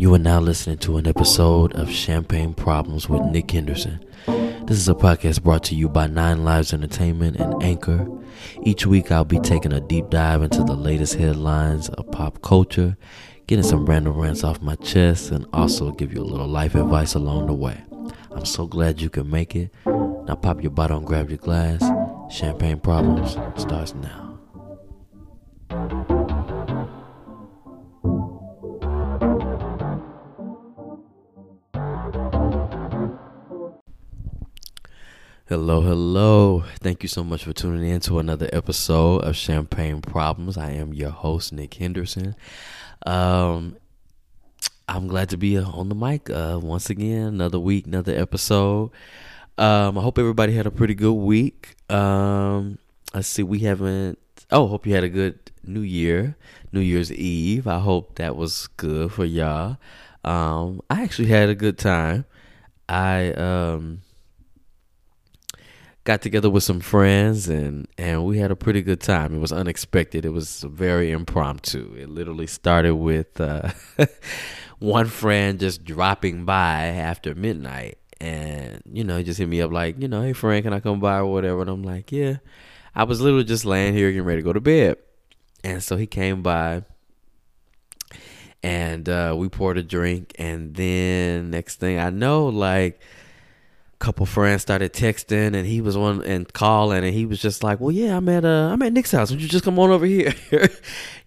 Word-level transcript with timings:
You 0.00 0.14
are 0.14 0.18
now 0.20 0.38
listening 0.38 0.78
to 0.78 0.96
an 0.98 1.08
episode 1.08 1.74
of 1.74 1.90
Champagne 1.90 2.54
Problems 2.54 3.08
with 3.08 3.20
Nick 3.32 3.50
Henderson. 3.50 3.98
This 4.28 4.78
is 4.78 4.88
a 4.88 4.94
podcast 4.94 5.42
brought 5.42 5.64
to 5.64 5.74
you 5.74 5.88
by 5.88 6.06
Nine 6.06 6.44
Lives 6.44 6.72
Entertainment 6.72 7.36
and 7.38 7.60
Anchor. 7.64 8.06
Each 8.62 8.86
week, 8.86 9.10
I'll 9.10 9.24
be 9.24 9.40
taking 9.40 9.72
a 9.72 9.80
deep 9.80 10.08
dive 10.08 10.42
into 10.42 10.62
the 10.62 10.76
latest 10.76 11.16
headlines 11.16 11.88
of 11.88 12.08
pop 12.12 12.40
culture, 12.42 12.96
getting 13.48 13.64
some 13.64 13.86
random 13.86 14.16
rants 14.16 14.44
off 14.44 14.62
my 14.62 14.76
chest, 14.76 15.32
and 15.32 15.46
also 15.52 15.90
give 15.90 16.14
you 16.14 16.20
a 16.20 16.22
little 16.22 16.46
life 16.46 16.76
advice 16.76 17.14
along 17.14 17.48
the 17.48 17.54
way. 17.54 17.82
I'm 18.30 18.44
so 18.44 18.68
glad 18.68 19.00
you 19.00 19.10
can 19.10 19.28
make 19.28 19.56
it. 19.56 19.74
Now, 19.84 20.36
pop 20.40 20.62
your 20.62 20.70
bottle 20.70 20.98
and 20.98 21.06
grab 21.08 21.28
your 21.28 21.38
glass. 21.38 21.82
Champagne 22.32 22.78
Problems 22.78 23.36
starts 23.60 23.96
now. 23.96 24.38
Hello, 35.48 35.80
hello. 35.80 36.62
Thank 36.78 37.02
you 37.02 37.08
so 37.08 37.24
much 37.24 37.44
for 37.44 37.54
tuning 37.54 37.88
in 37.88 38.00
to 38.00 38.18
another 38.18 38.50
episode 38.52 39.24
of 39.24 39.34
Champagne 39.34 40.02
Problems. 40.02 40.58
I 40.58 40.72
am 40.72 40.92
your 40.92 41.08
host, 41.08 41.54
Nick 41.54 41.72
Henderson. 41.72 42.36
Um, 43.06 43.78
I'm 44.86 45.06
glad 45.08 45.30
to 45.30 45.38
be 45.38 45.56
on 45.56 45.88
the 45.88 45.94
mic 45.94 46.28
uh, 46.28 46.60
once 46.62 46.90
again. 46.90 47.28
Another 47.28 47.58
week, 47.58 47.86
another 47.86 48.14
episode. 48.14 48.90
Um, 49.56 49.96
I 49.96 50.02
hope 50.02 50.18
everybody 50.18 50.52
had 50.52 50.66
a 50.66 50.70
pretty 50.70 50.94
good 50.94 51.14
week. 51.14 51.76
Um, 51.90 52.76
let's 53.14 53.28
see, 53.28 53.42
we 53.42 53.60
haven't. 53.60 54.18
Oh, 54.50 54.66
hope 54.66 54.86
you 54.86 54.94
had 54.94 55.04
a 55.04 55.08
good 55.08 55.50
New 55.64 55.80
Year, 55.80 56.36
New 56.72 56.80
Year's 56.80 57.10
Eve. 57.10 57.66
I 57.66 57.78
hope 57.78 58.16
that 58.16 58.36
was 58.36 58.66
good 58.76 59.12
for 59.12 59.24
y'all. 59.24 59.78
Um, 60.24 60.82
I 60.90 61.02
actually 61.02 61.28
had 61.28 61.48
a 61.48 61.54
good 61.54 61.78
time. 61.78 62.26
I 62.86 63.32
um 63.32 64.02
got 66.08 66.22
together 66.22 66.48
with 66.48 66.64
some 66.64 66.80
friends 66.80 67.50
and 67.50 67.86
and 67.98 68.24
we 68.24 68.38
had 68.38 68.50
a 68.50 68.56
pretty 68.56 68.80
good 68.80 68.98
time. 68.98 69.34
It 69.34 69.40
was 69.40 69.52
unexpected. 69.52 70.24
It 70.24 70.30
was 70.30 70.62
very 70.62 71.10
impromptu. 71.10 71.94
It 71.98 72.08
literally 72.08 72.46
started 72.46 72.94
with 72.94 73.38
uh, 73.38 73.72
one 74.78 75.04
friend 75.04 75.60
just 75.60 75.84
dropping 75.84 76.46
by 76.46 76.84
after 76.84 77.34
midnight 77.34 77.98
and 78.22 78.80
you 78.90 79.04
know, 79.04 79.18
he 79.18 79.22
just 79.22 79.38
hit 79.38 79.50
me 79.50 79.60
up 79.60 79.70
like, 79.70 80.00
you 80.00 80.08
know, 80.08 80.22
hey 80.22 80.32
friend, 80.32 80.64
can 80.64 80.72
I 80.72 80.80
come 80.80 80.98
by 80.98 81.18
or 81.18 81.26
whatever? 81.26 81.60
And 81.60 81.68
I'm 81.68 81.82
like, 81.82 82.10
yeah. 82.10 82.38
I 82.94 83.04
was 83.04 83.20
literally 83.20 83.44
just 83.44 83.66
laying 83.66 83.92
here 83.92 84.10
getting 84.10 84.24
ready 84.24 84.40
to 84.40 84.46
go 84.46 84.54
to 84.54 84.62
bed. 84.62 84.96
And 85.62 85.82
so 85.82 85.98
he 85.98 86.06
came 86.06 86.42
by 86.42 86.84
and 88.62 89.06
uh, 89.10 89.34
we 89.36 89.50
poured 89.50 89.76
a 89.76 89.82
drink 89.82 90.32
and 90.38 90.74
then 90.74 91.50
next 91.50 91.80
thing 91.80 91.98
I 91.98 92.08
know, 92.08 92.46
like 92.46 92.98
couple 93.98 94.24
friends 94.26 94.62
started 94.62 94.92
texting 94.92 95.56
and 95.56 95.66
he 95.66 95.80
was 95.80 95.96
on 95.96 96.22
and 96.22 96.52
calling 96.52 97.02
and 97.02 97.12
he 97.12 97.26
was 97.26 97.40
just 97.40 97.64
like 97.64 97.80
well 97.80 97.90
yeah 97.90 98.16
i'm 98.16 98.28
at 98.28 98.44
uh 98.44 98.70
i'm 98.72 98.80
at 98.82 98.92
nick's 98.92 99.10
house. 99.10 99.30
Would 99.30 99.42
you 99.42 99.48
just 99.48 99.64
come 99.64 99.78
on 99.78 99.90
over 99.90 100.06
here? 100.06 100.34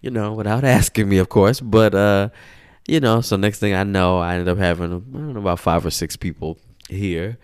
You 0.00 0.10
know 0.10 0.32
without 0.32 0.64
asking 0.64 1.08
me 1.08 1.18
of 1.18 1.28
course. 1.28 1.60
But 1.60 1.94
uh 1.94 2.30
you 2.88 2.98
know 2.98 3.20
so 3.20 3.36
next 3.36 3.58
thing 3.60 3.74
i 3.74 3.84
know 3.84 4.18
i 4.18 4.32
ended 4.32 4.48
up 4.48 4.58
having 4.58 4.86
i 4.86 4.88
don't 5.18 5.34
know 5.34 5.40
about 5.40 5.60
five 5.60 5.84
or 5.86 5.90
six 5.90 6.16
people 6.16 6.58
here. 6.88 7.38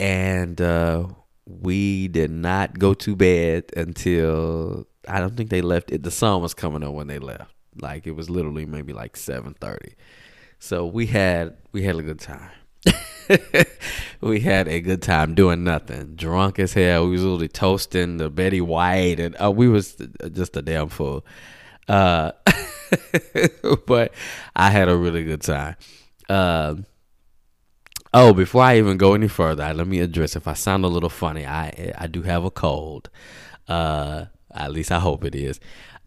And 0.00 0.60
uh 0.60 1.06
we 1.46 2.08
did 2.08 2.30
not 2.30 2.78
go 2.78 2.94
to 2.94 3.14
bed 3.14 3.64
until 3.76 4.86
i 5.06 5.20
don't 5.20 5.36
think 5.36 5.50
they 5.50 5.60
left 5.60 5.90
it 5.90 6.02
the 6.02 6.10
sun 6.10 6.40
was 6.40 6.54
coming 6.54 6.82
up 6.82 6.94
when 6.94 7.08
they 7.08 7.18
left. 7.18 7.52
Like 7.80 8.06
it 8.06 8.12
was 8.12 8.30
literally 8.30 8.64
maybe 8.66 8.92
like 8.92 9.14
7.30 9.14 9.94
so 10.58 10.86
we 10.86 11.06
had 11.06 11.56
we 11.72 11.82
had 11.82 11.96
a 11.96 12.02
good 12.02 12.20
time 12.20 12.50
we 14.20 14.40
had 14.40 14.68
a 14.68 14.80
good 14.80 15.02
time 15.02 15.34
doing 15.34 15.64
nothing. 15.64 16.14
Drunk 16.14 16.58
as 16.58 16.74
hell. 16.74 17.04
We 17.04 17.12
was 17.12 17.22
literally 17.22 17.48
toasting 17.48 18.16
the 18.18 18.30
Betty 18.30 18.60
White, 18.60 19.20
and 19.20 19.36
uh, 19.42 19.50
we 19.50 19.68
was 19.68 19.96
just 20.32 20.56
a 20.56 20.62
damn 20.62 20.88
fool. 20.88 21.24
Uh, 21.88 22.32
but 23.86 24.12
I 24.54 24.70
had 24.70 24.88
a 24.88 24.96
really 24.96 25.24
good 25.24 25.42
time. 25.42 25.76
Uh, 26.28 26.76
oh, 28.14 28.32
before 28.32 28.62
I 28.62 28.78
even 28.78 28.96
go 28.96 29.14
any 29.14 29.28
further, 29.28 29.72
let 29.74 29.86
me 29.86 30.00
address. 30.00 30.36
If 30.36 30.46
I 30.46 30.54
sound 30.54 30.84
a 30.84 30.88
little 30.88 31.10
funny, 31.10 31.46
I 31.46 31.92
I 31.98 32.06
do 32.06 32.22
have 32.22 32.44
a 32.44 32.50
cold. 32.50 33.10
Uh, 33.68 34.26
at 34.54 34.72
least 34.72 34.92
I 34.92 34.98
hope 34.98 35.24
it 35.24 35.34
is. 35.34 35.60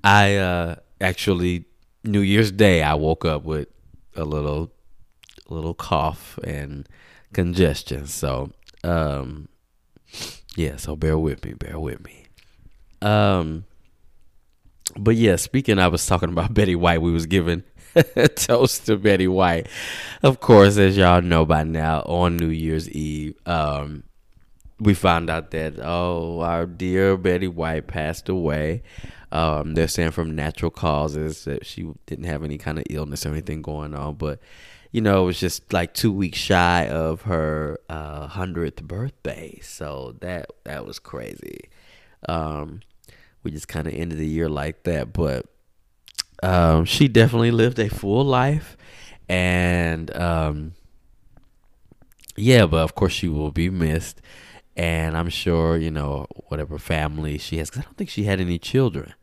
I 0.04 0.36
uh, 0.36 0.76
actually 1.02 1.66
New 2.04 2.22
Year's 2.22 2.52
Day 2.52 2.84
I 2.84 2.94
woke 2.94 3.26
up 3.26 3.44
with 3.44 3.68
a 4.16 4.24
little 4.24 4.72
little 5.50 5.74
cough 5.74 6.40
and 6.44 6.88
congestion. 7.36 8.08
So, 8.08 8.52
um, 8.84 9.50
yeah, 10.56 10.78
so 10.78 10.96
bear 10.96 11.18
with 11.18 11.44
me, 11.44 11.54
bear 11.54 11.78
with 11.78 12.04
me. 12.04 12.26
Um, 13.02 13.66
but 14.98 15.18
yeah, 15.18 15.36
speaking, 15.36 15.78
I 15.78 15.90
was 15.90 16.06
talking 16.08 16.30
about 16.30 16.54
Betty 16.56 16.76
White. 16.76 17.02
We 17.02 17.12
was 17.12 17.26
giving 17.26 17.64
a 18.16 18.28
toast 18.30 18.86
to 18.86 18.96
Betty 18.96 19.28
White. 19.28 19.68
Of 20.24 20.40
course, 20.40 20.78
as 20.78 20.96
y'all 20.96 21.22
know 21.22 21.46
by 21.46 21.64
now, 21.64 22.02
on 22.04 22.38
New 22.38 22.48
Year's 22.48 22.90
Eve, 22.90 23.36
um, 23.46 24.04
we 24.80 24.94
found 24.94 25.30
out 25.30 25.52
that 25.52 25.78
oh, 25.82 26.40
our 26.40 26.66
dear 26.66 27.18
Betty 27.18 27.50
White 27.50 27.88
passed 27.88 28.30
away. 28.30 28.82
Um, 29.34 29.74
they're 29.74 29.90
saying 29.90 30.12
from 30.12 30.36
natural 30.36 30.72
causes 30.72 31.44
that 31.44 31.66
she 31.66 31.92
didn't 32.06 32.26
have 32.26 32.46
any 32.46 32.58
kind 32.58 32.78
of 32.78 32.86
illness 32.90 33.26
or 33.26 33.30
anything 33.30 33.62
going 33.62 33.94
on, 33.94 34.16
but 34.16 34.40
you 34.96 35.02
know, 35.02 35.24
it 35.24 35.26
was 35.26 35.42
just 35.42 35.74
like 35.74 35.94
two 35.94 36.10
weeks 36.10 36.38
shy 36.38 36.88
of 36.88 37.24
her 37.24 37.82
uh, 37.90 38.28
hundredth 38.28 38.82
birthday, 38.82 39.60
so 39.62 40.16
that 40.22 40.50
that 40.64 40.86
was 40.86 41.00
crazy. 41.00 41.68
Um, 42.30 42.80
we 43.44 43.52
just 43.52 43.68
kind 43.68 43.88
of 43.88 43.94
ended 43.94 44.20
the 44.20 44.26
year 44.26 44.48
like 44.48 44.84
that, 44.84 45.12
but 45.12 45.48
um, 46.42 46.86
she 46.86 47.10
definitely 47.10 47.52
lived 47.52 47.78
a 47.78 47.90
full 47.90 48.24
life, 48.24 48.78
and 49.28 50.16
um, 50.16 50.76
yeah, 52.38 52.66
but 52.66 52.78
of 52.78 52.96
course 52.96 53.12
she 53.12 53.28
will 53.28 53.52
be 53.52 53.70
missed, 53.70 54.22
and 54.78 55.18
I'm 55.18 55.28
sure 55.28 55.76
you 55.76 55.92
know 55.92 56.26
whatever 56.48 56.80
family 56.80 57.38
she 57.38 57.58
has. 57.58 57.70
Cause 57.70 57.82
I 57.82 57.84
don't 57.84 57.98
think 57.98 58.10
she 58.10 58.24
had 58.24 58.40
any 58.40 58.60
children. 58.60 59.14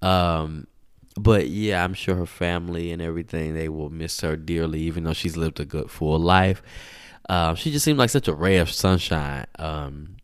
Um, 0.00 0.68
but 1.16 1.48
yeah, 1.48 1.84
I'm 1.84 1.94
sure 1.94 2.16
her 2.16 2.26
family 2.26 2.90
and 2.92 3.02
everything 3.02 3.54
they 3.54 3.68
will 3.68 3.90
miss 3.90 4.20
her 4.20 4.36
dearly, 4.36 4.80
even 4.80 5.04
though 5.04 5.12
she's 5.12 5.36
lived 5.36 5.60
a 5.60 5.64
good 5.64 5.90
full 5.90 6.18
life. 6.18 6.62
Um, 7.28 7.54
she 7.54 7.70
just 7.70 7.84
seemed 7.84 7.98
like 7.98 8.10
such 8.10 8.28
a 8.28 8.34
ray 8.34 8.58
of 8.58 8.70
sunshine. 8.70 9.46
Um, 9.58 10.16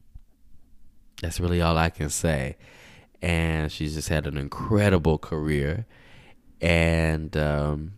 that's 1.22 1.40
really 1.40 1.60
all 1.60 1.76
I 1.76 1.90
can 1.90 2.10
say. 2.10 2.56
And 3.20 3.70
she's 3.70 3.94
just 3.94 4.08
had 4.08 4.26
an 4.26 4.36
incredible 4.36 5.18
career. 5.18 5.86
And 6.60 7.36
um, 7.36 7.92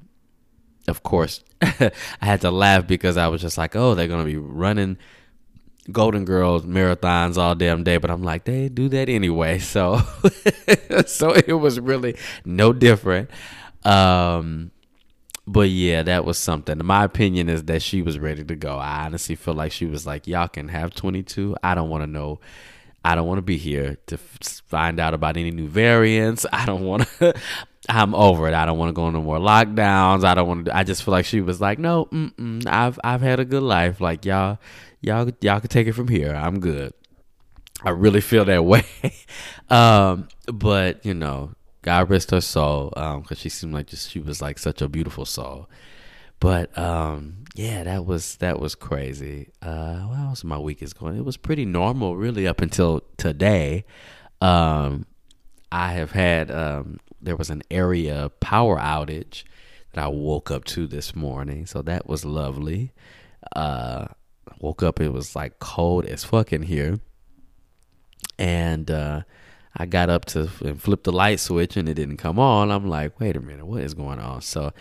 of 0.89 1.03
course, 1.03 1.45
I 1.63 1.93
had 2.21 2.41
to 2.43 2.51
laugh 2.51 2.87
because 2.87 3.17
I 3.17 3.29
was 3.29 3.41
just 3.41 3.59
like, 3.59 3.77
oh, 3.77 3.95
they're 3.95 4.09
to 4.09 4.25
be 4.25 4.37
running 4.37 4.99
Golden 5.91 6.25
Girls 6.25 6.65
marathons 6.65 7.37
all 7.37 7.55
damn 7.55 7.83
day, 7.85 7.97
but 7.97 8.11
I'm 8.11 8.23
like, 8.23 8.45
they 8.45 8.69
do 8.69 8.89
that 8.91 9.09
anyway. 9.09 9.59
So 9.71 10.01
so 11.07 11.33
it 11.33 11.53
was 11.53 11.79
really 11.81 12.17
no 12.45 12.73
different. 12.73 13.31
Um 13.85 14.73
but 15.47 15.69
yeah, 15.69 16.03
that 16.05 16.25
was 16.25 16.39
something. 16.39 16.81
My 16.85 17.05
opinion 17.05 17.49
is 17.49 17.65
that 17.65 17.83
she 17.83 18.03
was 18.03 18.19
ready 18.19 18.45
to 18.45 18.55
go. 18.55 18.77
I 18.77 19.07
honestly 19.07 19.35
feel 19.35 19.55
like 19.55 19.73
she 19.73 19.87
was 19.87 20.07
like, 20.07 20.29
y'all 20.29 20.47
can 20.47 20.69
have 20.69 20.95
22. 20.95 21.57
I 21.63 21.75
don't 21.75 21.89
want 21.89 22.05
to 22.05 22.07
know. 22.07 22.41
I 23.05 23.15
don't 23.15 23.27
want 23.27 23.39
to 23.39 23.43
be 23.43 23.57
here 23.57 23.97
to 24.07 24.19
find 24.19 25.01
out 25.01 25.15
about 25.15 25.37
any 25.37 25.51
new 25.51 25.67
variants. 25.67 26.47
I 26.53 26.67
don't 26.67 26.85
want 26.85 27.09
to. 27.19 27.35
I'm 27.89 28.15
over 28.15 28.47
it. 28.47 28.55
I 28.55 28.67
don't 28.67 28.79
want 28.79 28.91
to 28.91 28.93
go 28.93 29.09
into 29.09 29.21
more 29.21 29.39
lockdowns. 29.39 30.23
I 30.23 30.35
don't 30.35 30.47
want 30.47 30.67
to. 30.67 30.77
I 30.77 30.85
just 30.85 31.03
feel 31.03 31.13
like 31.13 31.25
she 31.25 31.41
was 31.41 31.61
like, 31.61 31.79
no, 31.79 32.09
I've 32.67 33.01
I've 33.03 33.23
had 33.23 33.41
a 33.41 33.45
good 33.45 33.63
life. 33.63 34.01
Like 34.01 34.25
y'all, 34.27 34.59
y'all 35.01 35.31
y'all 35.41 35.61
can 35.61 35.69
take 35.69 35.87
it 35.87 35.93
from 35.93 36.09
here. 36.09 36.35
I'm 36.35 36.61
good. 36.61 36.93
I 37.83 37.91
really 37.91 38.21
feel 38.21 38.45
that 38.45 38.65
way. 38.65 38.85
um, 39.69 40.29
but 40.47 41.05
you 41.05 41.15
know, 41.15 41.55
God 41.83 42.11
rest 42.11 42.31
her 42.31 42.41
soul, 42.41 42.93
um, 42.97 43.23
because 43.23 43.39
she 43.39 43.49
seemed 43.49 43.75
like 43.75 43.87
just 43.87 44.11
she 44.11 44.21
was 44.21 44.43
like 44.43 44.59
such 44.59 44.83
a 44.83 44.89
beautiful 44.89 45.25
soul. 45.25 45.69
But 46.41 46.77
um, 46.79 47.45
yeah, 47.55 47.85
that 47.85 48.07
was 48.07 48.37
that 48.37 48.61
was 48.61 48.75
crazy. 48.75 49.51
Uh, 49.61 49.99
what 50.01 50.19
else 50.19 50.45
my 50.45 50.59
week 50.59 50.83
is 50.83 50.93
going? 50.93 51.17
It 51.17 51.25
was 51.25 51.37
pretty 51.37 51.65
normal, 51.65 52.17
really, 52.17 52.47
up 52.47 52.61
until 52.61 53.03
today. 53.17 53.85
Um, 54.41 55.07
I 55.71 55.93
have 55.93 56.13
had 56.13 56.51
um, 56.51 56.99
there 57.21 57.37
was 57.37 57.51
an 57.51 57.63
area 57.71 58.31
power 58.41 58.79
outage 58.79 59.45
that 59.93 60.05
I 60.05 60.09
woke 60.09 60.51
up 60.51 60.65
to 60.67 60.87
this 60.87 61.15
morning, 61.15 61.67
so 61.67 61.83
that 61.83 62.09
was 62.09 62.25
lovely. 62.25 62.93
Uh, 63.55 64.07
woke 64.61 64.83
up, 64.83 65.01
it 65.01 65.13
was 65.13 65.35
like 65.35 65.59
cold 65.59 66.05
as 66.07 66.25
fuck 66.25 66.53
in 66.53 66.63
here. 66.63 67.01
And 68.39 68.91
uh, 68.91 69.23
I 69.77 69.87
got 69.87 70.11
up 70.11 70.25
to 70.27 70.51
and 70.65 70.81
flip 70.81 71.05
the 71.05 71.13
light 71.13 71.41
switch 71.41 71.77
and 71.77 71.89
it 71.89 71.95
didn't 71.95 72.17
come 72.17 72.39
on. 72.39 72.71
I'm 72.71 72.89
like, 72.89 73.19
wait 73.21 73.37
a 73.37 73.41
minute, 73.41 73.67
what 73.67 73.83
is 73.83 73.95
going 73.95 74.19
on? 74.19 74.43
So 74.43 74.73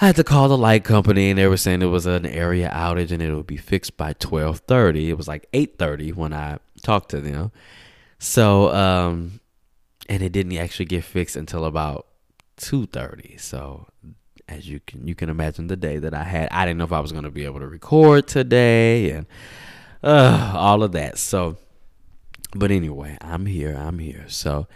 I 0.00 0.06
had 0.06 0.16
to 0.16 0.24
call 0.24 0.48
the 0.48 0.56
light 0.56 0.84
company 0.84 1.30
and 1.30 1.38
they 1.38 1.46
were 1.46 1.56
saying 1.56 1.82
it 1.82 1.86
was 1.86 2.06
an 2.06 2.24
area 2.24 2.70
outage 2.72 3.10
and 3.10 3.20
it 3.22 3.34
would 3.34 3.46
be 3.46 3.56
fixed 3.56 3.96
by 3.96 4.14
12:30. 4.14 5.08
It 5.08 5.14
was 5.14 5.28
like 5.28 5.48
8:30 5.52 6.14
when 6.14 6.32
I 6.32 6.58
talked 6.82 7.10
to 7.10 7.20
them. 7.20 7.50
So 8.18 8.72
um 8.72 9.40
and 10.08 10.22
it 10.22 10.32
didn't 10.32 10.56
actually 10.56 10.86
get 10.86 11.04
fixed 11.04 11.36
until 11.36 11.64
about 11.64 12.06
2:30. 12.58 13.40
So 13.40 13.88
as 14.48 14.68
you 14.68 14.80
can 14.80 15.06
you 15.06 15.14
can 15.14 15.28
imagine 15.28 15.66
the 15.66 15.76
day 15.76 15.98
that 15.98 16.14
I 16.14 16.24
had. 16.24 16.48
I 16.50 16.64
didn't 16.64 16.78
know 16.78 16.84
if 16.84 16.92
I 16.92 17.00
was 17.00 17.12
going 17.12 17.24
to 17.24 17.30
be 17.30 17.44
able 17.44 17.60
to 17.60 17.66
record 17.66 18.26
today 18.26 19.10
and 19.10 19.26
uh 20.02 20.52
all 20.56 20.82
of 20.82 20.92
that. 20.92 21.18
So 21.18 21.56
but 22.54 22.70
anyway, 22.70 23.18
I'm 23.20 23.46
here. 23.46 23.76
I'm 23.76 23.98
here. 23.98 24.24
So 24.28 24.66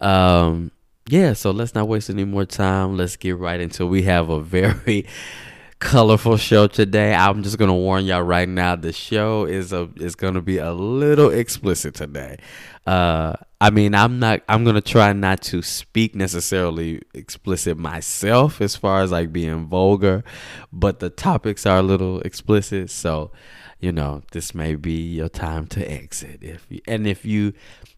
um 0.00 0.72
yeah, 1.08 1.32
so 1.32 1.50
let's 1.50 1.74
not 1.74 1.88
waste 1.88 2.08
any 2.08 2.24
more 2.24 2.44
time. 2.44 2.96
Let's 2.96 3.16
get 3.16 3.36
right 3.36 3.60
into 3.60 3.86
we 3.86 4.02
have 4.02 4.30
a 4.30 4.40
very 4.40 5.06
colorful 5.80 6.36
show 6.36 6.66
today. 6.66 7.14
I'm 7.14 7.42
just 7.42 7.58
gonna 7.58 7.74
warn 7.74 8.04
y'all 8.04 8.22
right 8.22 8.48
now. 8.48 8.76
The 8.76 8.92
show 8.92 9.44
is 9.44 9.72
a 9.72 9.90
is 9.96 10.14
gonna 10.14 10.42
be 10.42 10.58
a 10.58 10.72
little 10.72 11.30
explicit 11.30 11.94
today. 11.94 12.38
Uh, 12.86 13.34
I 13.60 13.70
mean, 13.70 13.94
I'm 13.94 14.18
not. 14.18 14.40
I'm 14.48 14.64
gonna 14.64 14.80
try 14.80 15.12
not 15.12 15.42
to 15.42 15.60
speak 15.60 16.14
necessarily 16.14 17.02
explicit 17.12 17.76
myself 17.76 18.60
as 18.60 18.74
far 18.74 19.02
as 19.02 19.12
like 19.12 19.32
being 19.32 19.66
vulgar, 19.66 20.24
but 20.72 21.00
the 21.00 21.10
topics 21.10 21.66
are 21.66 21.78
a 21.78 21.82
little 21.82 22.20
explicit. 22.20 22.90
So, 22.90 23.32
you 23.78 23.92
know, 23.92 24.22
this 24.32 24.54
may 24.54 24.76
be 24.76 24.92
your 24.92 25.28
time 25.28 25.66
to 25.68 25.90
exit. 25.90 26.42
If 26.42 26.66
you, 26.70 26.80
and 26.86 27.06
if 27.06 27.26
you 27.26 27.52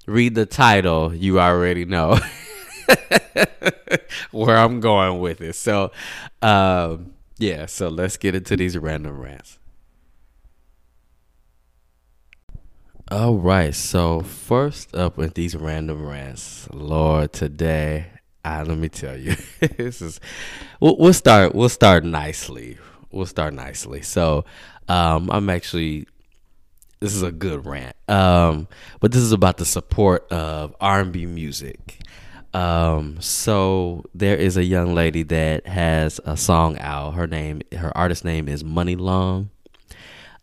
read 0.07 0.35
the 0.35 0.47
title, 0.47 1.15
you 1.15 1.39
already 1.39 1.85
know. 1.85 2.19
where 4.31 4.57
I'm 4.57 4.81
going 4.81 5.21
with 5.21 5.41
it. 5.41 5.55
So, 5.55 5.93
um, 6.41 7.13
yeah, 7.39 7.67
so 7.67 7.89
let's 7.89 8.17
get 8.17 8.35
into 8.35 8.57
these 8.57 8.77
random 8.77 9.19
rants. 9.19 9.59
All 13.13 13.35
right, 13.35 13.75
so 13.75 14.23
first 14.23 14.97
up 14.97 15.19
with 15.19 15.35
these 15.35 15.55
random 15.55 16.07
rants, 16.07 16.67
Lord, 16.73 17.35
today, 17.35 18.07
I 18.43 18.63
let 18.63 18.79
me 18.79 18.89
tell 18.89 19.19
you, 19.19 19.37
this 19.61 20.01
is 20.01 20.19
we'll, 20.81 20.97
we'll 20.97 21.13
start 21.13 21.55
we'll 21.55 21.69
start 21.69 22.05
nicely. 22.05 22.79
We'll 23.11 23.27
start 23.27 23.53
nicely. 23.53 24.01
So, 24.01 24.47
um, 24.89 25.31
I'm 25.31 25.51
actually 25.51 26.07
this 27.01 27.15
is 27.15 27.23
a 27.23 27.31
good 27.31 27.67
rant, 27.67 27.95
um, 28.09 28.67
but 29.01 29.13
this 29.13 29.21
is 29.21 29.33
about 29.33 29.59
the 29.59 29.67
support 29.67 30.27
of 30.33 30.75
R&B 30.81 31.27
music. 31.27 31.99
Um, 32.55 33.21
so 33.21 34.05
there 34.15 34.37
is 34.39 34.57
a 34.57 34.65
young 34.65 34.95
lady 34.95 35.23
that 35.25 35.67
has 35.67 36.19
a 36.25 36.39
song 36.39 36.79
out. 36.79 37.13
Her 37.13 37.27
name, 37.27 37.61
her 37.77 37.95
artist 37.95 38.25
name 38.25 38.49
is 38.49 38.65
Muni 38.65 38.97
Long. 38.97 39.51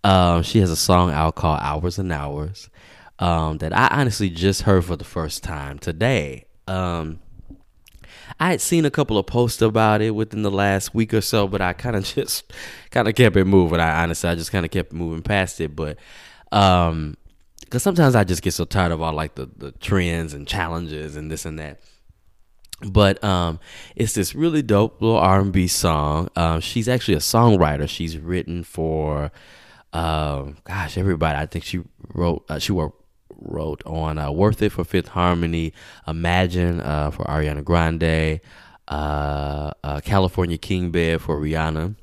Um, 0.04 0.44
she 0.44 0.60
has 0.60 0.72
a 0.72 0.76
song 0.76 1.12
out 1.12 1.36
called 1.36 1.60
Hours 1.62 2.00
and 2.00 2.12
Hours. 2.12 2.70
Um, 3.20 3.58
that 3.58 3.76
I 3.76 3.88
honestly 3.92 4.30
just 4.30 4.62
heard 4.62 4.86
for 4.86 4.96
the 4.96 5.04
first 5.04 5.44
time 5.44 5.78
today. 5.78 6.46
Um, 6.68 7.20
I 8.40 8.52
had 8.52 8.62
seen 8.62 8.86
a 8.86 8.92
couple 8.92 9.18
of 9.18 9.26
posts 9.26 9.62
about 9.62 10.02
it 10.02 10.12
within 10.12 10.42
the 10.42 10.52
last 10.52 10.96
week 10.96 11.14
or 11.14 11.20
so, 11.20 11.46
but 11.48 11.62
I 11.62 11.74
kind 11.74 11.98
of 11.98 12.06
just 12.16 12.54
kind 12.92 13.08
of 13.08 13.16
kept 13.16 13.36
it 13.36 13.46
moving. 13.46 13.82
I 13.82 14.04
honestly, 14.04 14.30
I 14.30 14.36
just 14.36 14.52
kind 14.52 14.66
of 14.66 14.72
kept 14.72 14.94
moving 14.94 15.22
past 15.22 15.60
it, 15.60 15.76
but 15.76 15.98
um, 16.54 17.18
because 17.60 17.84
sometimes 17.84 18.16
I 18.16 18.24
just 18.24 18.42
get 18.42 18.54
so 18.54 18.64
tired 18.64 18.94
of 18.94 19.02
all 19.02 19.14
like 19.14 19.36
the 19.36 19.50
the 19.58 19.72
trends 19.74 20.34
and 20.34 20.48
challenges 20.48 21.18
and 21.18 21.30
this 21.30 21.46
and 21.46 21.60
that 21.60 21.82
but 22.82 23.24
um, 23.24 23.60
it's 23.96 24.14
this 24.14 24.34
really 24.34 24.62
dope 24.62 25.02
little 25.02 25.18
R&B 25.18 25.68
song. 25.68 26.30
Um, 26.36 26.62
she's 26.62 26.88
actually 26.88 27.16
a 27.16 27.20
songwriter. 27.20 27.90
She's 27.90 28.18
written 28.18 28.64
for, 28.64 29.32
uh, 29.94 30.52
gosh, 30.64 30.98
everybody. 30.98 31.38
I 31.38 31.46
think 31.46 31.66
she 31.66 31.82
wrote. 32.14 32.46
Uh, 32.50 32.60
she 32.60 32.72
wrote 32.72 32.96
wrote 33.36 33.82
on 33.86 34.18
uh, 34.18 34.32
"Worth 34.32 34.62
It" 34.62 34.72
for 34.72 34.84
Fifth 34.84 35.10
Harmony, 35.10 35.74
"Imagine" 36.08 36.82
uh, 36.82 37.12
for 37.12 37.24
Ariana 37.26 37.64
Grande, 37.64 38.40
uh, 38.88 39.72
uh, 39.84 40.00
"California 40.02 40.58
King 40.58 40.92
Bed" 40.92 41.22
for 41.22 41.40
Rihanna, 41.40 41.96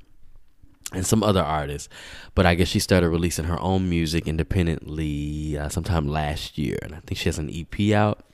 and 0.93 1.07
some 1.07 1.23
other 1.23 1.43
artists. 1.43 1.89
But 2.35 2.47
I 2.47 2.55
guess 2.55 2.69
she 2.69 2.81
started 2.81 3.09
releasing 3.09 3.45
her 3.45 3.61
own 3.61 3.89
music 3.89 4.27
independently 4.27 5.59
sometime 5.69 6.09
last 6.09 6.59
year, 6.59 6.79
and 6.83 6.95
I 6.95 7.01
think 7.01 7.19
she 7.19 7.29
has 7.29 7.39
an 7.39 7.51
EP 7.51 7.93
out. 7.93 8.25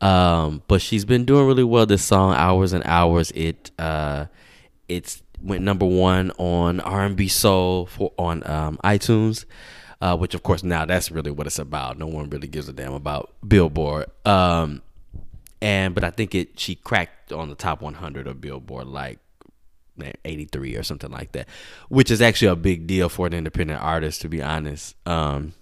Um, 0.00 0.62
but 0.66 0.82
she's 0.82 1.04
been 1.04 1.24
doing 1.24 1.46
really 1.46 1.62
well. 1.64 1.86
This 1.86 2.02
song, 2.02 2.34
"Hours 2.34 2.72
and 2.72 2.84
Hours," 2.86 3.30
it 3.32 3.70
uh, 3.78 4.26
it's 4.88 5.22
went 5.42 5.62
number 5.62 5.86
one 5.86 6.30
on 6.38 6.80
R 6.80 7.04
and 7.04 7.16
B 7.16 7.28
soul 7.28 7.86
for 7.86 8.12
on 8.18 8.46
um, 8.48 8.78
iTunes. 8.84 9.44
Uh, 10.00 10.16
which 10.16 10.34
of 10.34 10.42
course 10.42 10.64
now 10.64 10.84
that's 10.84 11.12
really 11.12 11.30
what 11.30 11.46
it's 11.46 11.60
about. 11.60 11.96
No 11.96 12.08
one 12.08 12.28
really 12.28 12.48
gives 12.48 12.68
a 12.68 12.72
damn 12.72 12.92
about 12.92 13.32
Billboard. 13.46 14.06
Um, 14.26 14.82
and 15.60 15.94
but 15.94 16.02
I 16.02 16.10
think 16.10 16.34
it 16.34 16.58
she 16.58 16.74
cracked 16.74 17.32
on 17.32 17.48
the 17.48 17.54
top 17.54 17.80
100 17.80 18.26
of 18.26 18.40
Billboard 18.40 18.88
like 18.88 19.20
83 20.24 20.76
or 20.76 20.82
something 20.82 21.10
like 21.10 21.32
that, 21.32 21.48
which 21.88 22.10
is 22.10 22.20
actually 22.20 22.48
a 22.48 22.56
big 22.56 22.88
deal 22.88 23.08
for 23.08 23.28
an 23.28 23.32
independent 23.32 23.80
artist 23.80 24.20
to 24.22 24.28
be 24.28 24.42
honest. 24.42 24.96
Um, 25.06 25.52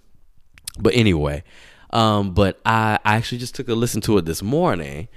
but 0.79 0.95
anyway, 0.95 1.43
um, 1.91 2.33
but 2.33 2.59
I, 2.65 2.97
I 3.05 3.17
actually 3.17 3.37
just 3.37 3.55
took 3.55 3.69
a 3.69 3.75
listen 3.75 4.01
to 4.01 4.17
it 4.17 4.25
this 4.25 4.41
morning, 4.41 5.07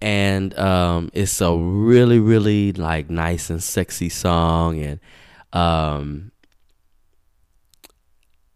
and 0.00 0.58
um, 0.58 1.10
it's 1.12 1.40
a 1.40 1.54
really, 1.54 2.18
really 2.18 2.72
like 2.72 3.10
nice 3.10 3.50
and 3.50 3.62
sexy 3.62 4.08
song, 4.08 4.80
and 4.80 5.00
um, 5.52 6.32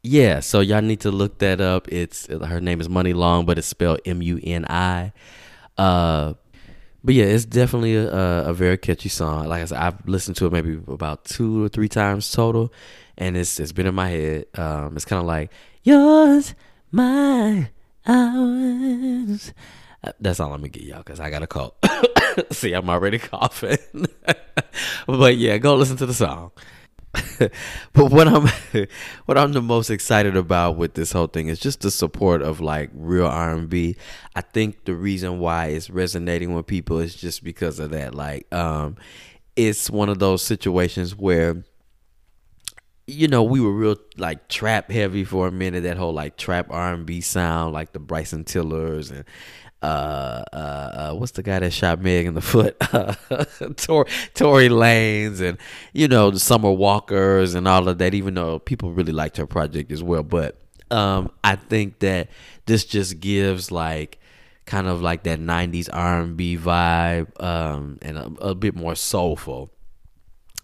yeah. 0.02 0.40
So 0.40 0.60
y'all 0.60 0.82
need 0.82 1.00
to 1.00 1.10
look 1.10 1.38
that 1.38 1.60
up. 1.60 1.88
It's 1.92 2.26
her 2.26 2.60
name 2.60 2.80
is 2.80 2.88
Muni 2.88 3.12
Long, 3.12 3.46
but 3.46 3.58
it's 3.58 3.66
spelled 3.66 4.00
M 4.04 4.22
U 4.22 4.40
N 4.42 4.64
I. 4.68 5.12
Uh, 5.76 6.34
but 7.02 7.14
yeah, 7.14 7.24
it's 7.24 7.44
definitely 7.44 7.96
a, 7.96 8.08
a 8.08 8.54
very 8.54 8.78
catchy 8.78 9.10
song. 9.10 9.46
Like 9.46 9.62
I 9.62 9.64
said, 9.66 9.78
I've 9.78 10.08
listened 10.08 10.36
to 10.36 10.46
it 10.46 10.52
maybe 10.52 10.80
about 10.88 11.24
two 11.26 11.64
or 11.64 11.68
three 11.68 11.88
times 11.88 12.32
total, 12.32 12.72
and 13.18 13.36
it's 13.36 13.60
it's 13.60 13.72
been 13.72 13.86
in 13.86 13.94
my 13.94 14.08
head. 14.08 14.46
Um, 14.54 14.96
it's 14.96 15.04
kind 15.04 15.20
of 15.20 15.26
like 15.26 15.50
yours 15.82 16.54
my 16.90 17.68
hours. 18.06 19.52
That's 20.20 20.40
all 20.40 20.52
I'm 20.52 20.60
gonna 20.60 20.68
get 20.68 20.82
y'all 20.82 20.98
because 20.98 21.20
I 21.20 21.30
got 21.30 21.42
a 21.42 21.46
cold. 21.46 21.74
See, 22.50 22.72
I'm 22.72 22.88
already 22.90 23.18
coughing. 23.18 23.78
but 25.06 25.36
yeah, 25.36 25.58
go 25.58 25.74
listen 25.74 25.96
to 25.98 26.06
the 26.06 26.14
song. 26.14 26.50
but 27.92 28.10
what 28.10 28.26
I'm 28.26 28.48
what 29.26 29.38
I'm 29.38 29.52
the 29.52 29.62
most 29.62 29.90
excited 29.90 30.36
about 30.36 30.76
with 30.76 30.94
this 30.94 31.12
whole 31.12 31.26
thing 31.26 31.48
is 31.48 31.58
just 31.58 31.80
the 31.80 31.90
support 31.90 32.42
of 32.42 32.60
like 32.60 32.90
real 32.92 33.26
R&B. 33.26 33.96
I 34.34 34.40
think 34.40 34.84
the 34.84 34.94
reason 34.94 35.38
why 35.38 35.66
it's 35.66 35.90
resonating 35.90 36.54
with 36.54 36.66
people 36.66 36.98
is 36.98 37.14
just 37.14 37.44
because 37.44 37.78
of 37.78 37.90
that. 37.90 38.14
Like, 38.14 38.52
um, 38.52 38.96
it's 39.54 39.90
one 39.90 40.08
of 40.08 40.18
those 40.18 40.42
situations 40.42 41.14
where 41.14 41.64
you 43.06 43.28
know, 43.28 43.42
we 43.42 43.60
were 43.60 43.72
real 43.72 43.96
like 44.16 44.48
trap 44.48 44.90
heavy 44.90 45.24
for 45.24 45.46
a 45.46 45.52
minute. 45.52 45.82
That 45.82 45.98
whole 45.98 46.12
like 46.12 46.36
trap 46.36 46.68
R 46.70 46.94
and 46.94 47.04
B 47.04 47.20
sound, 47.20 47.74
like 47.74 47.92
the 47.92 47.98
Bryson 47.98 48.44
Tillers 48.44 49.10
and 49.10 49.24
uh, 49.84 50.44
uh, 50.52 50.56
uh, 50.56 51.14
what's 51.14 51.32
the 51.32 51.42
guy 51.42 51.58
that 51.58 51.72
shot 51.72 52.00
Meg 52.00 52.26
in 52.26 52.34
the 52.34 52.40
foot? 52.40 52.78
Tor- 53.76 54.06
Tory 54.34 54.68
Lanez 54.68 55.40
and 55.40 55.58
you 55.92 56.08
know 56.08 56.30
the 56.30 56.40
Summer 56.40 56.70
Walkers 56.72 57.54
and 57.54 57.68
all 57.68 57.88
of 57.88 57.98
that. 57.98 58.14
Even 58.14 58.34
though 58.34 58.58
people 58.58 58.92
really 58.92 59.12
liked 59.12 59.36
her 59.36 59.46
project 59.46 59.92
as 59.92 60.02
well, 60.02 60.22
but 60.22 60.60
um, 60.90 61.30
I 61.42 61.56
think 61.56 62.00
that 62.00 62.28
this 62.66 62.84
just 62.84 63.20
gives 63.20 63.70
like 63.70 64.18
kind 64.66 64.86
of 64.86 65.02
like 65.02 65.24
that 65.24 65.38
'90s 65.38 65.88
R&B 65.92 66.56
vibe 66.56 67.42
um, 67.42 67.98
and 68.02 68.16
a, 68.16 68.26
a 68.40 68.54
bit 68.54 68.74
more 68.74 68.94
soulful 68.94 69.70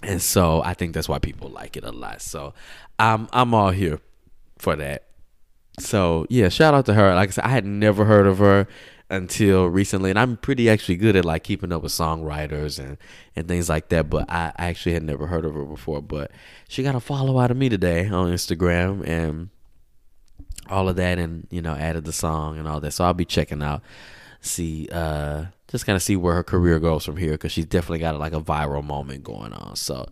and 0.02 0.22
so 0.22 0.62
I 0.62 0.74
think 0.74 0.94
that's 0.94 1.08
why 1.08 1.18
people 1.18 1.50
like 1.50 1.76
it 1.76 1.84
a 1.84 1.92
lot. 1.92 2.22
So 2.22 2.54
I'm 2.98 3.28
I'm 3.32 3.54
all 3.54 3.70
here 3.70 4.00
for 4.58 4.76
that. 4.76 5.06
So 5.78 6.26
yeah, 6.28 6.48
shout 6.48 6.74
out 6.74 6.86
to 6.86 6.94
her. 6.94 7.14
Like 7.14 7.30
I 7.30 7.32
said, 7.32 7.44
I 7.44 7.48
had 7.48 7.66
never 7.66 8.04
heard 8.04 8.26
of 8.26 8.38
her 8.38 8.66
until 9.10 9.66
recently, 9.66 10.10
and 10.10 10.18
I'm 10.18 10.36
pretty 10.36 10.70
actually 10.70 10.96
good 10.96 11.16
at 11.16 11.24
like 11.24 11.42
keeping 11.42 11.72
up 11.72 11.82
with 11.82 11.92
songwriters 11.92 12.78
and 12.78 12.96
and 13.36 13.48
things 13.48 13.68
like 13.68 13.88
that. 13.88 14.08
But 14.08 14.30
I, 14.30 14.52
actually 14.56 14.94
had 14.94 15.02
never 15.02 15.26
heard 15.26 15.44
of 15.44 15.54
her 15.54 15.64
before. 15.64 16.00
But 16.00 16.30
she 16.68 16.82
got 16.82 16.94
a 16.94 17.00
follow 17.00 17.38
out 17.38 17.50
of 17.50 17.56
me 17.56 17.68
today 17.68 18.06
on 18.06 18.32
Instagram 18.32 19.06
and 19.06 19.50
all 20.68 20.88
of 20.88 20.96
that, 20.96 21.18
and 21.18 21.46
you 21.50 21.60
know 21.60 21.74
added 21.74 22.04
the 22.04 22.12
song 22.12 22.56
and 22.56 22.68
all 22.68 22.80
that. 22.80 22.92
So 22.92 23.04
I'll 23.04 23.12
be 23.12 23.24
checking 23.24 23.62
out, 23.62 23.82
see 24.40 24.88
uh 24.92 25.46
just 25.68 25.86
kind 25.86 25.96
of 25.96 26.02
see 26.02 26.16
where 26.16 26.34
her 26.34 26.42
career 26.42 26.78
goes 26.80 27.04
from 27.04 27.16
here 27.16 27.32
because 27.32 27.52
she's 27.52 27.66
definitely 27.66 28.00
got 28.00 28.18
like 28.18 28.32
a 28.32 28.40
viral 28.40 28.84
moment 28.84 29.22
going 29.22 29.52
on. 29.52 29.76
So 29.76 30.06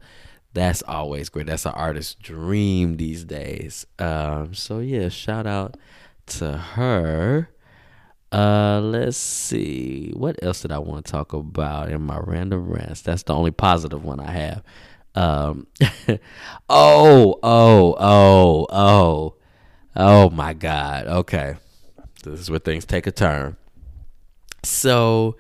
that's 0.54 0.82
always 0.82 1.28
great. 1.28 1.46
That's 1.46 1.66
an 1.66 1.72
artist's 1.72 2.14
dream 2.14 2.96
these 2.96 3.24
days. 3.24 3.86
Um, 3.98 4.54
so 4.54 4.78
yeah, 4.78 5.08
shout 5.08 5.46
out 5.46 5.76
to 6.26 6.56
her. 6.56 7.50
Uh, 8.30 8.80
let's 8.82 9.16
see. 9.16 10.12
What 10.14 10.42
else 10.42 10.62
did 10.62 10.72
I 10.72 10.78
want 10.78 11.06
to 11.06 11.12
talk 11.12 11.32
about 11.32 11.90
in 11.90 12.02
my 12.02 12.18
random 12.18 12.68
rants? 12.68 13.00
That's 13.00 13.22
the 13.22 13.34
only 13.34 13.50
positive 13.50 14.04
one 14.04 14.20
I 14.20 14.30
have. 14.30 14.62
Um, 15.14 15.66
oh, 16.68 17.38
oh, 17.42 17.96
oh, 17.98 18.66
oh, 18.70 19.34
oh 19.96 20.30
my 20.30 20.52
God. 20.52 21.06
Okay, 21.06 21.56
this 22.22 22.40
is 22.40 22.50
where 22.50 22.58
things 22.58 22.84
take 22.84 23.06
a 23.06 23.12
turn. 23.12 23.56
So, 24.62 25.36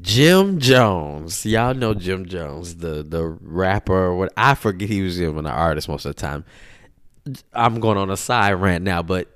Jim 0.00 0.60
Jones, 0.60 1.44
y'all 1.44 1.74
know 1.74 1.94
Jim 1.94 2.26
Jones, 2.26 2.76
the 2.76 3.02
the 3.02 3.26
rapper. 3.26 4.14
What 4.14 4.32
I 4.36 4.54
forget 4.54 4.88
he 4.88 5.02
was 5.02 5.20
even 5.20 5.38
an 5.38 5.46
artist 5.46 5.88
most 5.88 6.04
of 6.04 6.14
the 6.14 6.20
time. 6.20 6.44
I'm 7.52 7.80
going 7.80 7.98
on 7.98 8.10
a 8.10 8.16
side 8.16 8.52
rant 8.52 8.84
now, 8.84 9.02
but 9.02 9.28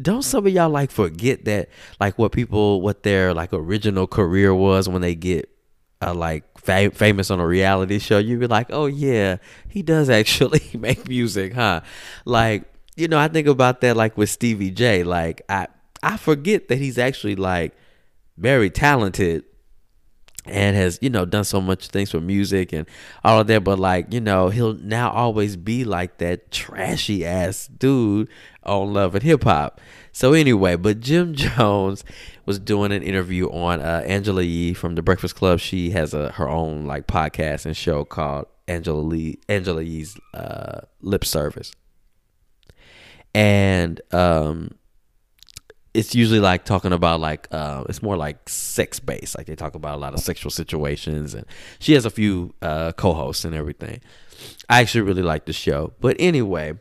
don't 0.00 0.22
some 0.22 0.46
of 0.46 0.52
y'all 0.52 0.70
like 0.70 0.90
forget 0.90 1.44
that 1.44 1.68
like 2.00 2.18
what 2.18 2.32
people 2.32 2.80
what 2.80 3.02
their 3.02 3.34
like 3.34 3.52
original 3.52 4.06
career 4.06 4.54
was 4.54 4.88
when 4.88 5.02
they 5.02 5.14
get 5.14 5.50
uh, 6.02 6.14
like 6.14 6.44
fam- 6.58 6.90
famous 6.92 7.30
on 7.30 7.40
a 7.40 7.46
reality 7.46 7.98
show? 7.98 8.18
You 8.18 8.38
be 8.38 8.46
like 8.46 8.68
oh 8.70 8.86
yeah 8.86 9.36
he 9.68 9.82
does 9.82 10.08
actually 10.08 10.62
make 10.78 11.08
music 11.08 11.52
huh? 11.54 11.80
Like 12.24 12.72
you 12.96 13.06
know 13.08 13.18
i 13.18 13.28
think 13.28 13.46
about 13.46 13.80
that 13.82 13.96
like 13.96 14.16
with 14.16 14.28
stevie 14.28 14.70
j 14.70 15.04
like 15.04 15.42
i 15.48 15.68
i 16.02 16.16
forget 16.16 16.68
that 16.68 16.78
he's 16.78 16.98
actually 16.98 17.36
like 17.36 17.76
very 18.36 18.70
talented 18.70 19.44
and 20.46 20.76
has 20.76 20.98
you 21.02 21.10
know 21.10 21.24
done 21.24 21.44
so 21.44 21.60
much 21.60 21.88
things 21.88 22.10
for 22.10 22.20
music 22.20 22.72
and 22.72 22.86
all 23.24 23.40
of 23.40 23.46
that 23.46 23.62
but 23.64 23.78
like 23.78 24.12
you 24.12 24.20
know 24.20 24.48
he'll 24.48 24.74
now 24.74 25.10
always 25.10 25.56
be 25.56 25.84
like 25.84 26.18
that 26.18 26.50
trashy 26.50 27.24
ass 27.24 27.66
dude 27.66 28.28
on 28.66 28.92
love 28.92 29.14
and 29.14 29.22
hip 29.22 29.44
hop 29.44 29.80
so 30.12 30.32
anyway 30.32 30.76
but 30.76 31.00
jim 31.00 31.34
jones 31.34 32.04
was 32.44 32.58
doing 32.58 32.92
an 32.92 33.02
interview 33.02 33.48
on 33.50 33.80
uh, 33.80 34.02
angela 34.06 34.42
yee 34.42 34.74
from 34.74 34.94
the 34.94 35.02
breakfast 35.02 35.34
club 35.34 35.58
she 35.58 35.90
has 35.90 36.14
a 36.14 36.30
her 36.32 36.48
own 36.48 36.86
like 36.86 37.06
podcast 37.06 37.66
and 37.66 37.76
show 37.76 38.04
called 38.04 38.46
angela 38.68 39.00
lee 39.00 39.38
angela 39.48 39.82
yee's 39.82 40.16
uh, 40.34 40.80
lip 41.00 41.24
service 41.24 41.72
and 43.34 44.00
um 44.12 44.70
it's 45.96 46.14
usually 46.14 46.40
like 46.40 46.64
talking 46.64 46.92
about 46.92 47.20
like 47.20 47.48
uh, 47.50 47.84
it's 47.88 48.02
more 48.02 48.16
like 48.16 48.48
sex 48.48 49.00
based. 49.00 49.36
Like 49.36 49.46
they 49.46 49.56
talk 49.56 49.74
about 49.74 49.94
a 49.94 49.98
lot 49.98 50.12
of 50.12 50.20
sexual 50.20 50.50
situations, 50.50 51.34
and 51.34 51.46
she 51.78 51.94
has 51.94 52.04
a 52.04 52.10
few 52.10 52.54
uh, 52.60 52.92
co-hosts 52.92 53.46
and 53.46 53.54
everything. 53.54 54.02
I 54.68 54.80
actually 54.80 55.02
really 55.02 55.22
like 55.22 55.46
the 55.46 55.54
show, 55.54 55.94
but 56.00 56.16
anyway, 56.18 56.74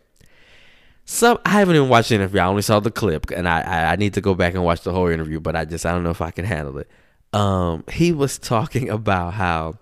some 1.06 1.38
I 1.46 1.50
haven't 1.50 1.76
even 1.76 1.88
watched 1.90 2.10
the 2.10 2.16
interview. 2.16 2.42
I 2.42 2.48
only 2.48 2.64
saw 2.64 2.80
the 2.80 2.92
clip, 2.92 3.30
and 3.32 3.48
I, 3.48 3.62
I 3.62 3.92
I 3.94 3.96
need 3.96 4.16
to 4.16 4.22
go 4.22 4.34
back 4.34 4.56
and 4.56 4.64
watch 4.64 4.82
the 4.82 4.92
whole 4.92 5.08
interview. 5.08 5.40
But 5.40 5.56
I 5.56 5.66
just 5.66 5.86
I 5.86 5.92
don't 5.92 6.04
know 6.04 6.10
if 6.10 6.22
I 6.22 6.32
can 6.32 6.46
handle 6.46 6.78
it. 6.80 6.90
Um, 7.32 7.84
he 7.92 8.12
was 8.12 8.38
talking 8.40 8.90
about 8.90 9.36
how 9.36 9.78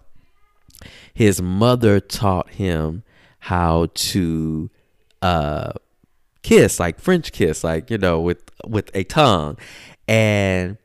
his 1.13 1.41
mother 1.41 1.99
taught 1.99 2.49
him 2.51 3.03
how 3.39 3.87
to 3.93 4.69
uh 5.21 5.71
kiss, 6.43 6.79
like 6.79 6.99
French 6.99 7.31
kiss, 7.31 7.63
like 7.63 7.89
you 7.89 7.97
know, 7.97 8.19
with 8.19 8.43
with 8.67 8.91
a 8.93 9.05
tongue, 9.05 9.57
and 10.07 10.77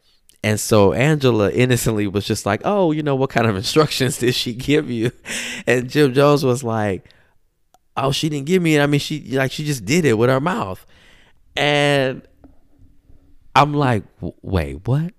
and 0.44 0.60
so 0.60 0.92
Angela 0.92 1.50
innocently 1.50 2.06
was 2.06 2.24
just 2.24 2.46
like, 2.46 2.62
"Oh, 2.64 2.92
you 2.92 3.02
know, 3.02 3.16
what 3.16 3.30
kind 3.30 3.46
of 3.48 3.56
instructions 3.64 4.18
did 4.18 4.34
she 4.34 4.54
give 4.54 4.88
you?" 4.88 5.10
And 5.66 5.90
Jim 5.90 6.14
Jones 6.14 6.44
was 6.44 6.62
like, 6.62 7.04
"Oh, 8.04 8.12
she 8.12 8.28
didn't 8.28 8.46
give 8.46 8.62
me 8.62 8.76
it. 8.76 8.82
I 8.82 8.86
mean, 8.86 9.00
she 9.00 9.20
like 9.36 9.52
she 9.52 9.64
just 9.64 9.84
did 9.84 10.04
it 10.04 10.14
with 10.14 10.30
her 10.30 10.40
mouth." 10.40 10.84
And 11.56 12.22
I'm 13.54 13.74
like, 13.74 14.04
"Wait, 14.42 14.86
what?" 14.86 15.12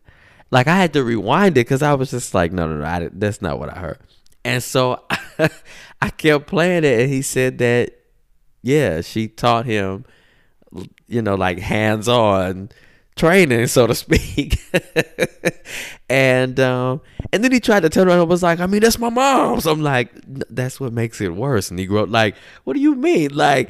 Like 0.51 0.67
I 0.67 0.75
had 0.75 0.93
to 0.93 1.03
rewind 1.03 1.57
it 1.57 1.61
because 1.61 1.81
I 1.83 1.93
was 1.93 2.11
just 2.11 2.33
like, 2.33 2.51
"No, 2.51 2.67
no, 2.67 2.77
no, 2.77 2.85
I, 2.85 3.09
that's 3.11 3.41
not 3.41 3.59
what 3.59 3.69
I 3.69 3.79
heard." 3.79 3.99
And 4.43 4.63
so 4.63 5.03
I 6.01 6.09
kept 6.09 6.47
playing 6.47 6.83
it, 6.83 7.01
and 7.01 7.09
he 7.09 7.21
said 7.21 7.57
that, 7.57 7.91
yeah, 8.61 9.01
she 9.01 9.27
taught 9.27 9.65
him 9.65 10.05
you 11.07 11.21
know, 11.21 11.35
like 11.35 11.59
hands 11.59 12.07
on 12.07 12.69
training, 13.19 13.67
so 13.67 13.85
to 13.85 13.93
speak. 13.93 14.59
and 16.09 16.59
um, 16.59 17.01
and 17.31 17.43
then 17.43 17.51
he 17.51 17.59
tried 17.59 17.81
to 17.81 17.89
turn 17.89 18.07
around 18.07 18.19
and 18.19 18.29
was 18.29 18.41
like, 18.41 18.59
I 18.59 18.65
mean, 18.65 18.81
that's 18.81 18.97
my 18.97 19.09
mom. 19.09 19.59
So 19.59 19.71
I'm 19.71 19.81
like, 19.81 20.11
that's 20.49 20.79
what 20.79 20.93
makes 20.93 21.21
it 21.21 21.35
worse. 21.35 21.69
And 21.69 21.79
he 21.79 21.85
grew 21.85 21.99
up 21.99 22.09
like, 22.09 22.35
what 22.63 22.73
do 22.73 22.79
you 22.79 22.95
mean? 22.95 23.35
Like, 23.35 23.69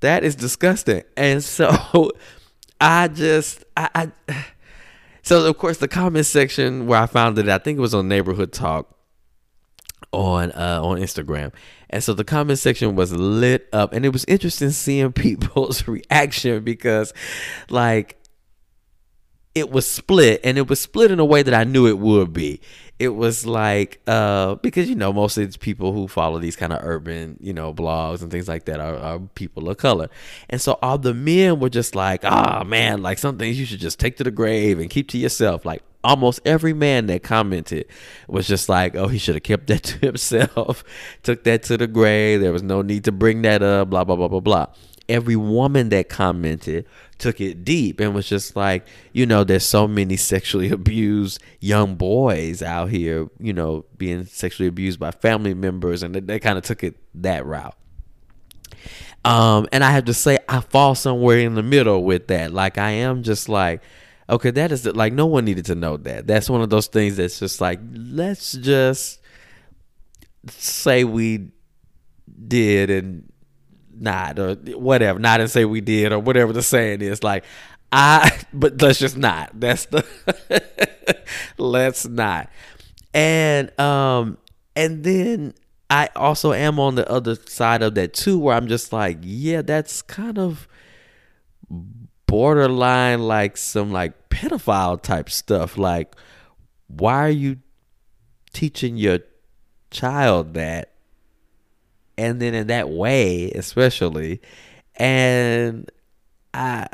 that 0.00 0.24
is 0.24 0.34
disgusting. 0.34 1.02
And 1.16 1.42
so 1.42 2.10
I 2.80 3.08
just 3.08 3.64
I, 3.76 3.88
I 3.94 4.12
so 5.22 5.46
of 5.46 5.58
course 5.58 5.78
the 5.78 5.88
comment 5.88 6.26
section 6.26 6.86
where 6.86 7.00
I 7.00 7.06
found 7.06 7.38
it, 7.38 7.48
I 7.48 7.58
think 7.58 7.78
it 7.78 7.82
was 7.82 7.94
on 7.94 8.08
Neighborhood 8.08 8.52
Talk 8.52 8.94
on 10.12 10.52
uh, 10.52 10.80
on 10.82 10.98
Instagram. 10.98 11.52
And 11.90 12.04
so 12.04 12.12
the 12.12 12.24
comment 12.24 12.58
section 12.58 12.96
was 12.96 13.12
lit 13.12 13.68
up 13.72 13.92
and 13.92 14.04
it 14.04 14.10
was 14.10 14.24
interesting 14.26 14.70
seeing 14.70 15.12
people's 15.12 15.88
reaction 15.88 16.62
because 16.64 17.12
like 17.70 18.17
it 19.58 19.70
was 19.70 19.86
split 19.86 20.40
and 20.44 20.56
it 20.58 20.68
was 20.68 20.80
split 20.80 21.10
in 21.10 21.18
a 21.18 21.24
way 21.24 21.42
that 21.42 21.54
I 21.54 21.64
knew 21.64 21.86
it 21.86 21.98
would 21.98 22.32
be. 22.32 22.60
It 22.98 23.10
was 23.10 23.46
like 23.46 24.00
uh 24.06 24.56
because 24.56 24.88
you 24.88 24.96
know 24.96 25.12
most 25.12 25.36
of 25.36 25.44
these 25.44 25.56
people 25.56 25.92
who 25.92 26.08
follow 26.08 26.38
these 26.38 26.56
kind 26.56 26.72
of 26.72 26.80
urban, 26.82 27.36
you 27.40 27.52
know, 27.52 27.72
blogs 27.72 28.22
and 28.22 28.30
things 28.30 28.48
like 28.48 28.64
that 28.64 28.80
are, 28.80 28.96
are 28.96 29.18
people 29.34 29.68
of 29.68 29.76
color. 29.76 30.08
And 30.48 30.60
so 30.60 30.78
all 30.82 30.98
the 30.98 31.14
men 31.14 31.60
were 31.60 31.68
just 31.68 31.94
like, 31.94 32.24
"Ah, 32.24 32.60
oh, 32.60 32.64
man, 32.64 33.02
like 33.02 33.18
some 33.18 33.38
things 33.38 33.58
you 33.58 33.66
should 33.66 33.80
just 33.80 34.00
take 34.00 34.16
to 34.16 34.24
the 34.24 34.30
grave 34.30 34.80
and 34.80 34.90
keep 34.90 35.08
to 35.10 35.18
yourself." 35.18 35.64
Like 35.64 35.82
almost 36.04 36.40
every 36.44 36.72
man 36.72 37.06
that 37.06 37.22
commented 37.22 37.86
was 38.28 38.46
just 38.46 38.68
like, 38.68 38.94
oh, 38.94 39.08
he 39.08 39.18
should 39.18 39.34
have 39.34 39.42
kept 39.42 39.66
that 39.66 39.82
to 39.82 39.98
himself, 40.06 40.84
took 41.22 41.44
that 41.44 41.62
to 41.64 41.76
the 41.76 41.86
grave. 41.86 42.40
There 42.40 42.52
was 42.52 42.62
no 42.62 42.82
need 42.82 43.04
to 43.04 43.12
bring 43.12 43.42
that 43.42 43.62
up, 43.62 43.90
blah, 43.90 44.04
blah, 44.04 44.16
blah, 44.16 44.28
blah, 44.28 44.40
blah. 44.40 44.66
Every 45.08 45.36
woman 45.36 45.88
that 45.90 46.08
commented 46.08 46.86
took 47.18 47.40
it 47.40 47.64
deep 47.64 48.00
and 48.00 48.14
was 48.14 48.28
just 48.28 48.54
like, 48.56 48.86
you 49.12 49.26
know, 49.26 49.44
there's 49.44 49.64
so 49.64 49.88
many 49.88 50.16
sexually 50.16 50.70
abused 50.70 51.42
young 51.60 51.94
boys 51.94 52.62
out 52.62 52.90
here, 52.90 53.28
you 53.38 53.52
know, 53.52 53.84
being 53.96 54.24
sexually 54.24 54.68
abused 54.68 55.00
by 55.00 55.10
family 55.10 55.54
members. 55.54 56.02
And 56.02 56.14
they, 56.14 56.38
kind 56.38 56.58
of 56.58 56.64
took 56.64 56.84
it 56.84 56.96
that 57.14 57.46
route. 57.46 57.76
Um, 59.24 59.66
and 59.72 59.82
I 59.82 59.90
have 59.90 60.04
to 60.06 60.14
say, 60.14 60.38
I 60.48 60.60
fall 60.60 60.94
somewhere 60.94 61.38
in 61.38 61.54
the 61.54 61.62
middle 61.62 62.04
with 62.04 62.28
that. 62.28 62.52
Like, 62.52 62.78
I 62.78 62.90
am 62.90 63.22
just 63.22 63.48
like, 63.48 63.82
Okay, 64.30 64.50
that 64.50 64.72
is 64.72 64.82
the, 64.82 64.92
like 64.92 65.12
no 65.12 65.24
one 65.26 65.44
needed 65.46 65.64
to 65.66 65.74
know 65.74 65.96
that. 65.98 66.26
That's 66.26 66.50
one 66.50 66.60
of 66.60 66.68
those 66.68 66.86
things 66.86 67.16
that's 67.16 67.38
just 67.38 67.60
like 67.60 67.80
let's 67.94 68.52
just 68.52 69.20
say 70.48 71.04
we 71.04 71.50
did 72.46 72.90
and 72.90 73.27
not 74.00 74.38
or 74.38 74.54
whatever, 74.54 75.18
not 75.18 75.40
and 75.40 75.50
say 75.50 75.64
we 75.64 75.80
did 75.80 76.12
or 76.12 76.18
whatever 76.18 76.52
the 76.52 76.62
saying 76.62 77.02
is. 77.02 77.22
Like 77.22 77.44
I, 77.92 78.40
but 78.52 78.80
let's 78.80 78.98
just 78.98 79.16
not. 79.16 79.58
That's 79.58 79.86
the 79.86 80.04
let's 81.58 82.06
not. 82.06 82.50
And 83.14 83.78
um, 83.80 84.38
and 84.76 85.02
then 85.04 85.54
I 85.90 86.10
also 86.14 86.52
am 86.52 86.78
on 86.78 86.94
the 86.94 87.10
other 87.10 87.34
side 87.34 87.82
of 87.82 87.94
that 87.94 88.12
too, 88.12 88.38
where 88.38 88.56
I'm 88.56 88.68
just 88.68 88.92
like, 88.92 89.18
yeah, 89.22 89.62
that's 89.62 90.02
kind 90.02 90.38
of 90.38 90.68
borderline 92.26 93.22
like 93.22 93.56
some 93.56 93.90
like 93.90 94.28
pedophile 94.28 95.00
type 95.00 95.30
stuff. 95.30 95.78
Like, 95.78 96.14
why 96.88 97.24
are 97.24 97.30
you 97.30 97.58
teaching 98.52 98.96
your 98.96 99.20
child 99.90 100.54
that? 100.54 100.92
And 102.18 102.42
then 102.42 102.52
in 102.52 102.66
that 102.66 102.90
way, 102.90 103.50
especially, 103.52 104.42
and 104.96 105.88
I, 106.52 106.88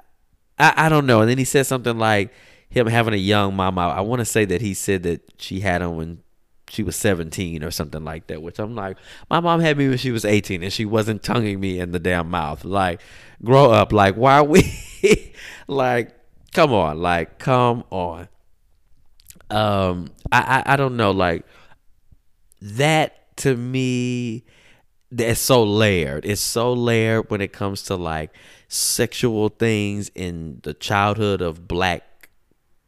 I, 0.58 0.74
I 0.76 0.88
don't 0.90 1.06
know. 1.06 1.22
And 1.22 1.30
then 1.30 1.38
he 1.38 1.44
said 1.44 1.66
something 1.66 1.98
like 1.98 2.30
him 2.68 2.86
having 2.86 3.14
a 3.14 3.16
young 3.16 3.56
mom. 3.56 3.78
I, 3.78 3.86
I 3.86 4.00
want 4.02 4.20
to 4.20 4.26
say 4.26 4.44
that 4.44 4.60
he 4.60 4.74
said 4.74 5.02
that 5.04 5.22
she 5.38 5.60
had 5.60 5.80
him 5.80 5.96
when 5.96 6.22
she 6.68 6.82
was 6.82 6.94
17 6.96 7.64
or 7.64 7.70
something 7.70 8.04
like 8.04 8.26
that, 8.26 8.42
which 8.42 8.58
I'm 8.58 8.74
like, 8.74 8.98
my 9.30 9.40
mom 9.40 9.60
had 9.60 9.78
me 9.78 9.88
when 9.88 9.96
she 9.96 10.10
was 10.10 10.26
18 10.26 10.62
and 10.62 10.72
she 10.72 10.84
wasn't 10.84 11.22
tonguing 11.22 11.58
me 11.58 11.80
in 11.80 11.92
the 11.92 11.98
damn 11.98 12.28
mouth. 12.28 12.62
Like, 12.62 13.00
grow 13.42 13.70
up. 13.70 13.94
Like, 13.94 14.16
why 14.16 14.36
are 14.36 14.44
we 14.44 14.62
like, 15.66 16.14
come 16.52 16.74
on, 16.74 17.00
like, 17.00 17.38
come 17.38 17.84
on. 17.88 18.28
Um, 19.48 20.10
I, 20.30 20.62
I, 20.66 20.74
I 20.74 20.76
don't 20.76 20.98
know, 20.98 21.12
like 21.12 21.46
that 22.60 23.36
to 23.38 23.56
me 23.56 24.44
it's 25.18 25.40
so 25.40 25.62
layered. 25.62 26.24
It's 26.24 26.40
so 26.40 26.72
layered 26.72 27.30
when 27.30 27.40
it 27.40 27.52
comes 27.52 27.82
to 27.84 27.96
like 27.96 28.30
sexual 28.68 29.48
things 29.48 30.10
in 30.14 30.60
the 30.62 30.74
childhood 30.74 31.40
of 31.40 31.68
black 31.68 32.28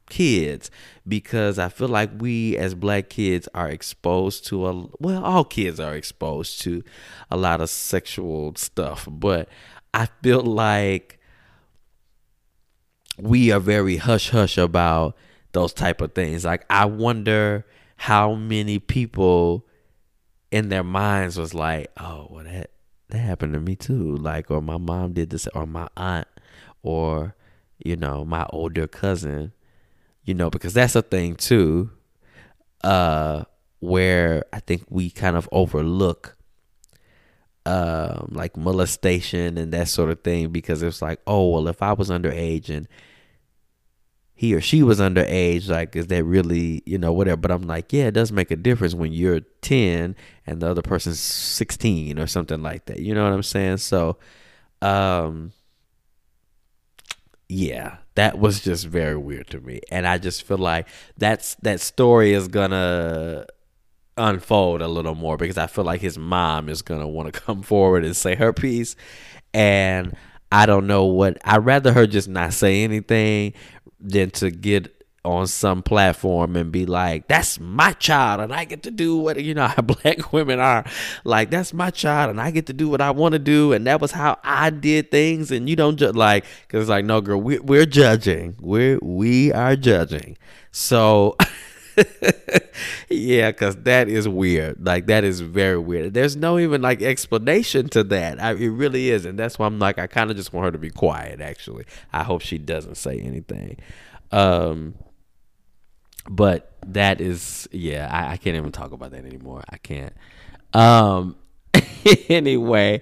kids 0.09 0.71
because 1.07 1.59
I 1.59 1.69
feel 1.69 1.89
like 1.89 2.11
we 2.19 2.57
as 2.57 2.75
black 2.75 3.09
kids 3.09 3.49
are 3.55 3.69
exposed 3.69 4.47
to 4.47 4.67
a 4.67 4.89
well 5.01 5.25
all 5.25 5.45
kids 5.45 5.81
are 5.81 5.97
exposed 5.97 6.61
to 6.63 6.85
a 7.29 7.37
lot 7.37 7.61
of 7.61 7.69
sexual 7.69 8.55
stuff 8.55 9.09
but 9.11 9.49
I 9.93 10.07
feel 10.23 10.43
like 10.43 11.19
we 13.19 13.51
are 13.51 13.61
very 13.61 13.97
hush 13.97 14.31
hush 14.31 14.59
about 14.59 15.17
those 15.53 15.73
type 15.73 16.01
of 16.01 16.15
things. 16.15 16.45
Like 16.45 16.65
I 16.69 16.85
wonder 16.85 17.67
how 17.97 18.35
many 18.35 18.79
people 18.79 19.67
in 20.57 20.71
their 20.71 20.85
minds 20.85 21.39
was 21.39 21.55
like, 21.55 21.91
"Oh, 21.99 22.29
well 22.31 22.45
that 22.45 22.71
that 23.09 23.19
happened 23.19 23.53
to 23.53 23.61
me 23.61 23.77
too." 23.77 24.17
Like, 24.17 24.51
or 24.51 24.63
my 24.63 24.79
mom 24.79 25.13
did 25.13 25.31
this, 25.31 25.47
or 25.49 25.67
my 25.67 25.89
aunt, 25.97 26.29
or 26.83 27.37
you 27.85 27.97
know, 27.97 28.25
my 28.25 28.47
older 28.51 28.87
cousin. 28.87 29.53
You 30.25 30.35
know, 30.35 30.51
because 30.51 30.75
that's 30.75 30.97
a 30.97 31.03
thing 31.03 31.37
too, 31.37 31.91
uh, 32.83 33.45
where 33.79 34.45
I 34.53 34.59
think 34.61 34.85
we 34.89 35.11
kind 35.11 35.37
of 35.37 35.49
overlook 35.53 36.37
um, 37.65 38.29
like 38.33 38.57
molestation 38.57 39.59
and 39.59 39.73
that 39.73 39.89
sort 39.89 40.11
of 40.11 40.23
thing 40.23 40.51
because 40.51 40.83
it's 40.83 41.03
like, 41.03 41.21
oh 41.27 41.51
well, 41.51 41.69
if 41.69 41.83
I 41.83 41.93
was 41.93 42.11
underage 42.11 42.71
and 42.71 42.89
he 44.39 44.55
or 44.55 44.61
she 44.61 44.83
was 44.83 45.01
underage, 45.01 45.69
like, 45.69 45.97
is 45.97 46.09
that 46.09 46.23
really, 46.23 46.83
you 46.85 46.99
know, 46.99 47.11
whatever? 47.11 47.39
But 47.39 47.51
I'm 47.51 47.63
like, 47.63 47.91
yeah, 47.91 48.09
it 48.09 48.11
does 48.13 48.31
make 48.31 48.51
a 48.51 48.57
difference 48.57 48.95
when 48.95 49.15
you're 49.15 49.41
10 49.63 50.15
and 50.47 50.61
the 50.61 50.71
other 50.71 50.83
person's 50.83 51.19
16 51.19 52.19
or 52.19 52.27
something 52.27 52.63
like 52.63 52.85
that. 52.85 53.01
You 53.01 53.15
know 53.15 53.25
what 53.25 53.33
I'm 53.33 53.43
saying? 53.43 53.79
So, 53.79 54.19
um, 54.83 55.53
yeah, 57.49 57.97
that 58.15 58.39
was 58.39 58.61
just 58.61 58.87
very 58.87 59.17
weird 59.17 59.49
to 59.49 59.61
me. 59.61 59.81
And 59.91 60.07
I 60.07 60.19
just 60.19 60.43
feel 60.43 60.59
like 60.59 60.87
that's 61.17 61.55
that 61.57 61.81
story 61.81 62.35
is 62.35 62.49
gonna 62.49 63.47
unfold 64.19 64.83
a 64.83 64.89
little 64.89 65.15
more 65.15 65.39
because 65.39 65.57
I 65.57 65.67
feel 65.67 65.85
like 65.85 66.03
his 66.03 66.19
mom 66.19 66.69
is 66.69 66.83
gonna 66.83 67.09
want 67.09 67.33
to 67.33 67.41
come 67.47 67.63
forward 67.63 68.05
and 68.05 68.15
say 68.15 68.35
her 68.35 68.53
piece. 68.53 68.97
And 69.55 70.15
I 70.53 70.67
don't 70.67 70.87
know 70.87 71.07
what 71.07 71.39
I'd 71.45 71.65
rather 71.65 71.93
her 71.93 72.07
just 72.07 72.29
not 72.29 72.53
say 72.53 72.83
anything 72.83 73.55
than 74.01 74.31
to 74.31 74.51
get 74.51 74.93
on 75.27 75.47
some 75.47 75.83
platform 75.83 76.55
and 76.57 76.71
be 76.71 76.87
like, 76.87 77.27
"That's 77.29 77.59
my 77.59 77.93
child, 77.93 78.41
and 78.41 78.55
I 78.55 78.65
get 78.65 78.85
to 78.85 78.91
do 78.91 79.17
what 79.19 79.43
you 79.43 79.55
know 79.55 79.67
how 79.77 79.83
black 79.83 80.33
women 80.33 80.61
are. 80.61 80.85
Like 81.25 81.51
that's 81.51 81.75
my 81.75 81.91
child, 81.91 82.31
and 82.31 82.41
I 82.41 82.51
get 82.51 82.67
to 82.67 82.73
do 82.73 82.89
what 82.89 83.01
I 83.01 83.11
want 83.11 83.33
to 83.33 83.39
do, 83.39 83.73
and 83.73 83.87
that 83.87 84.01
was 84.01 84.13
how 84.13 84.39
I 84.45 84.71
did 84.71 85.11
things. 85.11 85.51
And 85.51 85.69
you 85.69 85.77
don't 85.77 85.97
just 85.97 86.15
like, 86.15 86.45
cause 86.69 86.83
it's 86.83 86.91
like, 86.91 87.05
no, 87.05 87.21
girl, 87.21 87.41
we, 87.41 87.59
we're 87.59 87.87
judging. 87.87 88.57
We're 88.61 88.99
we 89.03 89.53
are 89.53 89.77
judging. 89.77 90.39
So." 90.71 91.37
yeah, 93.09 93.51
because 93.51 93.77
that 93.77 94.09
is 94.09 94.29
weird. 94.29 94.85
Like 94.85 95.07
that 95.07 95.25
is 95.25 95.41
very 95.41 95.79
weird. 95.79 96.15
There's 96.15 96.37
no 96.37 96.59
even 96.59 96.83
like 96.83 97.03
explanation 97.03 97.89
to 97.91 98.05
that. 98.05 98.41
I, 98.41 98.53
it 98.53 98.69
really 98.69 99.11
is, 99.11 99.25
and 99.25 99.39
that's 99.39 99.59
why 99.59 99.67
I'm 99.67 99.79
like, 99.79 99.99
I 99.99 100.07
kind 100.07 100.31
of 100.31 100.37
just 100.37 100.53
want 100.53 100.67
her 100.67 100.73
to 100.73 100.79
be 100.79 100.91
quiet. 100.91 101.41
Actually, 101.41 101.85
I 102.13 102.23
hope 102.23 102.43
she 102.43 102.59
doesn't 102.59 102.97
say 102.97 103.19
anything. 103.19 103.79
Um, 104.33 104.95
but 106.29 106.73
that 106.87 107.21
is, 107.21 107.69
yeah, 107.73 108.09
I, 108.11 108.33
I 108.33 108.37
can't 108.37 108.57
even 108.57 108.73
talk 108.73 108.93
about 108.93 109.13
that 109.13 109.25
anymore. 109.25 109.63
I 109.71 109.77
can't. 109.79 110.13
Um, 110.75 111.37
anyway, 112.29 113.01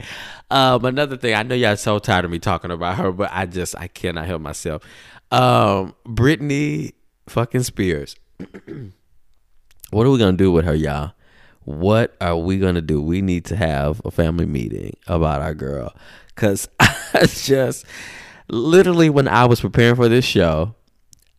um, 0.50 0.84
another 0.84 1.16
thing. 1.16 1.34
I 1.34 1.42
know 1.42 1.54
y'all 1.54 1.76
so 1.76 1.98
tired 1.98 2.24
of 2.24 2.30
me 2.30 2.38
talking 2.38 2.70
about 2.70 2.96
her, 2.98 3.12
but 3.12 3.30
I 3.32 3.46
just 3.46 3.74
I 3.76 3.88
cannot 3.88 4.26
help 4.26 4.42
myself. 4.42 4.82
Um, 5.30 5.94
Britney 6.06 6.92
fucking 7.28 7.62
Spears. 7.62 8.16
what 9.90 10.06
are 10.06 10.10
we 10.10 10.18
gonna 10.18 10.36
do 10.36 10.52
with 10.52 10.64
her, 10.64 10.74
y'all? 10.74 11.12
What 11.64 12.14
are 12.20 12.36
we 12.36 12.58
gonna 12.58 12.82
do? 12.82 13.00
We 13.00 13.22
need 13.22 13.44
to 13.46 13.56
have 13.56 14.02
a 14.04 14.10
family 14.10 14.46
meeting 14.46 14.96
about 15.06 15.40
our 15.40 15.54
girl, 15.54 15.94
cause 16.34 16.68
I 16.80 17.26
just 17.26 17.84
literally 18.48 19.10
when 19.10 19.28
I 19.28 19.46
was 19.46 19.60
preparing 19.60 19.96
for 19.96 20.08
this 20.08 20.24
show, 20.24 20.74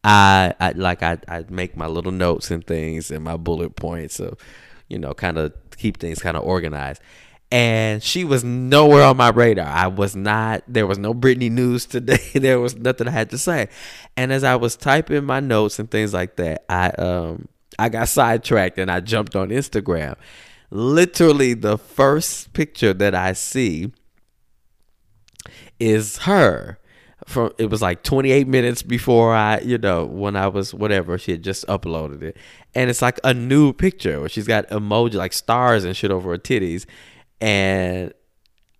I, 0.04 0.54
I 0.60 0.72
like 0.72 1.04
I 1.04 1.18
I 1.28 1.46
make 1.50 1.76
my 1.76 1.88
little 1.88 2.12
notes 2.12 2.52
and 2.52 2.66
things 2.66 3.12
and 3.12 3.24
my 3.24 3.38
bullet 3.38 3.76
points 3.76 4.20
of, 4.20 4.40
you 4.88 5.00
know, 5.00 5.14
kind 5.14 5.38
of 5.38 5.54
keep 5.78 5.98
things 5.98 6.20
kind 6.20 6.38
of 6.38 6.44
organized 6.44 7.02
and 7.56 8.04
she 8.04 8.26
was 8.26 8.44
nowhere 8.44 9.04
on 9.04 9.16
my 9.16 9.30
radar. 9.30 9.66
I 9.66 9.88
was 9.88 10.14
not, 10.14 10.62
there 10.68 10.86
was 10.86 10.98
no 10.98 11.14
Britney 11.14 11.50
news 11.50 11.86
today. 11.86 12.20
there 12.34 12.60
was 12.60 12.76
nothing 12.76 13.08
I 13.08 13.12
had 13.12 13.30
to 13.30 13.38
say. 13.38 13.70
And 14.18 14.34
as 14.34 14.44
I 14.44 14.58
was 14.58 14.76
typing 14.76 15.24
my 15.24 15.40
notes 15.40 15.80
and 15.80 15.90
things 15.90 16.14
like 16.14 16.36
that, 16.36 16.66
I, 16.68 16.90
um, 16.90 17.48
I 17.80 17.88
got 17.88 18.10
sidetracked 18.10 18.78
and 18.78 18.92
I 18.92 19.00
jumped 19.00 19.38
on 19.38 19.52
Instagram. 19.52 20.18
Literally, 20.70 21.54
the 21.54 21.78
first 21.78 22.52
picture 22.52 22.94
that 22.94 23.16
I 23.16 23.32
see 23.32 23.94
is 25.80 26.18
her. 26.20 26.78
From 27.26 27.54
it 27.58 27.70
was 27.70 27.82
like 27.82 28.04
28 28.04 28.50
minutes 28.50 28.84
before 28.84 29.34
I, 29.34 29.62
you 29.62 29.78
know, 29.78 30.06
when 30.06 30.36
I 30.36 30.48
was 30.48 30.74
whatever, 30.74 31.18
she 31.18 31.32
had 31.32 31.42
just 31.42 31.66
uploaded 31.68 32.22
it. 32.22 32.36
And 32.76 32.90
it's 32.90 33.02
like 33.02 33.18
a 33.24 33.34
new 33.34 33.72
picture 33.72 34.20
where 34.20 34.30
she's 34.30 34.46
got 34.46 34.68
emoji 34.68 35.14
like 35.14 35.32
stars 35.32 35.86
and 35.86 35.96
shit 35.96 36.12
over 36.12 36.32
her 36.32 36.38
titties 36.38 36.86
and 37.42 38.14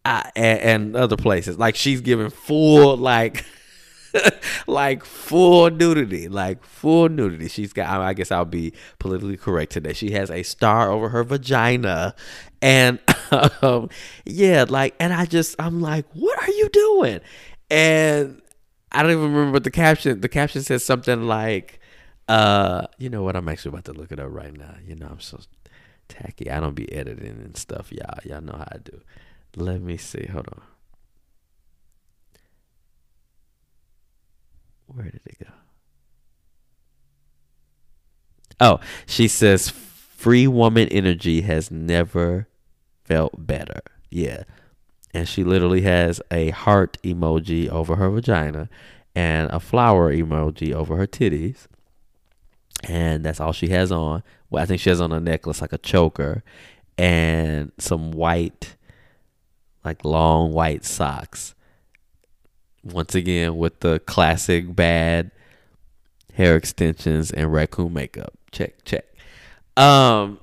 I, 0.04 0.32
and, 0.36 0.96
other 0.96 1.18
places. 1.18 1.58
Like 1.58 1.76
she's 1.76 2.02
giving 2.02 2.30
full 2.30 2.96
like 2.98 3.46
like 4.68 5.04
full 5.04 5.70
nudity, 5.72 6.28
like 6.28 6.64
full 6.64 7.10
nudity. 7.10 7.48
She's 7.48 7.74
got. 7.74 8.02
I 8.02 8.14
guess 8.14 8.32
I'll 8.32 8.46
be 8.46 8.74
politically 9.00 9.38
correct 9.38 9.72
today. 9.72 9.94
She 9.94 10.12
has 10.12 10.30
a 10.30 10.44
star 10.44 10.92
over 10.92 11.10
her 11.10 11.24
vagina, 11.24 12.16
and 12.62 13.00
um, 13.62 13.90
yeah, 14.26 14.66
like, 14.68 14.96
and 15.00 15.14
I 15.14 15.26
just, 15.26 15.56
I'm 15.60 15.82
like, 15.82 16.06
what 16.14 16.42
are 16.42 16.52
you 16.52 16.70
doing? 16.70 17.20
And 17.70 18.42
I 18.92 19.04
don't 19.04 19.12
even 19.12 19.24
remember 19.24 19.54
what 19.54 19.64
the 19.64 19.72
caption. 19.72 20.22
The 20.22 20.30
caption 20.30 20.64
says 20.64 20.84
something 20.84 21.24
like, 21.24 21.80
uh, 22.28 22.88
you 22.98 23.10
know 23.10 23.24
what? 23.24 23.36
I'm 23.36 23.50
actually 23.50 23.70
about 23.70 23.86
to 23.86 23.94
look 23.94 24.12
it 24.12 24.20
up 24.20 24.30
right 24.30 24.56
now. 24.56 24.76
You 24.86 24.96
know, 24.96 25.08
I'm 25.08 25.20
so 25.20 25.40
tacky. 26.08 26.50
I 26.50 26.60
don't 26.60 26.76
be 26.76 26.92
editing 26.92 27.28
and 27.28 27.58
stuff, 27.58 27.92
y'all. 27.92 28.20
Y'all 28.24 28.42
know 28.42 28.58
how 28.58 28.68
I 28.72 28.78
do. 28.84 29.02
Let 29.56 29.82
me 29.82 29.98
see. 29.98 30.28
Hold 30.32 30.48
on. 30.48 30.62
Where 34.88 35.06
did 35.06 35.22
it 35.26 35.40
go? 35.40 35.52
Oh, 38.60 38.80
she 39.06 39.28
says 39.28 39.70
free 39.70 40.48
woman 40.48 40.88
energy 40.90 41.42
has 41.42 41.70
never 41.70 42.48
felt 43.04 43.46
better. 43.46 43.82
Yeah. 44.10 44.44
And 45.14 45.28
she 45.28 45.44
literally 45.44 45.82
has 45.82 46.22
a 46.32 46.50
heart 46.50 46.98
emoji 47.04 47.70
over 47.70 47.96
her 47.96 48.10
vagina 48.10 48.70
and 49.16 49.50
a 49.52 49.60
flower 49.60 50.14
emoji 50.14 50.74
over 50.74 50.98
her 50.98 51.08
titties. 51.08 51.68
And 52.84 53.24
that's 53.24 53.40
all 53.40 53.54
she 53.54 53.70
has 53.70 53.92
on 53.92 54.24
well, 54.56 54.64
I 54.64 54.66
think 54.68 54.80
she 54.80 54.90
has 54.90 55.02
on 55.02 55.12
a 55.12 55.20
necklace 55.20 55.60
like 55.60 55.74
a 55.74 55.78
choker 55.78 56.42
and 56.98 57.74
some 57.78 58.14
white, 58.14 58.78
like 59.84 60.06
long 60.06 60.54
white 60.54 60.86
socks. 60.86 61.54
Once 62.82 63.14
again, 63.16 63.58
with 63.58 63.82
the 63.82 64.00
classic 64.00 64.74
bad 64.74 65.30
hair 66.36 66.56
extensions 66.56 67.32
and 67.32 67.52
raccoon 67.52 67.92
makeup. 67.92 68.34
Check, 68.54 68.86
check. 68.86 69.04
Um, 69.76 70.40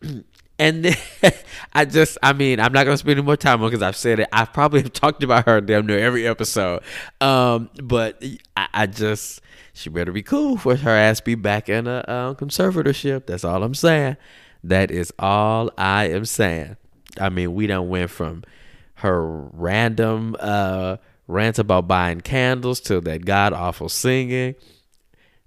and 0.62 0.84
then 0.84 0.96
I 1.72 1.84
just, 1.84 2.18
I 2.22 2.32
mean, 2.32 2.60
I'm 2.60 2.72
not 2.72 2.84
gonna 2.84 2.96
spend 2.96 3.18
any 3.18 3.22
more 3.22 3.36
time 3.36 3.60
on 3.62 3.68
because 3.68 3.82
I've 3.82 3.96
said 3.96 4.20
it. 4.20 4.28
I 4.32 4.44
probably 4.44 4.82
have 4.82 4.92
talked 4.92 5.24
about 5.24 5.46
her 5.46 5.60
damn 5.60 5.86
near 5.86 5.98
every 5.98 6.26
episode. 6.26 6.82
Um, 7.20 7.68
but 7.82 8.22
I, 8.56 8.68
I 8.72 8.86
just 8.86 9.40
she 9.72 9.90
better 9.90 10.12
be 10.12 10.22
cool 10.22 10.56
for 10.56 10.76
her 10.76 10.90
ass 10.90 11.20
be 11.20 11.34
back 11.34 11.68
in 11.68 11.88
a 11.88 12.04
uh, 12.06 12.34
conservatorship. 12.34 13.26
That's 13.26 13.42
all 13.42 13.64
I'm 13.64 13.74
saying. 13.74 14.16
That 14.62 14.92
is 14.92 15.12
all 15.18 15.72
I 15.76 16.10
am 16.10 16.24
saying. 16.26 16.76
I 17.20 17.28
mean, 17.28 17.54
we 17.54 17.66
don't 17.66 17.88
went 17.88 18.10
from 18.10 18.44
her 18.96 19.26
random 19.26 20.36
uh, 20.38 20.98
rant 21.26 21.58
about 21.58 21.88
buying 21.88 22.20
candles 22.20 22.78
to 22.82 23.00
that 23.00 23.24
god 23.24 23.52
awful 23.52 23.88
singing 23.88 24.54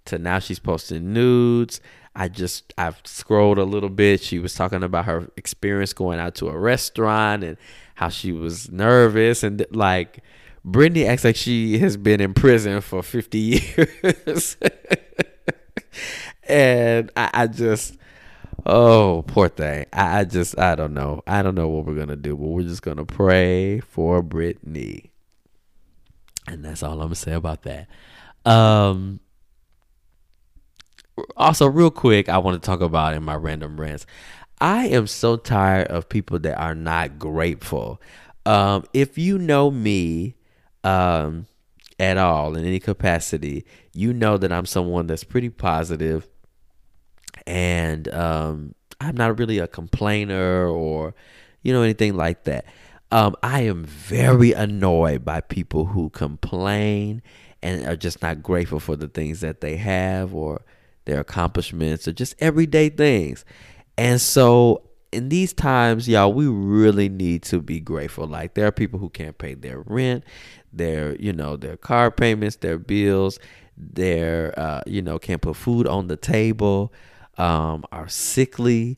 to 0.04 0.19
now 0.19 0.39
she's 0.39 0.60
posting 0.60 1.13
nudes. 1.13 1.80
I 2.15 2.28
just 2.30 2.73
I've 2.78 3.01
scrolled 3.04 3.58
a 3.58 3.63
little 3.63 3.89
bit. 3.89 4.21
She 4.21 4.39
was 4.39 4.54
talking 4.54 4.84
about 4.84 5.06
her 5.06 5.30
experience 5.36 5.93
going 5.93 6.19
out 6.19 6.36
to 6.36 6.47
a 6.47 6.58
restaurant 6.58 7.43
and 7.43 7.58
how 7.95 8.10
she 8.10 8.32
was 8.32 8.71
nervous 8.71 9.43
and 9.43 9.65
like 9.71 10.23
Britney 10.65 11.06
acts 11.08 11.23
like 11.23 11.36
she 11.36 11.78
has 11.78 11.95
been 11.95 12.19
in 12.19 12.34
prison 12.34 12.82
for 12.82 13.04
50 13.04 13.38
years. 13.78 14.58
and 16.43 17.12
I, 17.15 17.30
I, 17.34 17.47
just, 17.47 17.97
oh, 18.65 19.23
poor 19.28 19.47
thing. 19.47 19.86
I, 19.93 20.19
I, 20.19 20.23
just, 20.23 20.58
I 20.58 20.73
don't 20.73 20.95
know. 20.95 21.21
I 21.28 21.43
don't 21.43 21.54
know 21.54 21.67
what 21.67 21.86
we're 21.86 21.93
to 22.08 22.15
do, 22.15 22.36
but 22.36 22.47
we're 22.47 22.63
just 22.63 22.82
to 22.97 23.06
pray 23.06 23.80
for 23.80 24.23
Britney. 24.23 25.12
And 26.47 26.65
that's 26.65 26.82
all 26.82 26.93
I'm 26.93 27.10
to 27.10 27.15
say 27.15 27.34
about 27.34 27.62
that. 27.63 27.88
Um, 28.43 29.19
also, 31.38 31.67
real 31.67 31.91
quick, 31.91 32.30
I 32.30 32.38
want 32.38 32.62
to 32.62 32.65
talk 32.65 32.82
about 32.82 33.13
in 33.13 33.23
my 33.23 33.36
random 33.36 33.80
rants. 33.80 34.06
I 34.60 34.88
am 34.88 35.08
so 35.08 35.38
tired 35.38 35.88
of 35.88 36.10
people 36.10 36.39
that 36.39 36.58
are 36.58 36.75
not 36.75 37.19
grateful. 37.19 38.01
Um, 38.45 38.86
if 38.93 39.17
you 39.17 39.38
know 39.38 39.71
me, 39.71 40.36
um, 40.84 41.47
at 41.99 42.17
all 42.17 42.56
in 42.56 42.65
any 42.65 42.80
capacity, 42.80 43.65
you 43.93 44.13
know 44.13 44.38
that 44.38 44.51
I'm 44.51 44.65
someone 44.65 45.08
that's 45.08 45.23
pretty 45.23 45.49
positive 45.49 46.28
and 47.47 48.13
um, 48.13 48.75
I'm 48.99 49.15
not 49.15 49.39
really 49.39 49.60
a 49.60 49.67
complainer 49.67 50.67
or, 50.67 51.15
you 51.62 51.73
know, 51.73 51.82
anything 51.82 52.15
like 52.15 52.43
that. 52.43 52.65
Um, 53.12 53.36
I 53.43 53.62
am 53.62 53.86
very 53.86 54.51
annoyed 54.51 55.23
by 55.23 55.41
people 55.41 55.86
who 55.86 56.10
complain 56.10 57.21
and 57.62 57.86
are 57.86 57.95
just 57.95 58.21
not 58.21 58.43
grateful 58.43 58.80
for 58.80 58.95
the 58.95 59.08
things 59.08 59.41
that 59.41 59.62
they 59.62 59.78
have 59.78 60.34
or 60.34 60.65
their 61.06 61.20
accomplishments 61.20 62.08
or 62.08 62.13
just 62.13 62.36
everyday 62.39 62.89
things. 62.89 63.46
And 63.98 64.20
so 64.20 64.84
in 65.12 65.30
these 65.30 65.54
times, 65.54 66.10
y'all, 66.10 66.34
we 66.34 66.48
really 66.48 67.10
need 67.10 67.44
to 67.44 67.62
be 67.62 67.80
grateful. 67.80 68.28
Like 68.28 68.54
there 68.54 68.68
are 68.68 68.72
people 68.72 69.00
who 69.00 69.10
can't 69.10 69.38
pay 69.38 69.54
their 69.54 69.80
rent, 69.80 70.24
their, 70.74 71.15
you 71.15 71.32
know, 71.32 71.56
their 71.56 71.78
car 71.78 72.12
payments, 72.12 72.58
their 72.58 72.78
bills, 72.78 73.39
their 73.78 74.58
uh, 74.60 74.82
you 74.86 75.02
know, 75.02 75.20
can't 75.20 75.41
put 75.41 75.56
food 75.56 75.88
on 75.88 76.08
the 76.08 76.18
table, 76.18 76.94
um, 77.38 77.84
are 77.91 78.08
sickly, 78.08 78.98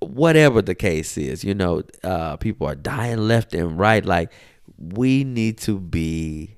whatever 0.00 0.62
the 0.62 0.74
case 0.74 1.16
is, 1.16 1.44
you 1.44 1.54
know, 1.54 1.82
uh, 2.02 2.36
people 2.36 2.66
are 2.66 2.74
dying 2.74 3.18
left 3.18 3.54
and 3.54 3.78
right. 3.78 4.04
Like 4.04 4.32
we 4.78 5.24
need 5.24 5.58
to 5.58 5.78
be 5.78 6.56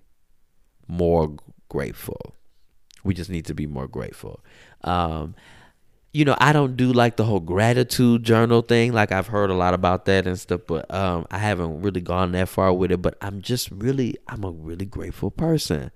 more 0.88 1.34
grateful. 1.68 2.34
We 3.04 3.14
just 3.14 3.30
need 3.30 3.46
to 3.46 3.54
be 3.54 3.66
more 3.66 3.86
grateful. 3.86 4.40
Um, 4.84 5.34
you 6.12 6.24
know, 6.24 6.36
I 6.38 6.52
don't 6.52 6.76
do 6.76 6.92
like 6.92 7.16
the 7.16 7.24
whole 7.24 7.40
gratitude 7.40 8.22
journal 8.22 8.62
thing. 8.62 8.92
Like 8.92 9.12
I've 9.12 9.26
heard 9.26 9.50
a 9.50 9.54
lot 9.54 9.74
about 9.74 10.06
that 10.06 10.26
and 10.26 10.38
stuff, 10.38 10.62
but 10.66 10.92
um, 10.92 11.26
I 11.30 11.38
haven't 11.38 11.82
really 11.82 12.00
gone 12.00 12.32
that 12.32 12.48
far 12.48 12.72
with 12.72 12.90
it. 12.90 13.02
But 13.02 13.18
I'm 13.20 13.42
just 13.42 13.70
really, 13.70 14.16
I'm 14.26 14.44
a 14.44 14.50
really 14.50 14.86
grateful 14.86 15.30
person. 15.30 15.90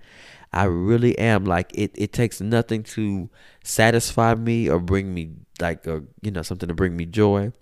I 0.52 0.64
really 0.64 1.18
am. 1.18 1.44
Like 1.44 1.70
it, 1.74 1.92
it 1.94 2.12
takes 2.12 2.40
nothing 2.40 2.82
to 2.82 3.30
satisfy 3.64 4.34
me 4.34 4.68
or 4.68 4.78
bring 4.78 5.14
me 5.14 5.30
like 5.60 5.86
a, 5.86 6.02
you 6.20 6.30
know, 6.30 6.42
something 6.42 6.68
to 6.68 6.74
bring 6.74 6.96
me 6.96 7.06
joy. 7.06 7.52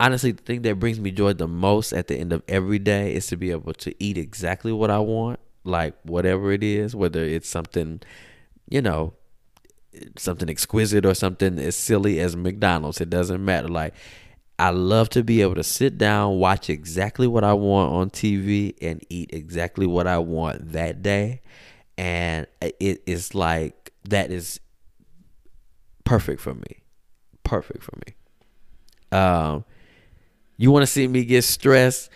Honestly, 0.00 0.32
the 0.32 0.42
thing 0.42 0.62
that 0.62 0.80
brings 0.80 0.98
me 0.98 1.10
joy 1.10 1.34
the 1.34 1.46
most 1.46 1.92
at 1.92 2.08
the 2.08 2.16
end 2.16 2.32
of 2.32 2.42
every 2.48 2.78
day 2.78 3.14
is 3.14 3.26
to 3.26 3.36
be 3.36 3.50
able 3.50 3.74
to 3.74 3.94
eat 4.02 4.16
exactly 4.16 4.72
what 4.72 4.90
I 4.90 4.98
want 4.98 5.38
like 5.64 5.94
whatever 6.02 6.52
it 6.52 6.62
is, 6.62 6.94
whether 6.94 7.22
it's 7.22 7.48
something, 7.48 8.00
you 8.68 8.82
know, 8.82 9.14
something 10.16 10.48
exquisite 10.48 11.04
or 11.04 11.14
something 11.14 11.58
as 11.58 11.76
silly 11.76 12.20
as 12.20 12.36
McDonald's. 12.36 13.00
It 13.00 13.10
doesn't 13.10 13.44
matter. 13.44 13.68
Like 13.68 13.94
I 14.58 14.70
love 14.70 15.08
to 15.10 15.22
be 15.22 15.42
able 15.42 15.54
to 15.56 15.64
sit 15.64 15.98
down, 15.98 16.38
watch 16.38 16.70
exactly 16.70 17.26
what 17.26 17.44
I 17.44 17.52
want 17.52 17.92
on 17.92 18.10
TV, 18.10 18.74
and 18.80 19.04
eat 19.08 19.30
exactly 19.32 19.86
what 19.86 20.06
I 20.06 20.18
want 20.18 20.72
that 20.72 21.02
day. 21.02 21.40
And 21.98 22.46
it 22.60 23.02
is 23.06 23.34
like 23.34 23.92
that 24.08 24.30
is 24.30 24.60
perfect 26.04 26.40
for 26.40 26.54
me. 26.54 26.82
Perfect 27.44 27.82
for 27.82 27.96
me. 28.06 29.18
Um, 29.18 29.64
you 30.56 30.70
want 30.70 30.84
to 30.84 30.86
see 30.86 31.06
me 31.06 31.24
get 31.24 31.42
stressed? 31.42 32.10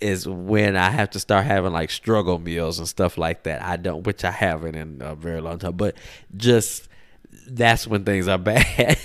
is 0.00 0.28
when 0.28 0.76
I 0.76 0.90
have 0.90 1.10
to 1.10 1.20
start 1.20 1.44
having 1.44 1.72
like 1.72 1.90
struggle 1.90 2.38
meals 2.38 2.78
and 2.78 2.86
stuff 2.86 3.18
like 3.18 3.44
that. 3.44 3.62
I 3.62 3.76
don't, 3.76 4.06
which 4.06 4.24
I 4.24 4.30
haven't 4.30 4.74
in 4.74 4.98
a 5.00 5.14
very 5.14 5.40
long 5.40 5.58
time, 5.58 5.76
but 5.76 5.96
just 6.36 6.87
that's 7.50 7.86
when 7.86 8.04
things 8.04 8.28
are 8.28 8.38
bad 8.38 8.98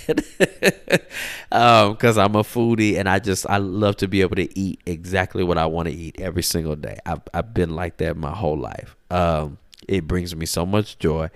because 1.50 2.18
um, 2.18 2.24
I'm 2.24 2.34
a 2.36 2.42
foodie 2.42 2.98
and 2.98 3.08
I 3.08 3.18
just 3.18 3.48
I 3.48 3.58
love 3.58 3.96
to 3.96 4.08
be 4.08 4.20
able 4.20 4.36
to 4.36 4.58
eat 4.58 4.80
exactly 4.86 5.44
what 5.44 5.58
I 5.58 5.66
want 5.66 5.88
to 5.88 5.94
eat 5.94 6.20
every 6.20 6.42
single 6.42 6.76
day. 6.76 6.98
I've 7.06 7.22
I've 7.32 7.54
been 7.54 7.70
like 7.70 7.98
that 7.98 8.16
my 8.16 8.32
whole 8.32 8.58
life. 8.58 8.96
Um, 9.10 9.58
it 9.88 10.06
brings 10.06 10.34
me 10.34 10.46
so 10.46 10.64
much 10.64 10.98
joy, 10.98 11.30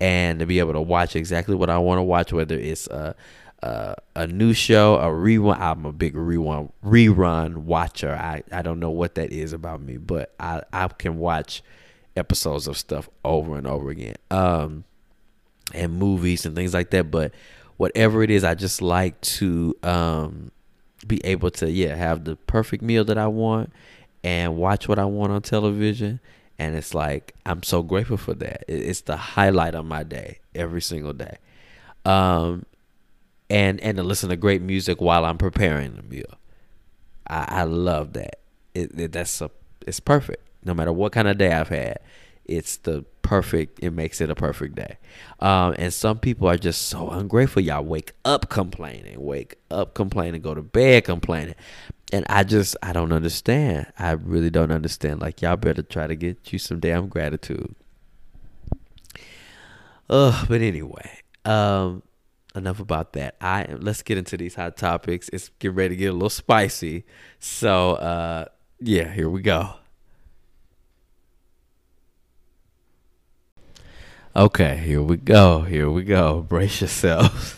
and 0.00 0.38
to 0.38 0.46
be 0.46 0.58
able 0.58 0.74
to 0.74 0.80
watch 0.80 1.16
exactly 1.16 1.54
what 1.54 1.70
I 1.70 1.78
want 1.78 1.98
to 1.98 2.02
watch, 2.02 2.32
whether 2.32 2.56
it's 2.56 2.88
uh 2.88 3.14
uh, 3.62 3.94
a 4.14 4.26
new 4.26 4.52
show, 4.52 4.96
a 4.96 5.06
rerun. 5.06 5.58
I'm 5.58 5.86
a 5.86 5.92
big 5.92 6.14
rerun 6.14 6.70
rerun 6.84 7.58
watcher. 7.58 8.14
I, 8.14 8.42
I 8.52 8.62
don't 8.62 8.78
know 8.78 8.90
what 8.90 9.14
that 9.16 9.32
is 9.32 9.52
about 9.52 9.80
me, 9.80 9.96
but 9.96 10.34
I, 10.38 10.62
I 10.72 10.88
can 10.88 11.18
watch 11.18 11.62
episodes 12.16 12.66
of 12.66 12.76
stuff 12.76 13.08
over 13.24 13.56
and 13.56 13.66
over 13.66 13.90
again. 13.90 14.16
Um, 14.30 14.84
and 15.74 15.98
movies 15.98 16.46
and 16.46 16.54
things 16.54 16.74
like 16.74 16.90
that. 16.90 17.10
But 17.10 17.32
whatever 17.76 18.22
it 18.22 18.30
is, 18.30 18.44
I 18.44 18.54
just 18.54 18.82
like 18.82 19.20
to 19.22 19.76
um 19.82 20.50
be 21.06 21.24
able 21.24 21.50
to 21.50 21.70
yeah 21.70 21.94
have 21.94 22.24
the 22.24 22.36
perfect 22.36 22.82
meal 22.82 23.04
that 23.04 23.18
I 23.18 23.26
want 23.26 23.72
and 24.24 24.56
watch 24.56 24.88
what 24.88 24.98
I 24.98 25.04
want 25.04 25.32
on 25.32 25.42
television. 25.42 26.20
And 26.58 26.74
it's 26.74 26.94
like 26.94 27.34
I'm 27.44 27.62
so 27.62 27.82
grateful 27.82 28.16
for 28.16 28.34
that. 28.34 28.64
It's 28.68 29.02
the 29.02 29.16
highlight 29.16 29.74
of 29.74 29.84
my 29.84 30.02
day 30.02 30.38
every 30.54 30.80
single 30.82 31.12
day. 31.12 31.36
Um, 32.04 32.64
and 33.50 33.80
and 33.80 33.96
to 33.96 34.02
listen 34.02 34.30
to 34.30 34.36
great 34.36 34.62
music 34.62 35.00
while 35.00 35.24
I'm 35.24 35.38
preparing 35.38 35.96
the 35.96 36.02
meal. 36.02 36.38
I, 37.28 37.46
I 37.48 37.62
love 37.64 38.12
that. 38.14 38.40
It, 38.74 38.98
it, 38.98 39.12
that's 39.12 39.40
a 39.40 39.50
it's 39.86 40.00
perfect. 40.00 40.42
No 40.64 40.74
matter 40.74 40.92
what 40.92 41.12
kind 41.12 41.28
of 41.28 41.38
day 41.38 41.52
I've 41.52 41.68
had, 41.68 41.98
it's 42.44 42.78
the 42.78 43.04
perfect. 43.26 43.80
It 43.82 43.90
makes 43.90 44.20
it 44.20 44.30
a 44.30 44.34
perfect 44.34 44.76
day. 44.76 44.98
Um, 45.40 45.74
and 45.78 45.92
some 45.92 46.18
people 46.18 46.48
are 46.48 46.56
just 46.56 46.82
so 46.82 47.10
ungrateful. 47.10 47.60
Y'all 47.62 47.84
wake 47.84 48.12
up 48.24 48.48
complaining, 48.48 49.20
wake 49.20 49.56
up 49.70 49.94
complaining, 49.94 50.40
go 50.42 50.54
to 50.54 50.62
bed 50.62 51.04
complaining, 51.04 51.56
and 52.12 52.24
I 52.28 52.44
just 52.44 52.76
I 52.82 52.92
don't 52.92 53.12
understand. 53.12 53.92
I 53.98 54.12
really 54.12 54.50
don't 54.50 54.70
understand. 54.70 55.20
Like 55.20 55.42
y'all 55.42 55.56
better 55.56 55.82
try 55.82 56.06
to 56.06 56.14
get 56.14 56.52
you 56.52 56.58
some 56.58 56.78
damn 56.78 57.08
gratitude. 57.08 57.74
Ugh, 60.08 60.46
but 60.48 60.60
anyway, 60.60 61.18
um, 61.44 62.04
enough 62.54 62.78
about 62.78 63.12
that. 63.14 63.34
I 63.40 63.66
let's 63.78 64.02
get 64.02 64.18
into 64.18 64.36
these 64.36 64.54
hot 64.54 64.76
topics. 64.76 65.28
It's 65.32 65.50
getting 65.58 65.76
ready 65.76 65.96
to 65.96 65.96
get 65.96 66.06
a 66.06 66.12
little 66.12 66.30
spicy. 66.30 67.04
So 67.40 67.94
uh 67.94 68.46
yeah, 68.80 69.12
here 69.12 69.28
we 69.28 69.42
go. 69.42 69.74
Okay, 74.36 74.76
here 74.76 75.00
we 75.00 75.16
go. 75.16 75.62
Here 75.62 75.90
we 75.90 76.04
go. 76.04 76.42
Brace 76.48 76.82
yourselves. 76.82 77.54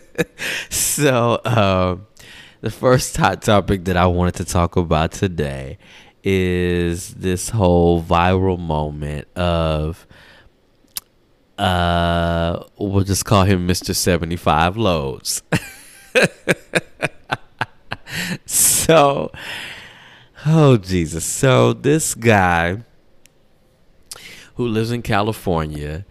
so 0.70 1.40
um 1.44 2.06
the 2.60 2.70
first 2.70 3.16
hot 3.16 3.42
topic 3.42 3.84
that 3.86 3.96
I 3.96 4.06
wanted 4.06 4.34
to 4.36 4.44
talk 4.44 4.76
about 4.76 5.10
today 5.10 5.76
is 6.22 7.14
this 7.14 7.48
whole 7.48 8.00
viral 8.00 8.60
moment 8.60 9.26
of 9.36 10.06
uh, 11.58 12.62
we'll 12.78 13.02
just 13.02 13.24
call 13.24 13.42
him 13.42 13.66
Mr. 13.66 13.92
75 13.92 14.76
Loads. 14.76 15.42
so, 18.46 19.32
oh 20.46 20.76
Jesus. 20.76 21.24
So, 21.24 21.72
this 21.72 22.14
guy 22.14 22.84
who 24.58 24.66
lives 24.66 24.90
in 24.90 25.02
California 25.02 26.04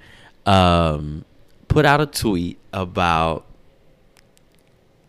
um, 0.46 1.26
put 1.68 1.86
out 1.86 2.00
a 2.00 2.06
tweet 2.06 2.58
about 2.72 3.46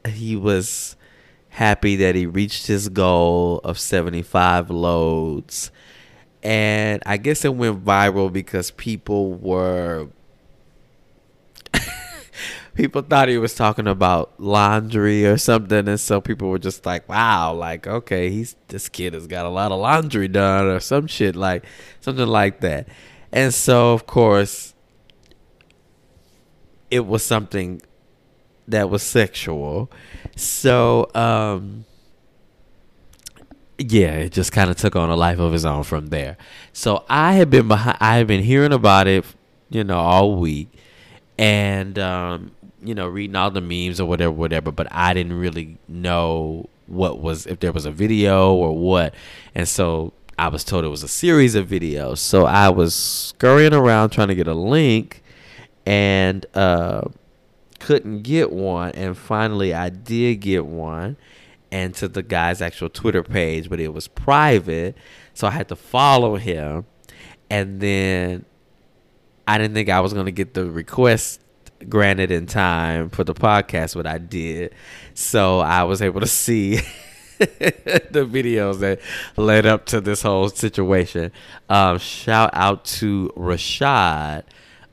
he 0.09 0.35
was 0.35 0.97
happy 1.51 1.95
that 1.95 2.17
he 2.17 2.27
reached 2.27 2.67
his 2.67 2.89
goal 2.89 3.61
of 3.63 3.79
75 3.79 4.71
loads. 4.71 5.71
And 6.43 7.01
I 7.07 7.17
guess 7.17 7.45
it 7.45 7.55
went 7.55 7.85
viral 7.85 8.33
because 8.33 8.73
people 8.73 9.33
were 9.35 10.09
people 12.75 13.03
thought 13.03 13.29
he 13.29 13.39
was 13.39 13.55
talking 13.55 13.87
about 13.87 14.33
laundry 14.41 15.25
or 15.25 15.39
something, 15.39 15.87
and 15.87 16.01
so 16.01 16.21
people 16.21 16.49
were 16.49 16.59
just 16.59 16.87
like, 16.87 17.09
"Wow, 17.09 17.55
like 17.55 17.87
okay, 17.87 18.31
he's 18.31 18.57
this 18.67 18.89
kid 18.89 19.15
has 19.15 19.27
got 19.29 19.47
a 19.47 19.49
lot 19.49 19.71
of 19.71 19.81
laundry 19.81 20.27
done 20.27 20.67
or 20.67 20.81
some 20.81 21.07
shit 21.07 21.37
like 21.37 21.65
something 22.01 22.27
like 22.27 22.61
that." 22.61 22.89
And 23.33 23.53
so, 23.53 23.93
of 23.93 24.07
course, 24.07 24.75
it 26.91 27.07
was 27.07 27.25
something 27.25 27.83
that 28.67 28.91
was 28.91 29.03
sexual. 29.03 29.91
So, 30.37 31.11
um, 31.15 31.85
yeah, 33.79 34.13
it 34.13 34.33
just 34.33 34.53
kind 34.53 34.71
of 34.71 34.77
took 34.77 34.97
on 34.97 35.11
a 35.11 35.17
life 35.17 35.39
of 35.39 35.55
its 35.55 35.65
own 35.65 35.85
from 35.85 36.09
there. 36.09 36.37
So 36.73 37.05
I 37.09 37.35
had 37.35 37.51
been 37.51 37.69
behind, 37.69 37.99
I 38.01 38.17
had 38.17 38.27
been 38.27 38.43
hearing 38.43 38.73
about 38.73 39.07
it, 39.07 39.25
you 39.71 39.85
know, 39.85 39.99
all 39.99 40.37
week, 40.37 40.69
and 41.39 41.99
um, 41.99 42.53
you 42.83 42.95
know, 42.95 43.07
reading 43.07 43.37
all 43.37 43.51
the 43.51 43.61
memes 43.61 44.01
or 44.01 44.07
whatever, 44.07 44.33
whatever, 44.33 44.73
but 44.73 44.89
I 44.91 45.15
didn't 45.15 45.39
really 45.39 45.79
know 45.87 46.69
what 46.87 47.21
was 47.21 47.47
if 47.47 47.61
there 47.61 47.73
was 47.73 47.85
a 47.85 47.93
video 47.93 48.53
or 48.55 48.77
what. 48.77 49.15
And 49.55 49.69
so 49.69 50.13
I 50.39 50.49
was 50.49 50.63
told 50.65 50.85
it 50.85 50.89
was 50.89 51.03
a 51.03 51.09
series 51.09 51.55
of 51.55 51.67
videos. 51.67 52.19
So 52.19 52.47
I 52.47 52.69
was 52.69 52.95
scurrying 52.95 53.75
around 53.75 54.11
trying 54.11 54.29
to 54.29 54.35
get 54.37 54.47
a 54.47 54.55
link 54.55 55.23
and 55.85 56.47
uh, 56.55 57.03
couldn't 57.81 58.23
get 58.23 58.53
one. 58.53 58.93
And 58.93 59.17
finally, 59.19 59.75
I 59.75 59.89
did 59.89 60.37
get 60.37 60.65
one 60.65 61.17
and 61.73 61.95
to 61.97 62.09
the 62.09 62.23
guy's 62.23 62.63
actual 62.63 62.89
Twitter 62.89 63.23
page, 63.23 63.69
but 63.69 63.81
it 63.81 63.93
was 63.93 64.09
private. 64.09 64.97
So 65.35 65.47
I 65.47 65.51
had 65.51 65.69
to 65.69 65.77
follow 65.77 66.37
him. 66.37 66.87
and 67.51 67.81
then 67.81 68.45
I 69.47 69.57
didn't 69.57 69.75
think 69.75 69.89
I 69.89 70.01
was 70.01 70.13
gonna 70.13 70.31
get 70.31 70.53
the 70.53 70.67
request 70.67 71.41
granted 71.89 72.31
in 72.31 72.47
time 72.47 73.09
for 73.09 73.25
the 73.25 73.35
podcast, 73.35 73.95
but 73.95 74.07
I 74.07 74.19
did. 74.19 74.75
So 75.15 75.61
I 75.61 75.85
was 75.85 76.03
able 76.03 76.21
to 76.21 76.27
see 76.45 76.81
the 78.11 78.27
videos 78.27 78.81
that 78.81 79.01
led 79.37 79.65
up 79.65 79.87
to 79.87 80.01
this 80.01 80.23
whole 80.23 80.49
situation. 80.49 81.31
Um, 81.69 81.99
shout 81.99 82.51
out 82.53 82.85
to 82.87 83.33
Rashad, 83.37 84.45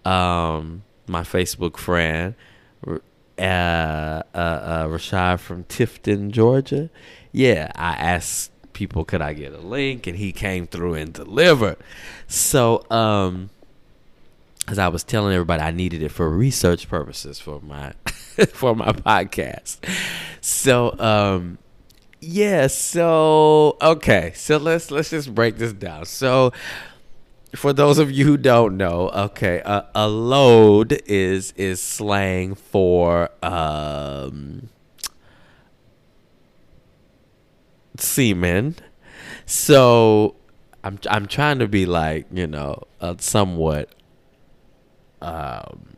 um, 0.06 0.84
my 1.08 1.22
Facebook 1.22 1.78
friend, 1.78 2.36
uh, 2.88 3.00
uh, 3.40 4.22
uh, 4.34 4.86
Rashad 4.88 5.40
from 5.40 5.64
Tifton, 5.66 6.32
Georgia. 6.32 6.90
Yeah, 7.32 7.72
I 7.76 7.94
asked 7.94 8.52
people, 8.74 9.06
could 9.06 9.22
I 9.22 9.34
get 9.34 9.54
a 9.54 9.60
link, 9.60 10.06
and 10.06 10.18
he 10.18 10.32
came 10.32 10.68
through 10.68 10.94
and 10.94 11.12
delivered. 11.12 11.78
So, 12.28 12.86
um, 12.92 13.50
as 14.68 14.80
I 14.80 14.88
was 14.88 15.04
telling 15.04 15.34
everybody, 15.34 15.62
I 15.64 15.72
needed 15.72 16.02
it 16.04 16.10
for 16.10 16.30
research 16.30 16.88
purposes 16.88 17.40
for 17.40 17.60
my 17.62 17.94
for 18.54 18.76
my 18.76 18.92
podcast. 18.92 19.78
So, 20.42 20.98
um, 21.00 21.58
yeah. 22.26 22.68
So, 22.68 23.78
okay. 23.82 24.34
So 24.36 24.58
let's 24.58 24.92
let's 24.92 25.10
just 25.10 25.34
break 25.34 25.58
this 25.58 25.74
down. 25.74 26.06
So, 26.06 26.52
for 27.56 27.74
those 27.74 27.98
of 28.00 28.12
you 28.12 28.26
who 28.26 28.38
don't 28.38 28.78
know, 28.78 29.10
okay, 29.10 29.62
uh, 29.62 29.84
a 29.94 30.08
load 30.08 31.02
is 31.06 31.54
is 31.56 31.82
slang 31.82 32.56
for 32.56 33.30
um 33.44 34.70
semen. 37.98 38.76
So 39.46 40.36
I'm 40.84 41.00
I'm 41.10 41.28
trying 41.28 41.60
to 41.60 41.68
be 41.68 41.86
like 41.86 42.28
you 42.32 42.48
know 42.48 42.84
uh, 43.02 43.16
somewhat. 43.20 43.90
Um, 45.22 45.96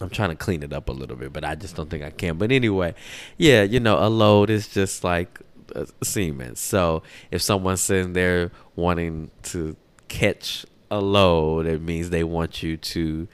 I'm 0.00 0.10
trying 0.10 0.30
to 0.30 0.36
clean 0.36 0.62
it 0.62 0.72
up 0.72 0.88
a 0.88 0.92
little 0.92 1.16
bit, 1.16 1.32
but 1.32 1.44
I 1.44 1.54
just 1.54 1.76
don't 1.76 1.88
think 1.88 2.02
I 2.02 2.10
can. 2.10 2.36
But 2.36 2.50
anyway, 2.50 2.94
yeah, 3.36 3.62
you 3.62 3.80
know, 3.80 3.98
a 4.04 4.08
load 4.08 4.50
is 4.50 4.68
just 4.68 5.04
like 5.04 5.40
a 5.74 5.86
semen. 6.04 6.56
So 6.56 7.02
if 7.30 7.42
someone's 7.42 7.80
sitting 7.80 8.12
there 8.12 8.50
wanting 8.76 9.30
to 9.44 9.76
catch 10.08 10.66
a 10.90 11.00
load, 11.00 11.66
it 11.66 11.80
means 11.80 12.10
they 12.10 12.24
want 12.24 12.62
you 12.62 12.76
to, 12.76 13.28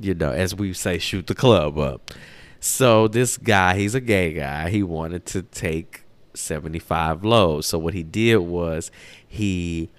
you 0.00 0.14
know, 0.14 0.32
as 0.32 0.54
we 0.54 0.72
say, 0.72 0.98
shoot 0.98 1.26
the 1.26 1.34
club 1.34 1.78
up. 1.78 2.10
So 2.60 3.08
this 3.08 3.36
guy, 3.36 3.76
he's 3.76 3.94
a 3.94 4.00
gay 4.00 4.32
guy. 4.32 4.70
He 4.70 4.82
wanted 4.82 5.26
to 5.26 5.42
take 5.42 6.04
75 6.34 7.24
loads. 7.24 7.66
So 7.66 7.78
what 7.78 7.94
he 7.94 8.02
did 8.02 8.38
was 8.38 8.90
he 9.26 9.90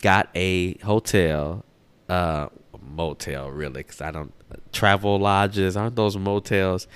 got 0.00 0.28
a 0.34 0.78
hotel, 0.78 1.64
uh, 2.08 2.48
motel 2.80 3.50
really, 3.50 3.82
because 3.82 4.00
I 4.00 4.10
don't 4.10 4.32
Travelodges 4.72 5.80
aren't 5.80 5.96
those 5.96 6.16
motels. 6.16 6.86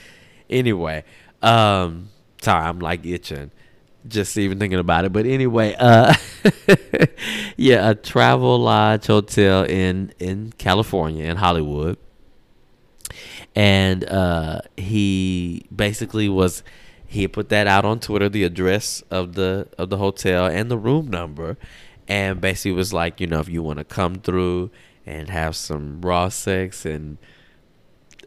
Anyway, 0.48 1.04
um, 1.42 2.10
sorry, 2.42 2.64
I'm 2.64 2.78
like 2.78 3.04
itching 3.04 3.50
just 4.08 4.36
even 4.38 4.58
thinking 4.58 4.78
about 4.78 5.04
it. 5.04 5.12
But 5.12 5.26
anyway, 5.26 5.74
uh, 5.78 6.14
yeah, 7.56 7.90
a 7.90 7.94
Travelodge 7.94 9.06
hotel 9.06 9.64
in 9.64 10.12
in 10.18 10.52
California 10.58 11.24
in 11.24 11.36
Hollywood, 11.36 11.98
and 13.54 14.04
uh, 14.04 14.60
he 14.76 15.66
basically 15.74 16.28
was 16.28 16.62
he 17.06 17.28
put 17.28 17.48
that 17.50 17.66
out 17.66 17.84
on 17.84 18.00
Twitter, 18.00 18.28
the 18.28 18.44
address 18.44 19.02
of 19.10 19.34
the 19.34 19.68
of 19.78 19.90
the 19.90 19.98
hotel 19.98 20.46
and 20.46 20.70
the 20.70 20.78
room 20.78 21.08
number, 21.08 21.56
and 22.08 22.40
basically 22.40 22.72
was 22.72 22.92
like, 22.92 23.20
you 23.20 23.26
know, 23.26 23.40
if 23.40 23.48
you 23.48 23.62
want 23.62 23.78
to 23.78 23.84
come 23.84 24.16
through 24.16 24.70
and 25.04 25.30
have 25.30 25.54
some 25.54 26.00
raw 26.00 26.28
sex 26.28 26.84
and 26.84 27.18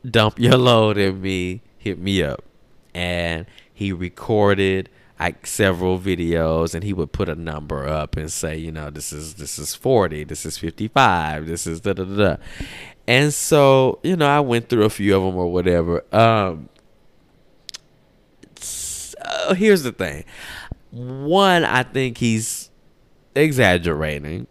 dump 0.09 0.39
your 0.39 0.57
load 0.57 0.97
in 0.97 1.21
me, 1.21 1.61
hit 1.77 1.99
me 1.99 2.23
up. 2.23 2.43
And 2.93 3.45
he 3.79 3.93
recorded 3.93 4.89
like 5.17 5.47
several 5.47 5.97
videos 5.97 6.75
and 6.75 6.83
he 6.83 6.91
would 6.91 7.13
put 7.13 7.29
a 7.29 7.35
number 7.35 7.87
up 7.87 8.17
and 8.17 8.29
say, 8.29 8.57
you 8.57 8.73
know, 8.73 8.89
this 8.89 9.13
is 9.13 9.35
this 9.35 9.57
is 9.57 9.73
40, 9.73 10.25
this 10.25 10.45
is 10.45 10.57
55, 10.57 11.47
this 11.47 11.65
is 11.65 11.79
da 11.79 11.93
da 11.93 12.03
da. 12.03 12.35
And 13.07 13.33
so, 13.33 13.99
you 14.03 14.17
know, 14.17 14.27
I 14.27 14.41
went 14.41 14.67
through 14.67 14.83
a 14.83 14.89
few 14.89 15.15
of 15.15 15.23
them 15.23 15.37
or 15.37 15.49
whatever. 15.49 16.03
Um 16.13 16.67
here's 19.55 19.83
the 19.83 19.93
thing. 19.93 20.25
One, 20.91 21.63
I 21.63 21.83
think 21.83 22.17
he's 22.17 22.69
exaggerating, 23.33 24.45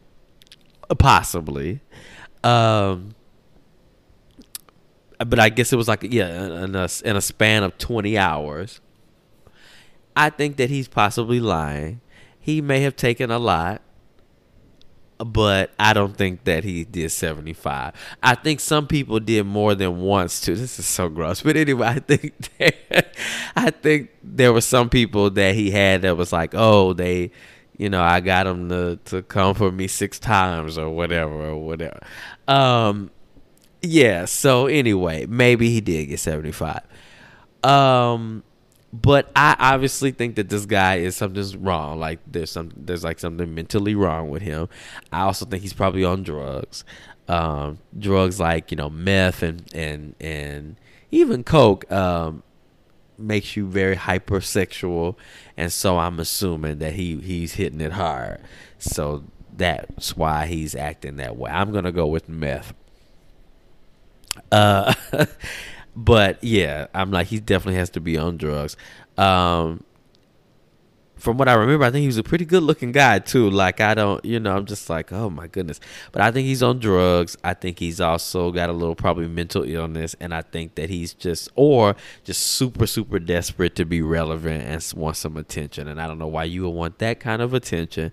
possibly. 0.99 1.81
Um, 2.43 3.15
but 5.19 5.39
I 5.39 5.51
guess 5.51 5.71
it 5.71 5.77
was 5.77 5.87
like 5.87 6.03
yeah, 6.03 6.65
in 6.65 6.75
a, 6.75 6.89
in 7.05 7.17
a 7.17 7.21
span 7.21 7.63
of 7.63 7.77
twenty 7.77 8.17
hours. 8.17 8.81
I 10.19 10.31
think 10.31 10.57
that 10.57 10.69
he's 10.69 10.89
possibly 10.89 11.39
lying. 11.39 12.01
He 12.41 12.61
may 12.61 12.81
have 12.81 12.97
taken 12.97 13.31
a 13.31 13.39
lot, 13.39 13.83
but 15.19 15.71
I 15.79 15.93
don't 15.93 16.17
think 16.17 16.43
that 16.43 16.65
he 16.65 16.83
did 16.83 17.13
75. 17.13 17.93
I 18.21 18.35
think 18.35 18.59
some 18.59 18.89
people 18.89 19.21
did 19.21 19.47
more 19.47 19.77
than 19.77 20.01
once 20.01 20.41
too. 20.41 20.57
This 20.57 20.81
is 20.81 20.87
so 20.87 21.09
gross. 21.09 21.43
But 21.43 21.57
anyway, 21.57 21.87
I 21.87 21.99
think 22.01 22.35
that, 22.59 23.15
I 23.55 23.71
think 23.71 24.11
there 24.25 24.53
were 24.53 24.61
some 24.61 24.91
people 24.91 25.31
that 25.31 25.55
he 25.55 25.71
had 25.71 26.03
that 26.03 26.17
was 26.17 26.33
like, 26.33 26.53
"Oh, 26.53 26.95
they 26.95 27.31
you 27.77 27.89
know, 27.89 28.03
I 28.03 28.19
got 28.19 28.45
them 28.45 28.69
to 28.71 28.99
to 29.05 29.23
come 29.23 29.55
for 29.55 29.71
me 29.71 29.87
six 29.87 30.19
times 30.19 30.77
or 30.77 30.91
whatever 30.91 31.51
or 31.51 31.59
whatever." 31.65 32.01
Um 32.49 33.13
yeah, 33.83 34.25
so 34.25 34.67
anyway, 34.67 35.27
maybe 35.27 35.71
he 35.71 35.81
did 35.81 36.07
get 36.07 36.19
75. 36.19 36.81
Um 37.63 38.43
but 38.93 39.31
I 39.37 39.55
obviously 39.59 40.13
think 40.13 40.37
that 40.37 40.49
this 40.49 40.65
guy 40.65 40.97
is 40.97 41.17
something's 41.17 41.57
wrong. 41.57 42.01
Like 42.01 42.21
there's 42.27 42.51
some 42.51 42.73
there's 42.77 43.05
like 43.05 43.19
something 43.19 43.55
mentally 43.55 43.95
wrong 43.95 44.31
with 44.31 44.43
him. 44.43 44.69
I 45.13 45.23
also 45.23 45.45
think 45.45 45.63
he's 45.63 45.75
probably 45.75 46.05
on 46.05 46.23
drugs. 46.23 46.85
Um, 47.29 47.79
drugs 47.99 48.41
like 48.41 48.71
you 48.71 48.77
know 48.77 48.89
meth 48.89 49.43
and 49.43 49.63
and 49.75 50.15
and 50.21 50.77
even 51.11 51.45
coke 51.45 51.91
um, 51.93 52.43
makes 53.19 53.57
you 53.57 53.67
very 53.67 53.97
hypersexual, 53.97 55.17
and 55.57 55.71
so 55.71 55.99
I'm 55.99 56.19
assuming 56.19 56.79
that 56.79 56.95
he 56.95 57.17
he's 57.17 57.55
hitting 57.55 57.83
it 57.83 57.93
hard. 57.93 58.41
So 58.79 59.25
that's 59.55 60.17
why 60.17 60.47
he's 60.47 60.75
acting 60.75 61.17
that 61.17 61.37
way. 61.37 61.51
I'm 61.51 61.73
gonna 61.73 61.93
go 61.93 62.07
with 62.07 62.29
meth. 62.29 62.73
Uh. 64.51 64.95
But 65.99 66.45
yeah, 66.45 66.87
I'm 66.95 67.11
like 67.11 67.27
he 67.27 67.41
definitely 67.41 67.75
has 67.75 67.91
to 67.91 68.01
be 68.01 68.17
on 68.17 68.37
drugs. 68.37 68.77
Um, 69.17 69.83
from 71.17 71.39
what 71.39 71.49
I 71.49 71.55
remember, 71.55 71.85
I 71.85 71.91
think 71.91 72.03
he 72.03 72.07
was 72.07 72.19
a 72.19 72.23
pretty 72.23 72.45
good 72.45 72.63
looking 72.63 72.93
guy 72.93 73.19
too. 73.19 73.51
Like 73.51 73.81
I 73.81 73.95
don't, 73.95 74.25
you 74.25 74.39
know, 74.39 74.55
I'm 74.55 74.65
just 74.65 74.89
like, 74.89 75.13
oh 75.13 75.29
my 75.29 75.49
goodness. 75.49 75.81
But 76.13 76.23
I 76.23 76.31
think 76.31 76.47
he's 76.47 76.63
on 76.63 76.79
drugs. 76.79 77.37
I 77.43 77.53
think 77.53 77.81
he's 77.81 78.01
also 78.01 78.53
got 78.53 78.71
a 78.71 78.73
little 78.73 78.95
probably 78.95 79.27
mental 79.27 79.65
illness, 79.65 80.15
and 80.21 80.33
I 80.33 80.43
think 80.43 80.77
that 80.77 80.89
he's 80.89 81.15
just 81.15 81.49
or 81.57 81.97
just 82.23 82.43
super 82.43 82.87
super 82.87 83.19
desperate 83.19 83.75
to 83.75 83.85
be 83.85 84.01
relevant 84.01 84.63
and 84.63 85.01
want 85.01 85.17
some 85.17 85.37
attention. 85.37 85.89
And 85.89 86.01
I 86.01 86.07
don't 86.07 86.21
know 86.21 86.29
why 86.29 86.45
you 86.45 86.63
would 86.63 86.77
want 86.77 87.01
that 87.01 87.19
kind 87.19 87.43
of 87.43 87.55
attention, 87.55 88.13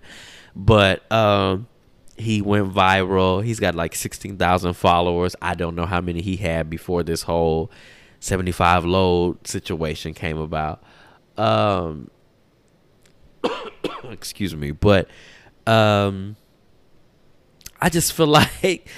but 0.56 1.10
um, 1.12 1.68
he 2.16 2.42
went 2.42 2.72
viral. 2.72 3.44
He's 3.44 3.60
got 3.60 3.74
like 3.74 3.94
16,000 3.94 4.74
followers. 4.74 5.36
I 5.42 5.54
don't 5.54 5.74
know 5.74 5.86
how 5.86 6.00
many 6.00 6.22
he 6.22 6.36
had 6.36 6.70
before 6.70 7.02
this 7.02 7.22
whole 7.22 7.70
75 8.20 8.84
load 8.84 9.46
situation 9.46 10.14
came 10.14 10.38
about. 10.38 10.82
Um 11.36 12.10
excuse 14.10 14.56
me, 14.56 14.70
but 14.70 15.08
um 15.66 16.36
I 17.80 17.88
just 17.90 18.12
feel 18.12 18.26
like 18.62 18.88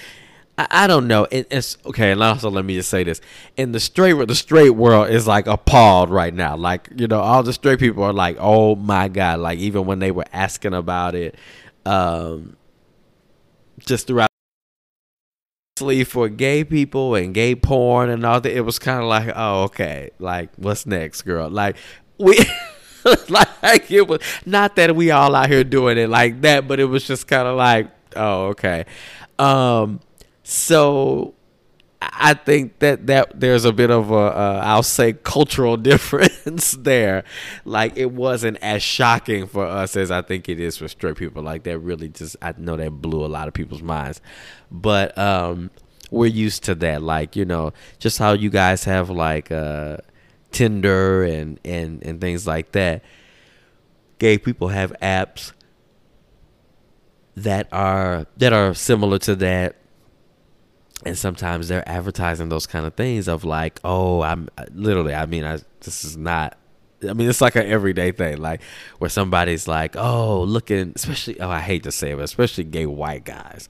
I, 0.58 0.66
I 0.70 0.86
don't 0.86 1.06
know. 1.06 1.26
It, 1.30 1.46
it's 1.50 1.78
okay, 1.86 2.10
and 2.10 2.22
also 2.22 2.50
let 2.50 2.64
me 2.64 2.74
just 2.74 2.90
say 2.90 3.04
this: 3.04 3.20
in 3.56 3.72
the 3.72 3.80
straight, 3.80 4.26
the 4.26 4.34
straight 4.34 4.70
world 4.70 5.08
is 5.08 5.26
like 5.26 5.46
appalled 5.46 6.10
right 6.10 6.34
now. 6.34 6.56
Like 6.56 6.88
you 6.96 7.06
know, 7.06 7.20
all 7.20 7.42
the 7.42 7.52
straight 7.52 7.78
people 7.78 8.02
are 8.02 8.12
like, 8.12 8.36
"Oh 8.40 8.74
my 8.74 9.08
god!" 9.08 9.38
Like 9.38 9.58
even 9.60 9.86
when 9.86 10.00
they 10.00 10.10
were 10.10 10.26
asking 10.32 10.74
about 10.74 11.14
it, 11.14 11.36
um, 11.86 12.56
just 13.78 14.06
throughout 14.06 14.28
for 16.06 16.28
gay 16.28 16.64
people 16.64 17.14
and 17.14 17.32
gay 17.34 17.54
porn 17.54 18.10
and 18.10 18.24
all 18.24 18.40
that 18.40 18.52
it 18.52 18.62
was 18.62 18.80
kind 18.80 19.00
of 19.00 19.06
like 19.06 19.32
oh 19.36 19.62
okay 19.62 20.10
like 20.18 20.50
what's 20.56 20.86
next 20.86 21.22
girl? 21.22 21.48
Like 21.48 21.76
we 22.18 22.36
like 23.28 23.90
it 23.90 24.08
was 24.08 24.20
not 24.44 24.76
that 24.76 24.96
we 24.96 25.10
all 25.10 25.34
out 25.34 25.48
here 25.48 25.62
doing 25.62 25.96
it 25.96 26.08
like 26.08 26.40
that 26.40 26.66
but 26.66 26.80
it 26.80 26.86
was 26.86 27.06
just 27.06 27.28
kind 27.28 27.46
of 27.46 27.56
like 27.56 27.90
oh 28.16 28.46
okay. 28.46 28.86
Um 29.38 30.00
so 30.42 31.34
I 32.00 32.34
think 32.34 32.78
that 32.78 33.08
that 33.08 33.40
there's 33.40 33.64
a 33.64 33.72
bit 33.72 33.90
of 33.90 34.10
a 34.10 34.14
uh, 34.14 34.60
I'll 34.64 34.82
say 34.84 35.14
cultural 35.14 35.76
difference 35.90 36.72
there. 36.72 37.24
Like 37.64 37.96
it 37.96 38.12
wasn't 38.12 38.58
as 38.58 38.82
shocking 38.82 39.46
for 39.46 39.66
us 39.66 39.96
as 39.96 40.10
I 40.10 40.22
think 40.22 40.48
it 40.48 40.60
is 40.60 40.76
for 40.76 40.86
straight 40.88 41.16
people. 41.16 41.42
Like 41.42 41.64
that 41.64 41.78
really 41.78 42.08
just 42.08 42.36
I 42.40 42.54
know 42.56 42.76
that 42.76 42.90
blew 43.02 43.24
a 43.24 43.26
lot 43.26 43.48
of 43.48 43.54
people's 43.54 43.82
minds. 43.82 44.20
But 44.70 45.16
um 45.18 45.70
we're 46.10 46.26
used 46.26 46.64
to 46.64 46.74
that. 46.76 47.02
Like, 47.02 47.36
you 47.36 47.44
know, 47.44 47.72
just 47.98 48.18
how 48.18 48.32
you 48.32 48.50
guys 48.50 48.84
have 48.84 49.10
like 49.10 49.50
uh 49.50 49.98
Tinder 50.52 51.24
and 51.24 51.58
and 51.64 52.02
and 52.04 52.20
things 52.20 52.46
like 52.46 52.72
that. 52.72 53.02
Gay 54.18 54.38
people 54.38 54.68
have 54.68 54.92
apps 55.02 55.52
that 57.36 57.68
are 57.72 58.26
that 58.36 58.52
are 58.52 58.74
similar 58.74 59.18
to 59.18 59.36
that 59.36 59.76
and 61.04 61.16
sometimes 61.16 61.68
they're 61.68 61.88
advertising 61.88 62.48
those 62.48 62.66
kind 62.66 62.86
of 62.86 62.94
things 62.94 63.28
of 63.28 63.44
like 63.44 63.80
oh 63.84 64.22
i'm 64.22 64.48
literally 64.72 65.14
i 65.14 65.26
mean 65.26 65.44
i 65.44 65.58
this 65.80 66.04
is 66.04 66.16
not 66.16 66.56
I 67.06 67.12
mean, 67.12 67.28
it's 67.28 67.40
like 67.40 67.54
an 67.54 67.66
everyday 67.66 68.12
thing, 68.12 68.38
like 68.38 68.60
where 68.98 69.10
somebody's 69.10 69.68
like, 69.68 69.96
"Oh, 69.96 70.42
looking," 70.42 70.92
especially. 70.96 71.40
Oh, 71.40 71.48
I 71.48 71.60
hate 71.60 71.84
to 71.84 71.92
say 71.92 72.10
it, 72.10 72.16
but 72.16 72.24
especially 72.24 72.64
gay 72.64 72.86
white 72.86 73.24
guys, 73.24 73.68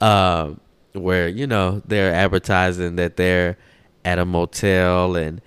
um, 0.00 0.60
where 0.92 1.28
you 1.28 1.46
know 1.46 1.82
they're 1.86 2.14
advertising 2.14 2.96
that 2.96 3.16
they're 3.16 3.58
at 4.04 4.18
a 4.18 4.24
motel 4.24 5.16
and 5.16 5.40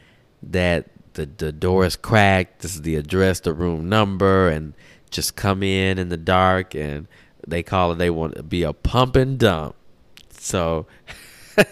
that 0.43 0.87
the 1.13 1.25
the 1.25 1.51
door 1.51 1.85
is 1.85 1.95
cracked. 1.95 2.61
This 2.61 2.75
is 2.75 2.81
the 2.83 2.95
address, 2.95 3.39
the 3.39 3.53
room 3.53 3.89
number, 3.89 4.49
and 4.49 4.73
just 5.09 5.35
come 5.35 5.63
in 5.63 5.97
in 5.97 6.09
the 6.09 6.17
dark. 6.17 6.75
And 6.75 7.07
they 7.47 7.63
call 7.63 7.91
it. 7.91 7.95
They 7.95 8.09
want 8.09 8.35
to 8.35 8.43
be 8.43 8.63
a 8.63 8.73
pump 8.73 9.15
and 9.15 9.39
dump. 9.39 9.75
So, 10.45 10.85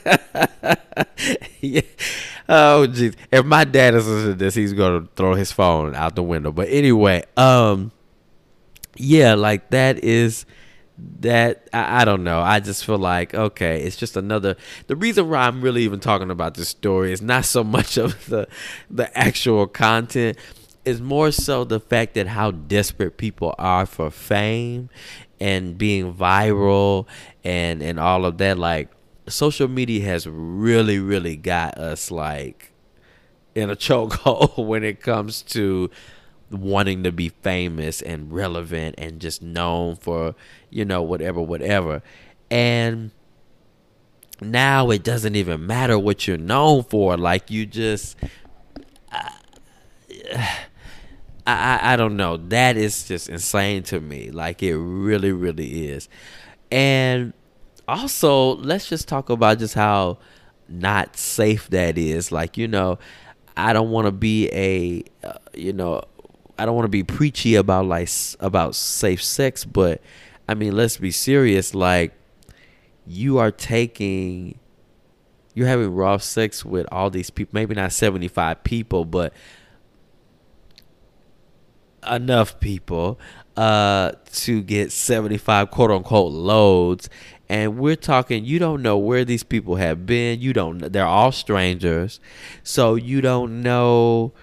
yeah. 1.61 1.81
Oh, 2.49 2.87
jeez. 2.89 3.15
If 3.31 3.45
my 3.45 3.63
dad 3.65 3.93
is 3.93 4.07
listening 4.07 4.33
to 4.33 4.39
this, 4.39 4.55
he's 4.55 4.73
gonna 4.73 5.07
throw 5.15 5.35
his 5.35 5.51
phone 5.51 5.93
out 5.93 6.15
the 6.15 6.23
window. 6.23 6.51
But 6.51 6.69
anyway, 6.69 7.23
um, 7.37 7.91
yeah, 8.95 9.35
like 9.35 9.69
that 9.69 10.03
is 10.03 10.47
that 11.19 11.69
I, 11.71 12.01
I, 12.01 12.05
don't 12.05 12.23
know. 12.23 12.41
I 12.41 12.59
just 12.59 12.83
feel 12.83 12.97
like 12.97 13.35
okay, 13.35 13.83
it's 13.83 13.95
just 13.95 14.17
another. 14.17 14.55
The 14.87 14.95
reason 14.95 15.29
why 15.29 15.45
I'm 15.47 15.61
really 15.61 15.83
even 15.83 15.99
talking 15.99 16.31
about 16.31 16.55
this 16.55 16.69
story 16.69 17.11
is 17.11 17.21
not 17.21 17.45
so 17.45 17.63
much 17.75 17.97
of 17.97 18.25
the 18.25 18.47
the 18.89 19.15
actual 19.15 19.67
content. 19.67 20.37
Is 20.85 20.99
more 20.99 21.31
so 21.31 21.63
the 21.63 21.79
fact 21.79 22.13
that 22.15 22.27
how 22.27 22.51
desperate 22.51 23.15
people 23.17 23.55
are 23.57 23.85
for 23.85 24.11
fame 24.11 24.89
and 25.39 25.77
being 25.77 26.13
viral 26.13 27.07
and 27.43 27.81
and 27.81 27.99
all 27.99 28.25
of 28.25 28.37
that 28.39 28.57
like 28.57 28.89
social 29.27 29.69
media 29.69 30.03
has 30.03 30.27
really 30.27 30.99
really 30.99 31.37
got 31.37 31.77
us 31.77 32.11
like 32.11 32.73
in 33.55 33.69
a 33.69 33.75
chokehold 33.77 34.65
when 34.65 34.83
it 34.83 34.99
comes 35.01 35.41
to 35.41 35.89
wanting 36.51 37.03
to 37.03 37.11
be 37.11 37.29
famous 37.29 38.01
and 38.01 38.31
relevant 38.31 38.95
and 38.97 39.19
just 39.19 39.41
known 39.41 39.95
for 39.95 40.35
you 40.69 40.85
know 40.85 41.01
whatever 41.01 41.41
whatever. 41.41 42.01
And 42.51 43.11
now 44.41 44.89
it 44.91 45.03
doesn't 45.03 45.35
even 45.35 45.65
matter 45.65 45.97
what 45.97 46.27
you're 46.27 46.37
known 46.37 46.83
for. 46.83 47.17
Like 47.17 47.49
you 47.49 47.65
just 47.65 48.15
uh, 49.11 49.29
I, 51.45 51.93
I 51.93 51.95
don't 51.95 52.15
know. 52.15 52.37
That 52.37 52.77
is 52.77 53.07
just 53.07 53.29
insane 53.29 53.83
to 53.83 53.99
me. 53.99 54.31
Like 54.31 54.63
it 54.63 54.77
really, 54.77 55.31
really 55.31 55.89
is. 55.89 56.07
And 56.71 57.33
also, 57.87 58.55
let's 58.57 58.87
just 58.87 59.07
talk 59.07 59.29
about 59.29 59.59
just 59.59 59.73
how 59.73 60.19
not 60.69 61.17
safe 61.17 61.69
that 61.69 61.97
is. 61.97 62.31
Like 62.31 62.57
you 62.57 62.67
know, 62.67 62.97
I 63.57 63.73
don't 63.73 63.91
want 63.91 64.05
to 64.07 64.11
be 64.11 64.49
a, 64.51 65.03
uh, 65.27 65.37
you 65.53 65.73
know, 65.73 66.03
I 66.57 66.65
don't 66.65 66.75
want 66.75 66.85
to 66.85 66.89
be 66.89 67.03
preachy 67.03 67.55
about 67.55 67.85
like 67.85 68.09
about 68.39 68.75
safe 68.75 69.23
sex, 69.23 69.65
but 69.65 70.01
I 70.47 70.53
mean, 70.53 70.75
let's 70.75 70.97
be 70.97 71.11
serious. 71.11 71.75
Like 71.75 72.13
you 73.05 73.37
are 73.37 73.51
taking, 73.51 74.59
you're 75.53 75.67
having 75.67 75.93
raw 75.93 76.17
sex 76.17 76.63
with 76.63 76.87
all 76.91 77.09
these 77.09 77.29
people. 77.29 77.51
Maybe 77.53 77.75
not 77.75 77.91
seventy 77.91 78.29
five 78.29 78.63
people, 78.63 79.03
but 79.03 79.33
enough 82.09 82.59
people 82.59 83.19
uh, 83.55 84.13
to 84.31 84.61
get 84.61 84.91
75 84.91 85.71
quote 85.71 85.91
unquote 85.91 86.31
loads. 86.31 87.09
And 87.49 87.77
we're 87.77 87.95
talking, 87.95 88.45
you 88.45 88.57
don't 88.57 88.81
know 88.81 88.97
where 88.97 89.25
these 89.25 89.43
people 89.43 89.75
have 89.75 90.05
been. 90.05 90.39
You 90.39 90.53
don't, 90.53 90.79
they're 90.79 91.05
all 91.05 91.31
strangers. 91.31 92.19
So 92.63 92.95
you 92.95 93.21
don't 93.21 93.61
know 93.61 94.33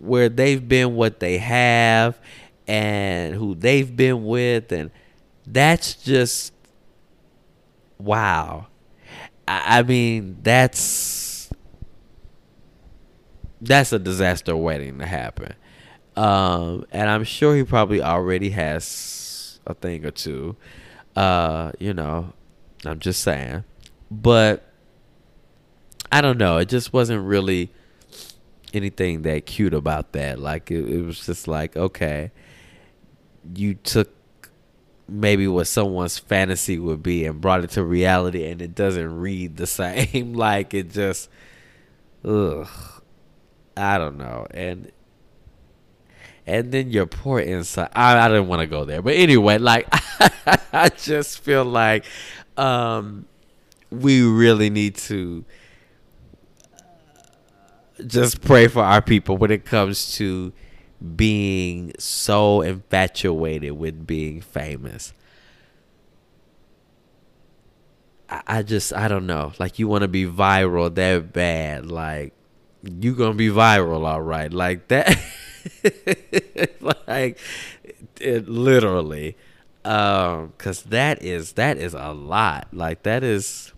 where 0.00 0.28
they've 0.28 0.66
been, 0.66 0.94
what 0.94 1.20
they 1.20 1.38
have, 1.38 2.18
and 2.66 3.34
who 3.34 3.54
they've 3.54 3.94
been 3.94 4.24
with. 4.24 4.72
And 4.72 4.90
that's 5.46 5.94
just, 5.94 6.52
wow. 7.98 8.68
I, 9.46 9.82
mean, 9.82 10.38
that's, 10.42 11.50
that's 13.60 13.92
a 13.92 13.98
disaster 13.98 14.56
waiting 14.56 14.98
to 15.00 15.06
happen. 15.06 15.54
Um, 16.18 16.84
and 16.90 17.08
I'm 17.08 17.22
sure 17.22 17.54
he 17.54 17.62
probably 17.62 18.02
already 18.02 18.50
has 18.50 19.60
a 19.64 19.72
thing 19.74 20.04
or 20.04 20.10
two. 20.10 20.56
Uh, 21.14 21.70
you 21.78 21.94
know, 21.94 22.32
I'm 22.84 22.98
just 22.98 23.22
saying. 23.22 23.62
But 24.10 24.68
I 26.10 26.20
don't 26.20 26.36
know. 26.36 26.56
It 26.56 26.68
just 26.68 26.92
wasn't 26.92 27.24
really 27.24 27.70
anything 28.74 29.22
that 29.22 29.46
cute 29.46 29.72
about 29.72 30.10
that. 30.12 30.40
Like 30.40 30.72
it, 30.72 30.88
it 30.90 31.02
was 31.02 31.24
just 31.24 31.46
like, 31.46 31.76
okay, 31.76 32.32
you 33.54 33.74
took 33.74 34.10
maybe 35.06 35.46
what 35.46 35.68
someone's 35.68 36.18
fantasy 36.18 36.80
would 36.80 37.00
be 37.00 37.26
and 37.26 37.40
brought 37.40 37.62
it 37.62 37.70
to 37.70 37.84
reality 37.84 38.44
and 38.44 38.60
it 38.60 38.74
doesn't 38.74 39.20
read 39.20 39.56
the 39.56 39.66
same. 39.68 40.32
like 40.32 40.74
it 40.74 40.90
just 40.90 41.30
ugh. 42.24 42.66
I 43.76 43.98
don't 43.98 44.18
know. 44.18 44.48
And 44.50 44.90
and 46.48 46.72
then 46.72 46.90
your 46.90 47.06
poor 47.06 47.38
inside. 47.40 47.90
I, 47.94 48.18
I 48.18 48.28
didn't 48.28 48.48
want 48.48 48.60
to 48.60 48.66
go 48.66 48.84
there, 48.84 49.02
but 49.02 49.14
anyway, 49.14 49.58
like 49.58 49.86
I 50.72 50.88
just 50.96 51.40
feel 51.40 51.64
like 51.64 52.04
um, 52.56 53.26
we 53.90 54.22
really 54.22 54.70
need 54.70 54.96
to 54.96 55.44
just 58.06 58.40
pray 58.42 58.68
for 58.68 58.82
our 58.82 59.02
people 59.02 59.36
when 59.36 59.50
it 59.50 59.64
comes 59.64 60.14
to 60.16 60.52
being 61.16 61.92
so 61.98 62.60
infatuated 62.62 63.72
with 63.72 64.06
being 64.06 64.40
famous. 64.40 65.12
I, 68.28 68.42
I 68.46 68.62
just 68.62 68.92
I 68.92 69.08
don't 69.08 69.26
know. 69.26 69.52
Like 69.58 69.78
you 69.78 69.88
want 69.88 70.02
to 70.02 70.08
be 70.08 70.26
viral 70.26 70.94
that 70.94 71.32
bad, 71.32 71.90
like 71.90 72.32
you 72.82 73.14
gonna 73.14 73.34
be 73.34 73.48
viral, 73.48 74.06
all 74.06 74.22
right, 74.22 74.52
like 74.52 74.88
that. 74.88 75.18
like 77.06 77.38
it 78.20 78.48
literally 78.48 79.36
um 79.84 80.52
cuz 80.58 80.82
that 80.82 81.22
is 81.22 81.52
that 81.52 81.78
is 81.78 81.94
a 81.94 82.12
lot 82.12 82.68
like 82.72 83.02
that 83.04 83.22
is 83.22 83.72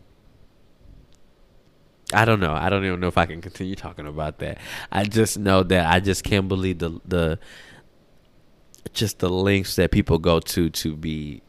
I 2.12 2.24
don't 2.24 2.40
know. 2.40 2.52
I 2.52 2.70
don't 2.70 2.84
even 2.84 2.98
know 2.98 3.06
if 3.06 3.16
I 3.16 3.26
can 3.26 3.40
continue 3.40 3.76
talking 3.76 4.06
about 4.06 4.38
that. 4.40 4.58
I 4.90 5.04
just 5.04 5.38
know 5.38 5.62
that 5.62 5.86
I 5.86 6.00
just 6.00 6.24
can't 6.24 6.48
believe 6.48 6.78
the 6.80 7.00
the 7.04 7.38
just 8.92 9.20
the 9.20 9.30
links 9.30 9.76
that 9.76 9.90
people 9.90 10.18
go 10.18 10.40
to 10.40 10.70
to 10.70 10.96
be 10.96 11.42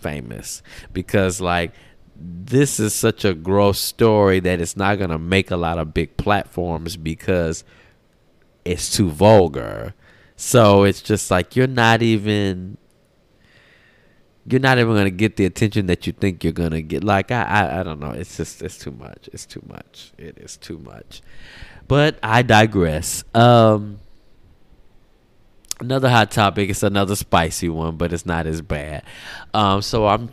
famous 0.00 0.62
because 0.92 1.40
like 1.40 1.72
this 2.16 2.80
is 2.80 2.94
such 2.94 3.24
a 3.24 3.34
gross 3.34 3.78
story 3.78 4.40
that 4.40 4.60
it's 4.60 4.76
not 4.76 4.98
going 4.98 5.10
to 5.10 5.18
make 5.18 5.50
a 5.50 5.56
lot 5.56 5.78
of 5.78 5.94
big 5.94 6.16
platforms 6.16 6.96
because 6.96 7.64
it's 8.68 8.94
too 8.94 9.10
vulgar. 9.10 9.94
So 10.36 10.84
it's 10.84 11.02
just 11.02 11.30
like 11.30 11.56
you're 11.56 11.66
not 11.66 12.02
even 12.02 12.78
you're 14.46 14.60
not 14.60 14.78
even 14.78 14.94
gonna 14.94 15.10
get 15.10 15.36
the 15.36 15.44
attention 15.44 15.86
that 15.86 16.06
you 16.06 16.12
think 16.12 16.44
you're 16.44 16.52
gonna 16.52 16.82
get. 16.82 17.04
Like 17.04 17.30
I, 17.30 17.42
I, 17.42 17.80
I 17.80 17.82
don't 17.82 18.00
know. 18.00 18.10
It's 18.10 18.36
just 18.36 18.62
it's 18.62 18.78
too 18.78 18.92
much. 18.92 19.28
It's 19.32 19.46
too 19.46 19.62
much. 19.66 20.12
It 20.16 20.38
is 20.38 20.56
too 20.56 20.78
much. 20.78 21.22
But 21.86 22.18
I 22.22 22.42
digress. 22.42 23.24
Um, 23.34 24.00
another 25.80 26.08
hot 26.08 26.30
topic. 26.30 26.70
It's 26.70 26.82
another 26.82 27.16
spicy 27.16 27.68
one, 27.68 27.96
but 27.96 28.12
it's 28.12 28.26
not 28.26 28.46
as 28.46 28.60
bad. 28.62 29.02
Um, 29.54 29.82
so 29.82 30.06
I'm 30.06 30.30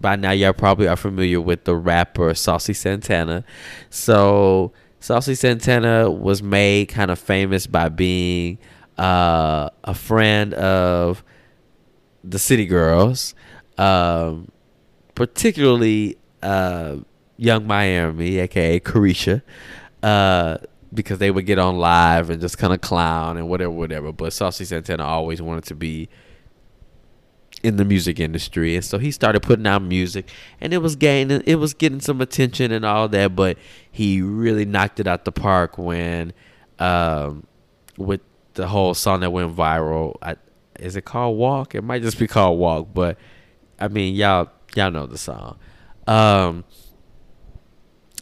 by 0.00 0.16
now 0.16 0.30
y'all 0.30 0.52
probably 0.52 0.86
are 0.86 0.96
familiar 0.96 1.40
with 1.40 1.64
the 1.64 1.74
rapper 1.74 2.34
Saucy 2.34 2.72
Santana. 2.72 3.44
So 3.90 4.72
Saucy 5.00 5.34
Santana 5.34 6.10
was 6.10 6.42
made 6.42 6.88
kind 6.88 7.10
of 7.10 7.18
famous 7.18 7.66
by 7.66 7.88
being 7.88 8.58
uh, 8.98 9.70
a 9.84 9.94
friend 9.94 10.54
of 10.54 11.22
the 12.24 12.38
City 12.38 12.66
Girls, 12.66 13.34
um, 13.76 14.50
particularly 15.14 16.18
uh, 16.42 16.96
Young 17.36 17.66
Miami, 17.66 18.38
aka 18.38 18.80
Caresha, 18.80 19.42
uh, 20.02 20.58
because 20.92 21.18
they 21.18 21.30
would 21.30 21.46
get 21.46 21.58
on 21.58 21.76
live 21.78 22.30
and 22.30 22.40
just 22.40 22.58
kind 22.58 22.72
of 22.72 22.80
clown 22.80 23.36
and 23.36 23.48
whatever, 23.48 23.70
whatever. 23.70 24.12
But 24.12 24.32
Saucy 24.32 24.64
Santana 24.64 25.04
always 25.04 25.40
wanted 25.40 25.64
to 25.64 25.74
be 25.74 26.08
in 27.62 27.76
the 27.76 27.84
music 27.84 28.20
industry, 28.20 28.76
and 28.76 28.84
so 28.84 28.98
he 28.98 29.10
started 29.10 29.40
putting 29.40 29.66
out 29.66 29.82
music, 29.82 30.28
and 30.60 30.72
it 30.72 30.78
was 30.78 30.96
gaining, 30.96 31.42
it 31.46 31.56
was 31.56 31.74
getting 31.74 32.00
some 32.00 32.20
attention 32.20 32.72
and 32.72 32.84
all 32.84 33.08
that. 33.08 33.34
But 33.34 33.58
he 33.90 34.22
really 34.22 34.64
knocked 34.64 35.00
it 35.00 35.06
out 35.06 35.24
the 35.24 35.32
park 35.32 35.78
when, 35.78 36.32
um, 36.78 37.46
with 37.96 38.20
the 38.54 38.68
whole 38.68 38.94
song 38.94 39.20
that 39.20 39.30
went 39.30 39.54
viral. 39.54 40.16
I, 40.22 40.36
is 40.78 40.96
it 40.96 41.04
called 41.04 41.36
Walk? 41.36 41.74
It 41.74 41.82
might 41.82 42.02
just 42.02 42.18
be 42.18 42.26
called 42.26 42.58
Walk, 42.58 42.88
but 42.94 43.18
I 43.80 43.88
mean, 43.88 44.14
y'all, 44.14 44.50
y'all 44.74 44.90
know 44.90 45.06
the 45.06 45.18
song. 45.18 45.58
Um, 46.06 46.64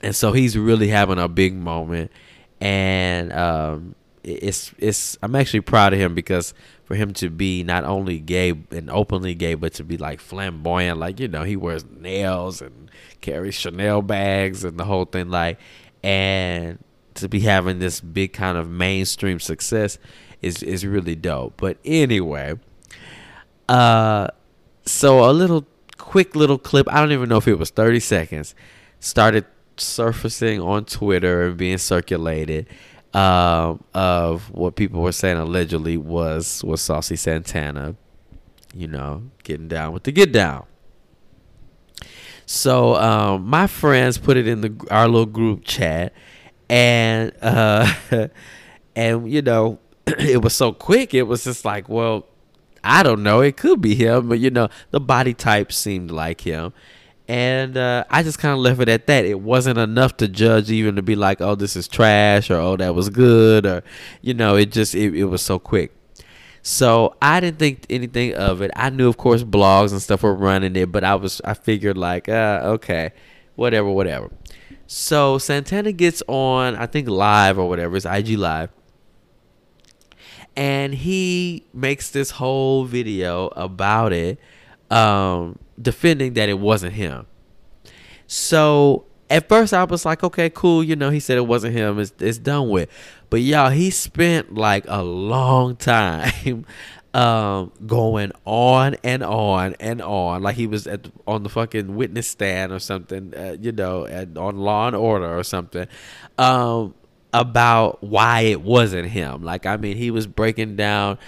and 0.03 0.17
so 0.17 0.33
he's 0.33 0.57
really 0.57 0.89
having 0.89 1.19
a 1.19 1.29
big 1.29 1.55
moment 1.55 2.11
and 2.61 3.33
um, 3.33 3.95
it's 4.25 4.73
it's 4.79 5.19
I'm 5.23 5.35
actually 5.35 5.61
proud 5.61 5.93
of 5.93 5.99
him 5.99 6.15
because 6.15 6.55
for 6.87 6.95
him 6.95 7.13
to 7.15 7.29
be 7.29 7.63
not 7.63 7.85
only 7.85 8.19
gay 8.21 8.55
and 8.71 8.89
openly 8.89 9.35
gay, 9.35 9.55
but 9.55 9.75
to 9.75 9.85
be 9.85 9.99
like 9.99 10.21
flamboyant, 10.21 10.99
like 10.99 11.21
you 11.21 11.29
know 11.29 11.43
he 11.43 11.57
wears 11.57 11.85
nails 11.85 12.63
and 12.63 12.91
carries 13.21 13.57
Chanel 13.57 14.03
bags 14.03 14.65
and 14.65 14.79
the 14.79 14.85
whole 14.85 15.05
thing, 15.05 15.29
like 15.29 15.59
and 16.03 16.79
to 17.15 17.29
be 17.29 17.41
having 17.41 17.81
this 17.81 18.01
big 18.01 18.33
kind 18.33 18.57
of 18.57 18.71
mainstream 18.71 19.41
success 19.41 19.99
is 20.41 20.63
is 20.63 20.87
really 20.87 21.17
dope. 21.17 21.55
But 21.57 21.79
anyway, 21.85 22.55
uh, 23.69 24.29
so 24.85 25.29
a 25.29 25.33
little 25.33 25.67
quick 25.99 26.37
little 26.37 26.59
clip. 26.59 26.89
I 26.91 27.01
don't 27.01 27.13
even 27.13 27.29
know 27.29 27.39
if 27.39 27.49
it 27.49 27.59
was 27.59 27.71
30 27.71 28.01
seconds. 28.01 28.55
Started 29.01 29.47
surfacing 29.77 30.61
on 30.61 30.85
Twitter 30.85 31.49
and 31.49 31.57
being 31.57 31.79
circulated 31.79 32.67
um, 33.17 33.83
of 33.95 34.51
what 34.51 34.77
people 34.77 35.01
were 35.01 35.11
saying 35.11 35.39
allegedly 35.39 35.97
was 35.97 36.63
was 36.63 36.83
Saucy 36.83 37.17
Santana, 37.17 37.97
you 38.75 38.87
know, 38.87 39.23
getting 39.43 39.69
down 39.69 39.95
with 39.95 40.03
the 40.03 40.13
get 40.13 40.33
down. 40.33 40.67
So 42.45 42.95
um, 42.97 43.47
my 43.47 43.69
friends 43.69 44.19
put 44.19 44.37
it 44.37 44.47
in 44.47 44.61
the 44.61 44.87
our 44.91 45.09
little 45.09 45.25
group 45.25 45.65
chat, 45.65 46.13
and 46.69 47.33
uh, 47.41 47.91
and 48.95 49.33
you 49.33 49.41
know, 49.41 49.79
it 50.07 50.43
was 50.43 50.53
so 50.53 50.75
quick. 50.75 51.15
It 51.15 51.23
was 51.23 51.43
just 51.43 51.65
like, 51.65 51.89
well, 51.89 52.27
I 52.85 53.03
don't 53.03 53.23
know. 53.23 53.41
It 53.41 53.57
could 53.57 53.81
be 53.81 53.95
him, 53.95 54.29
but 54.29 54.41
you 54.41 54.51
know, 54.51 54.69
the 54.91 55.01
body 55.01 55.33
type 55.33 55.73
seemed 55.73 56.11
like 56.11 56.43
him 56.43 56.75
and 57.29 57.77
uh, 57.77 58.05
I 58.11 58.23
just 58.23 58.39
kind 58.39 58.53
of 58.53 58.61
left 58.61 58.81
it 58.81 58.89
at 58.89 59.07
that. 59.09 59.25
It 59.25 59.41
wasn't 59.41 59.79
enough 59.79 60.17
to 60.19 60.29
judge, 60.29 60.71
even 60.71 60.97
to 60.97 61.03
be 61.03 61.17
like, 61.17 61.41
"Oh, 61.41 61.55
this 61.55 61.77
is 61.77 61.89
trash," 61.89 62.51
or 62.51 62.57
"Oh, 62.57 62.77
that 62.77 62.95
was 62.95 63.09
good," 63.09 63.67
or 63.67 63.83
you 64.23 64.35
know, 64.35 64.57
it 64.57 64.71
just 64.73 64.95
it, 64.95 65.15
it 65.15 65.25
was 65.25 65.43
so 65.43 65.59
quick. 65.59 65.93
So 66.63 67.15
I 67.23 67.41
didn't 67.41 67.59
think 67.59 67.87
anything 67.91 68.35
of 68.35 68.61
it. 68.61 68.73
I 68.75 68.91
knew, 68.91 69.09
of 69.09 69.17
course, 69.17 69.45
blogs 69.45 69.93
and 69.93 70.03
stuff 70.03 70.23
were 70.25 70.35
running 70.35 70.75
it, 70.77 70.91
but 70.91 71.05
I 71.05 71.15
was 71.15 71.41
I 71.45 71.55
figured 71.55 71.97
like, 71.97 72.29
uh, 72.29 72.61
okay, 72.65 73.13
whatever, 73.55 73.89
whatever. 73.89 74.31
So 74.87 75.39
Santana 75.39 75.93
gets 75.93 76.23
on, 76.29 76.77
I 76.77 76.87
think 76.87 77.09
live 77.09 77.59
or 77.59 77.69
whatever, 77.69 77.97
it's 77.97 78.07
IG 78.07 78.31
live, 78.39 78.71
and 80.57 80.95
he 80.95 81.65
makes 81.73 82.11
this 82.11 82.33
whole 82.33 82.85
video 82.85 83.49
about 83.49 84.13
it. 84.13 84.39
Um, 84.91 85.59
defending 85.81 86.35
that 86.35 86.49
it 86.49 86.59
wasn't 86.59 86.95
him. 86.95 87.27
So 88.27 89.05
at 89.31 89.49
first 89.49 89.75
I 89.75 89.85
was 89.85 90.05
like, 90.05 90.23
okay, 90.23 90.51
cool. 90.51 90.83
You 90.83 90.97
know, 90.97 91.11
he 91.11 91.21
said 91.21 91.37
it 91.37 91.47
wasn't 91.47 91.75
him. 91.75 91.99
It's, 91.99 92.13
it's 92.21 92.39
done 92.39 92.69
with. 92.69 92.89
But 93.31 93.41
y'all, 93.41 93.71
he 93.71 93.91
spent 93.91 94.55
like 94.55 94.85
a 94.89 95.03
long 95.03 95.77
time 95.77 96.65
um, 97.15 97.73
going 97.87 98.33
on 98.45 98.97
and 99.03 99.23
on 99.23 99.75
and 99.81 100.03
on, 100.03 100.43
like 100.43 100.57
he 100.57 100.67
was 100.67 100.87
at 100.87 101.09
on 101.27 101.43
the 101.43 101.49
fucking 101.49 101.97
witness 101.97 102.29
stand 102.29 102.73
or 102.73 102.79
something. 102.79 103.35
Uh, 103.35 103.57
you 103.61 103.73
know, 103.73 104.07
at, 104.07 104.37
on 104.37 104.59
Law 104.59 104.87
and 104.87 104.97
Order 104.97 105.37
or 105.39 105.43
something. 105.43 105.87
Um, 106.39 106.95
about 107.33 108.03
why 108.03 108.43
it 108.43 108.63
wasn't 108.63 109.09
him. 109.09 109.43
Like, 109.43 109.67
I 109.67 109.77
mean, 109.77 109.99
he 109.99 110.11
was 110.11 110.27
breaking 110.27 110.77
down 110.77 111.19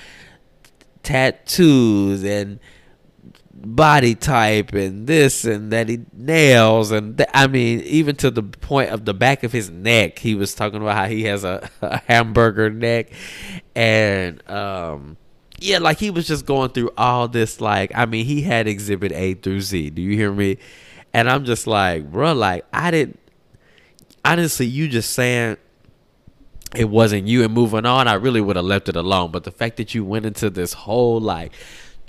tattoos 1.03 2.25
and 2.25 2.61
body 3.61 4.15
type 4.15 4.73
and 4.73 5.07
this 5.07 5.45
and 5.45 5.73
that 5.73 5.89
he 5.89 6.01
nails 6.13 6.93
and 6.93 7.19
th- 7.19 7.29
I 7.35 7.49
mean 7.49 7.81
even 7.81 8.15
to 8.17 8.31
the 8.31 8.43
point 8.43 8.91
of 8.91 9.05
the 9.05 9.15
back 9.15 9.43
of 9.43 9.53
his 9.53 9.69
neck 9.69 10.19
he 10.21 10.35
was 10.35 10.55
talking 10.55 10.81
about 10.81 10.97
how 10.97 11.07
he 11.07 11.25
has 11.25 11.43
a, 11.45 11.69
a 11.83 11.99
hamburger 12.07 12.71
neck 12.71 13.11
and 13.75 14.49
um 14.49 15.17
yeah 15.59 15.79
like 15.79 15.99
he 15.99 16.11
was 16.11 16.27
just 16.27 16.47
going 16.47 16.71
through 16.71 16.91
all 16.97 17.27
this 17.27 17.61
like 17.61 17.91
I 17.95 18.07
mean 18.07 18.27
he 18.27 18.43
had 18.43 18.69
exhibit 18.69 19.13
A 19.13 19.35
through 19.35 19.61
Z. 19.63 19.91
Do 19.91 20.03
you 20.03 20.15
hear 20.17 20.33
me? 20.33 20.59
And 21.13 21.29
I'm 21.29 21.45
just 21.45 21.67
like 21.67 22.11
bro 22.11 22.33
like 22.35 22.65
I 22.73 22.91
didn't 22.93 23.19
honestly 24.25 24.67
you 24.67 24.89
just 24.89 25.11
saying 25.13 25.57
it 26.77 26.85
wasn't 26.85 27.27
you 27.27 27.45
and 27.45 27.53
moving 27.53 27.87
on 27.87 28.07
I 28.07 28.15
really 28.15 28.41
would 28.41 28.57
have 28.57 28.65
left 28.65 28.89
it 28.89 28.95
alone. 28.95 29.33
But 29.33 29.43
the 29.43 29.51
fact 29.51 29.79
that 29.79 29.95
you 29.95 30.05
went 30.05 30.27
into 30.27 30.49
this 30.49 30.75
whole 30.75 31.21
like 31.21 31.53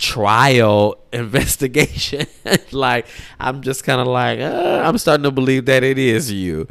trial 0.00 0.96
investigation. 1.12 2.26
like 2.72 3.06
I'm 3.38 3.62
just 3.62 3.84
kind 3.84 4.00
of 4.00 4.08
like 4.08 4.40
uh, 4.40 4.82
I'm 4.84 4.98
starting 4.98 5.24
to 5.24 5.30
believe 5.30 5.66
that 5.66 5.84
it 5.84 5.98
is 5.98 6.32
you. 6.32 6.66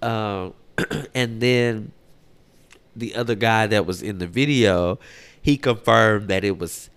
Um, 0.00 0.54
and 1.14 1.40
then 1.40 1.92
the 2.94 3.16
other 3.16 3.34
guy 3.34 3.66
that 3.66 3.86
was 3.86 4.02
in 4.02 4.18
the 4.18 4.26
video, 4.26 5.00
he 5.42 5.56
confirmed 5.56 6.28
that 6.28 6.44
it 6.44 6.58
was. 6.58 6.90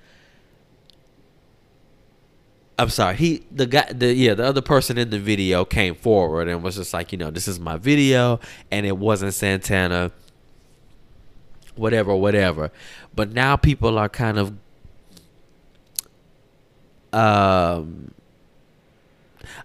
I'm 2.78 2.90
sorry. 2.90 3.16
He 3.16 3.46
the 3.52 3.68
guy 3.68 3.92
the 3.94 4.14
yeah 4.14 4.34
the 4.34 4.44
other 4.44 4.62
person 4.62 4.98
in 4.98 5.10
the 5.10 5.20
video 5.20 5.64
came 5.66 5.96
forward 5.96 6.48
and 6.48 6.64
was 6.64 6.76
just 6.76 6.94
like 6.94 7.12
you 7.12 7.18
know 7.18 7.32
this 7.32 7.48
is 7.48 7.60
my 7.60 7.78
video 7.78 8.40
and 8.72 8.86
it 8.86 8.98
wasn't 8.98 9.34
Santana. 9.34 10.12
Whatever, 11.76 12.14
whatever. 12.16 12.72
But 13.16 13.32
now 13.32 13.56
people 13.56 13.98
are 13.98 14.10
kind 14.10 14.38
of 14.38 14.54
um, 17.14 18.14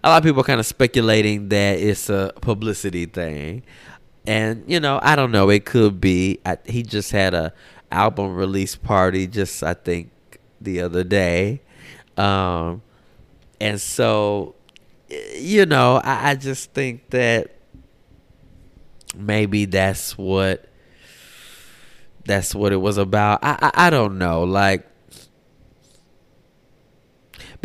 a 0.03 0.09
lot 0.09 0.17
of 0.17 0.23
people 0.23 0.43
kind 0.43 0.59
of 0.59 0.65
speculating 0.65 1.49
that 1.49 1.79
it's 1.79 2.09
a 2.09 2.33
publicity 2.41 3.05
thing, 3.05 3.63
and 4.25 4.63
you 4.67 4.79
know, 4.79 4.99
I 5.01 5.15
don't 5.15 5.31
know. 5.31 5.49
It 5.49 5.65
could 5.65 6.01
be. 6.01 6.39
I, 6.45 6.57
he 6.65 6.83
just 6.83 7.11
had 7.11 7.33
a 7.33 7.53
album 7.91 8.35
release 8.35 8.75
party, 8.75 9.27
just 9.27 9.63
I 9.63 9.73
think 9.73 10.11
the 10.59 10.81
other 10.81 11.03
day, 11.03 11.61
um, 12.17 12.81
and 13.59 13.79
so 13.79 14.55
you 15.09 15.65
know, 15.65 16.01
I, 16.03 16.31
I 16.31 16.35
just 16.35 16.73
think 16.73 17.09
that 17.11 17.51
maybe 19.15 19.65
that's 19.65 20.17
what 20.17 20.65
that's 22.25 22.53
what 22.53 22.73
it 22.73 22.77
was 22.77 22.97
about. 22.97 23.39
I, 23.41 23.57
I, 23.73 23.87
I 23.87 23.89
don't 23.89 24.17
know, 24.17 24.43
like 24.43 24.85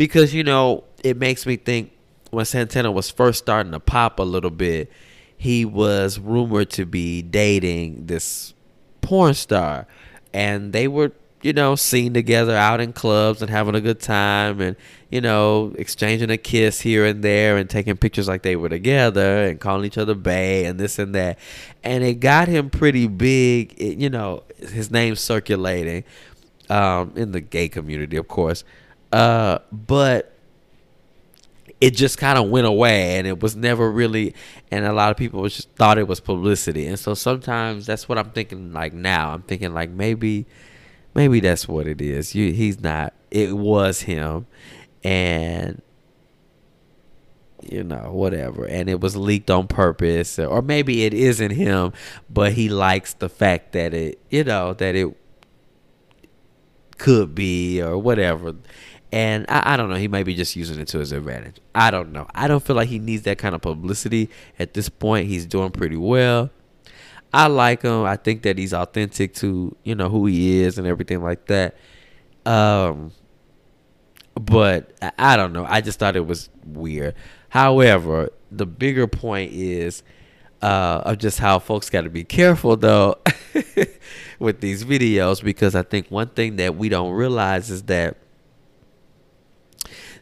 because 0.03 0.33
you 0.33 0.43
know 0.43 0.83
it 1.01 1.15
makes 1.15 1.45
me 1.45 1.55
think 1.55 1.89
when 2.29 2.43
Santana 2.43 2.91
was 2.91 3.09
first 3.09 3.39
starting 3.39 3.71
to 3.71 3.79
pop 3.79 4.19
a 4.19 4.23
little 4.23 4.49
bit, 4.49 4.91
he 5.37 5.63
was 5.63 6.19
rumored 6.19 6.69
to 6.71 6.85
be 6.85 7.21
dating 7.21 8.07
this 8.07 8.53
porn 8.99 9.33
star, 9.33 9.87
and 10.33 10.73
they 10.73 10.89
were 10.89 11.13
you 11.41 11.53
know 11.53 11.77
seen 11.77 12.13
together 12.13 12.53
out 12.53 12.81
in 12.81 12.91
clubs 12.91 13.41
and 13.41 13.49
having 13.49 13.75
a 13.75 13.79
good 13.79 14.01
time 14.01 14.59
and 14.59 14.75
you 15.09 15.21
know 15.21 15.73
exchanging 15.77 16.29
a 16.29 16.37
kiss 16.37 16.81
here 16.81 17.05
and 17.05 17.23
there 17.23 17.55
and 17.55 17.69
taking 17.69 17.95
pictures 17.95 18.27
like 18.27 18.41
they 18.41 18.57
were 18.57 18.67
together 18.67 19.45
and 19.45 19.61
calling 19.61 19.85
each 19.85 19.97
other 19.97 20.15
bae 20.15 20.65
and 20.65 20.81
this 20.81 20.99
and 20.99 21.15
that. 21.15 21.39
And 21.81 22.03
it 22.03 22.15
got 22.15 22.49
him 22.49 22.69
pretty 22.69 23.07
big 23.07 23.73
it, 23.79 23.97
you 23.97 24.09
know 24.09 24.43
his 24.57 24.91
name 24.91 25.15
circulating 25.15 26.03
um, 26.69 27.13
in 27.15 27.31
the 27.31 27.39
gay 27.39 27.69
community 27.69 28.17
of 28.17 28.27
course 28.27 28.65
uh, 29.13 29.59
but 29.71 30.33
it 31.79 31.91
just 31.91 32.17
kind 32.17 32.37
of 32.39 32.49
went 32.49 32.65
away 32.65 33.17
and 33.17 33.27
it 33.27 33.39
was 33.41 33.55
never 33.55 33.91
really 33.91 34.33
and 34.71 34.85
a 34.85 34.91
lot 34.91 35.11
of 35.11 35.17
people 35.17 35.43
just 35.47 35.69
thought 35.71 35.97
it 35.97 36.07
was 36.07 36.19
publicity. 36.19 36.87
And 36.87 36.97
so 36.97 37.13
sometimes 37.13 37.85
that's 37.85 38.09
what 38.09 38.17
i'm 38.17 38.31
thinking 38.31 38.73
like 38.73 38.93
now. 38.93 39.33
I'm 39.33 39.43
thinking 39.43 39.73
like 39.73 39.91
maybe 39.91 40.47
maybe 41.13 41.39
that's 41.39 41.67
what 41.67 41.85
it 41.87 42.01
is. 42.01 42.33
You 42.33 42.51
he's 42.53 42.81
not 42.81 43.13
it 43.29 43.55
was 43.55 44.01
him 44.01 44.47
and 45.03 45.81
you 47.61 47.83
know 47.83 48.11
whatever. 48.11 48.65
And 48.65 48.89
it 48.89 48.99
was 48.99 49.15
leaked 49.15 49.51
on 49.51 49.67
purpose 49.67 50.39
or 50.39 50.63
maybe 50.63 51.03
it 51.03 51.13
isn't 51.13 51.51
him 51.51 51.93
but 52.31 52.53
he 52.53 52.67
likes 52.67 53.13
the 53.13 53.29
fact 53.29 53.73
that 53.73 53.93
it 53.93 54.19
you 54.31 54.43
know 54.43 54.73
that 54.73 54.95
it 54.95 55.15
could 56.97 57.35
be 57.35 57.81
or 57.81 57.97
whatever 57.97 58.55
And 59.13 59.45
I, 59.47 59.73
I 59.73 59.77
don't 59.77 59.91
know, 59.91 59.95
he 59.95 60.07
might 60.07 60.25
be 60.25 60.33
just 60.33 60.55
using 60.55 60.79
it 60.79 60.87
to 60.87 60.97
his 60.97 61.11
advantage. 61.11 61.57
I 61.75 61.91
don't 61.91 62.11
know. 62.11 62.25
I 62.33 62.47
don't 62.47 62.63
feel 62.63 62.75
like 62.75 62.89
he 62.89 62.97
needs 62.97 63.21
that 63.23 63.37
kind 63.37 63.53
of 63.53 63.61
publicity 63.61 64.27
at 64.57 64.73
this 64.73 64.89
point. 64.89 65.27
He's 65.27 65.45
doing 65.45 65.69
pretty 65.69 65.97
well. 65.97 66.49
I 67.31 67.45
like 67.45 67.83
him. 67.83 68.05
I 68.05 68.15
think 68.15 68.41
that 68.41 68.57
he's 68.57 68.73
authentic 68.73 69.35
to, 69.35 69.77
you 69.83 69.93
know, 69.93 70.09
who 70.09 70.25
he 70.25 70.61
is 70.61 70.79
and 70.79 70.87
everything 70.87 71.21
like 71.21 71.45
that. 71.45 71.77
Um 72.43 73.11
but 74.33 74.91
I, 75.19 75.37
don't 75.37 75.53
know. 75.53 75.63
I 75.63 75.81
just 75.81 75.99
thought 75.99 76.15
it 76.15 76.25
was 76.25 76.49
weird. 76.65 77.13
However, 77.49 78.31
the 78.51 78.65
bigger 78.65 79.05
point 79.05 79.53
is 79.53 80.01
uh, 80.63 81.03
of 81.05 81.19
just 81.19 81.37
how 81.37 81.59
folks 81.59 81.91
got 81.91 82.01
to 82.01 82.09
be 82.09 82.23
careful 82.23 82.75
though 82.75 83.17
with 84.39 84.59
these 84.59 84.83
videos 84.83 85.43
because 85.43 85.75
I 85.75 85.83
think 85.83 86.09
one 86.09 86.29
thing 86.29 86.55
that 86.55 86.75
we 86.75 86.89
don't 86.89 87.11
realize 87.11 87.69
is 87.69 87.83
that 87.83 88.17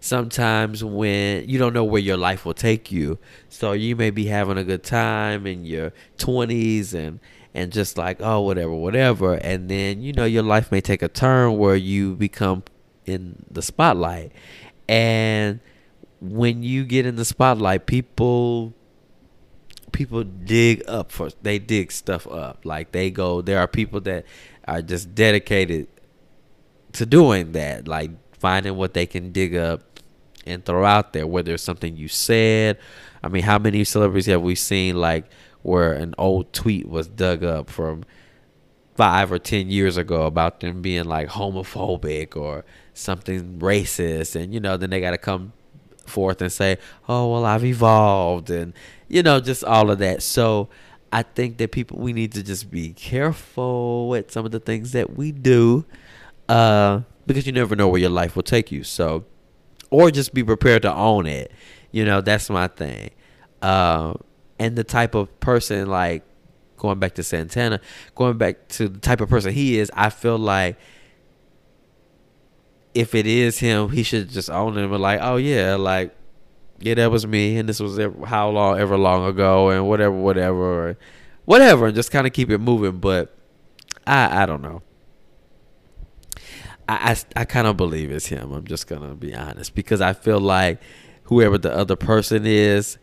sometimes 0.02 0.84
when 0.84 1.48
you 1.48 1.58
don't 1.60 1.74
know 1.74 1.84
where 1.84 2.02
your 2.02 2.18
life 2.18 2.44
will 2.44 2.56
take 2.56 2.92
you, 2.92 3.20
so 3.48 3.72
you 3.72 3.96
may 3.96 4.10
be 4.10 4.26
having 4.26 4.58
a 4.58 4.64
good 4.64 4.84
time 4.84 5.48
in 5.48 5.64
your 5.64 5.94
20s 6.18 6.94
and 6.94 7.22
and 7.54 7.72
just 7.72 7.98
like 7.98 8.18
oh 8.22 8.42
whatever 8.42 8.74
whatever. 8.74 9.36
And 9.36 9.70
then 9.70 10.02
you 10.02 10.12
know 10.12 10.26
your 10.26 10.44
life 10.44 10.72
may 10.72 10.82
take 10.82 11.02
a 11.02 11.08
turn 11.08 11.58
where 11.58 11.76
you 11.76 12.16
become 12.16 12.64
in 13.06 13.46
the 13.50 13.62
spotlight. 13.62 14.34
And 14.90 15.60
when 16.20 16.64
you 16.64 16.84
get 16.84 17.06
in 17.06 17.16
the 17.16 17.26
spotlight 17.26 17.86
people 17.86 18.74
people 19.92 20.24
dig 20.24 20.84
up 20.88 21.12
for 21.12 21.30
they 21.42 21.60
dig 21.60 21.92
stuff 21.92 22.26
up. 22.28 22.66
Like 22.66 22.92
they 22.92 23.12
go 23.12 23.42
there 23.42 23.60
are 23.60 23.68
people 23.68 24.02
that 24.02 24.26
are 24.66 24.82
just 24.82 25.14
dedicated 25.14 25.88
to 26.94 27.06
doing 27.06 27.52
that, 27.54 27.88
like 27.88 28.12
finding 28.38 28.76
what 28.76 28.94
they 28.94 29.06
can 29.06 29.32
dig 29.32 29.56
up 29.56 29.91
and 30.46 30.64
throw 30.66 30.86
out 30.86 31.14
there, 31.14 31.28
whether 31.28 31.54
it's 31.54 31.64
something 31.64 31.96
you 31.96 32.08
said. 32.08 32.78
I 33.24 33.28
mean, 33.28 33.44
how 33.44 33.60
many 33.60 33.84
celebrities 33.84 34.26
have 34.28 34.42
we 34.42 34.56
seen 34.56 34.96
like 34.96 35.26
where 35.62 35.94
an 35.94 36.16
old 36.18 36.54
tweet 36.54 36.88
was 36.88 37.08
dug 37.08 37.44
up 37.44 37.70
from 37.70 38.04
five 38.96 39.32
or 39.32 39.40
ten 39.40 39.70
years 39.70 39.98
ago 39.98 40.26
about 40.26 40.60
them 40.60 40.82
being 40.82 41.06
like 41.06 41.30
homophobic 41.30 42.36
or 42.36 42.66
something 42.94 43.60
racist 43.60 44.36
and 44.36 44.54
you 44.54 44.60
know, 44.60 44.78
then 44.78 44.90
they 44.90 45.00
gotta 45.00 45.18
come 45.18 45.54
forth 46.06 46.42
and 46.42 46.52
say, 46.52 46.78
"Oh, 47.08 47.32
well, 47.32 47.46
I've 47.46 47.64
evolved," 47.64 48.50
and 48.50 48.74
you 49.08 49.24
know, 49.24 49.40
just 49.40 49.64
all 49.64 49.90
of 49.90 50.00
that. 50.00 50.22
So 50.22 50.70
I 51.12 51.24
think 51.24 51.58
that 51.58 51.72
people 51.72 52.00
we 52.00 52.14
need 52.14 52.32
to 52.34 52.44
just 52.44 52.72
be 52.72 52.94
careful 52.94 54.10
with 54.10 54.32
some 54.32 54.46
of 54.46 54.52
the 54.52 54.60
things 54.60 54.92
that 54.94 55.18
we 55.18 55.32
do, 55.32 55.86
uh, 56.50 57.02
because 57.26 57.46
you 57.46 57.52
never 57.52 57.76
know 57.76 57.88
where 57.88 58.02
your 58.02 58.10
life 58.10 58.36
will 58.36 58.44
take 58.44 58.72
you. 58.72 58.84
So, 58.84 59.26
or 59.92 60.10
just 60.10 60.34
be 60.34 60.44
prepared 60.44 60.82
to 60.82 60.94
own 60.94 61.28
it. 61.28 61.52
You 61.92 62.06
know, 62.06 62.22
that's 62.22 62.50
my 62.50 62.68
thing. 62.68 63.12
Uh, 63.62 64.16
and 64.58 64.76
the 64.76 64.84
type 64.84 65.14
of 65.14 65.40
person 65.40 65.88
like 65.88 66.24
going 66.78 66.98
back 66.98 67.14
to 67.16 67.24
Santana, 67.24 67.80
going 68.16 68.38
back 68.38 68.68
to 68.70 68.88
the 68.88 69.00
type 69.00 69.22
of 69.22 69.30
person 69.30 69.54
he 69.54 69.78
is, 69.78 69.92
I 69.94 70.10
feel 70.10 70.40
like 70.40 70.78
if 72.96 73.14
it 73.14 73.28
is 73.28 73.60
him, 73.60 73.90
he 73.90 74.04
should 74.04 74.30
just 74.30 74.50
own 74.50 74.78
it 74.78 74.88
be 74.88 74.98
like, 74.98 75.20
oh 75.22 75.36
yeah, 75.36 75.76
like 75.76 76.16
yeah, 76.80 76.96
that 76.96 77.12
was 77.12 77.28
me, 77.28 77.58
and 77.58 77.70
this 77.70 77.80
was 77.80 78.00
ever, 78.00 78.26
how 78.26 78.50
long, 78.50 78.80
ever 78.80 78.98
long 78.98 79.26
ago, 79.28 79.70
and 79.70 79.88
whatever, 79.88 80.16
whatever, 80.16 80.98
whatever, 81.46 81.86
and 81.86 81.96
just 81.96 82.12
kind 82.12 82.26
of 82.26 82.34
keep 82.34 82.50
it 82.50 82.58
moving. 82.58 82.98
But 82.98 83.36
I, 84.08 84.44
I 84.44 84.46
don't 84.48 84.64
know. 84.64 84.82
I, 86.88 87.12
I, 87.36 87.42
I 87.42 87.46
kind 87.46 87.68
of 87.68 87.78
believe 87.78 88.12
it's 88.12 88.28
him. 88.28 88.52
I'm 88.52 88.66
just 88.66 88.88
gonna 88.88 89.16
be 89.16 89.34
honest 89.34 89.76
because 89.76 90.02
I 90.02 90.14
feel 90.14 90.40
like 90.40 90.82
whoever 91.24 91.58
the 91.58 91.74
other 91.74 91.96
person 91.96 92.46
is, 92.46 92.98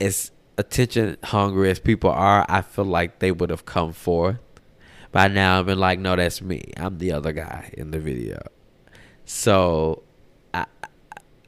as 0.00 0.30
attention 0.58 1.16
hungry 1.24 1.70
as 1.70 1.78
people 1.78 2.10
are, 2.10 2.44
I 2.48 2.62
feel 2.62 2.84
like 2.84 3.18
they 3.20 3.32
would 3.32 3.50
have 3.50 3.64
come 3.64 3.92
forth 3.92 4.38
by 5.12 5.28
now 5.28 5.58
and 5.58 5.66
been 5.66 5.78
like, 5.78 5.98
"No, 5.98 6.16
that's 6.16 6.42
me. 6.42 6.72
I'm 6.76 6.98
the 6.98 7.12
other 7.12 7.32
guy 7.32 7.70
in 7.74 7.90
the 7.90 8.00
video." 8.00 8.40
So, 9.24 10.02
I, 10.52 10.66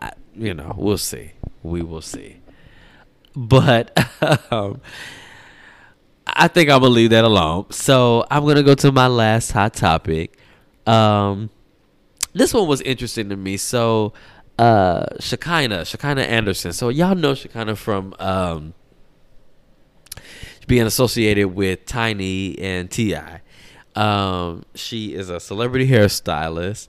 I 0.01 0.13
you 0.35 0.55
know, 0.55 0.75
we'll 0.77 0.99
see 0.99 1.33
we 1.65 1.83
will 1.83 2.03
see. 2.03 2.37
But 3.35 3.99
um, 4.53 4.81
I 6.27 6.47
think 6.47 6.71
I'm 6.71 6.81
gonna 6.81 6.95
leave 6.95 7.11
that 7.11 7.25
alone. 7.25 7.73
So 7.73 8.25
I'm 8.31 8.47
gonna 8.47 8.63
go 8.63 8.77
to 8.77 8.93
my 8.93 9.09
last 9.09 9.51
hot 9.51 9.75
topic. 9.75 10.39
Um, 10.87 11.51
this 12.35 12.53
one 12.53 12.69
was 12.69 12.81
interesting 12.83 13.29
to 13.31 13.37
me. 13.37 13.57
So 13.57 14.13
uh, 14.59 15.07
Shekinah, 15.21 15.85
Shekinah 15.85 16.23
Anderson. 16.23 16.73
So 16.73 16.89
y'all 16.89 17.15
know 17.15 17.35
Shekinah 17.35 17.77
from 17.77 18.15
um, 18.19 18.75
being 20.67 20.87
associated 20.87 21.49
with 21.49 21.87
Tiny 21.87 22.59
and 22.59 22.91
Ti. 22.91 23.17
Um, 23.95 24.65
she 24.75 25.15
is 25.15 25.31
a 25.31 25.39
celebrity 25.39 25.89
hairstylist, 25.89 26.89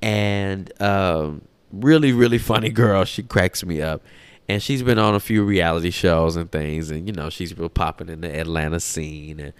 and 0.00 0.70
um, 0.80 1.42
really 1.72 2.12
really 2.12 2.38
funny 2.38 2.70
girl. 2.70 3.04
She 3.04 3.22
cracks 3.22 3.64
me 3.64 3.82
up. 3.82 4.02
And 4.48 4.62
she's 4.62 4.80
been 4.80 5.00
on 5.00 5.16
a 5.16 5.18
few 5.18 5.42
reality 5.42 5.90
shows 5.90 6.36
and 6.36 6.48
things, 6.52 6.88
and 6.92 7.04
you 7.08 7.12
know 7.12 7.30
she's 7.30 7.58
real 7.58 7.68
popping 7.68 8.08
in 8.08 8.20
the 8.20 8.32
Atlanta 8.38 8.78
scene, 8.78 9.40
and 9.40 9.52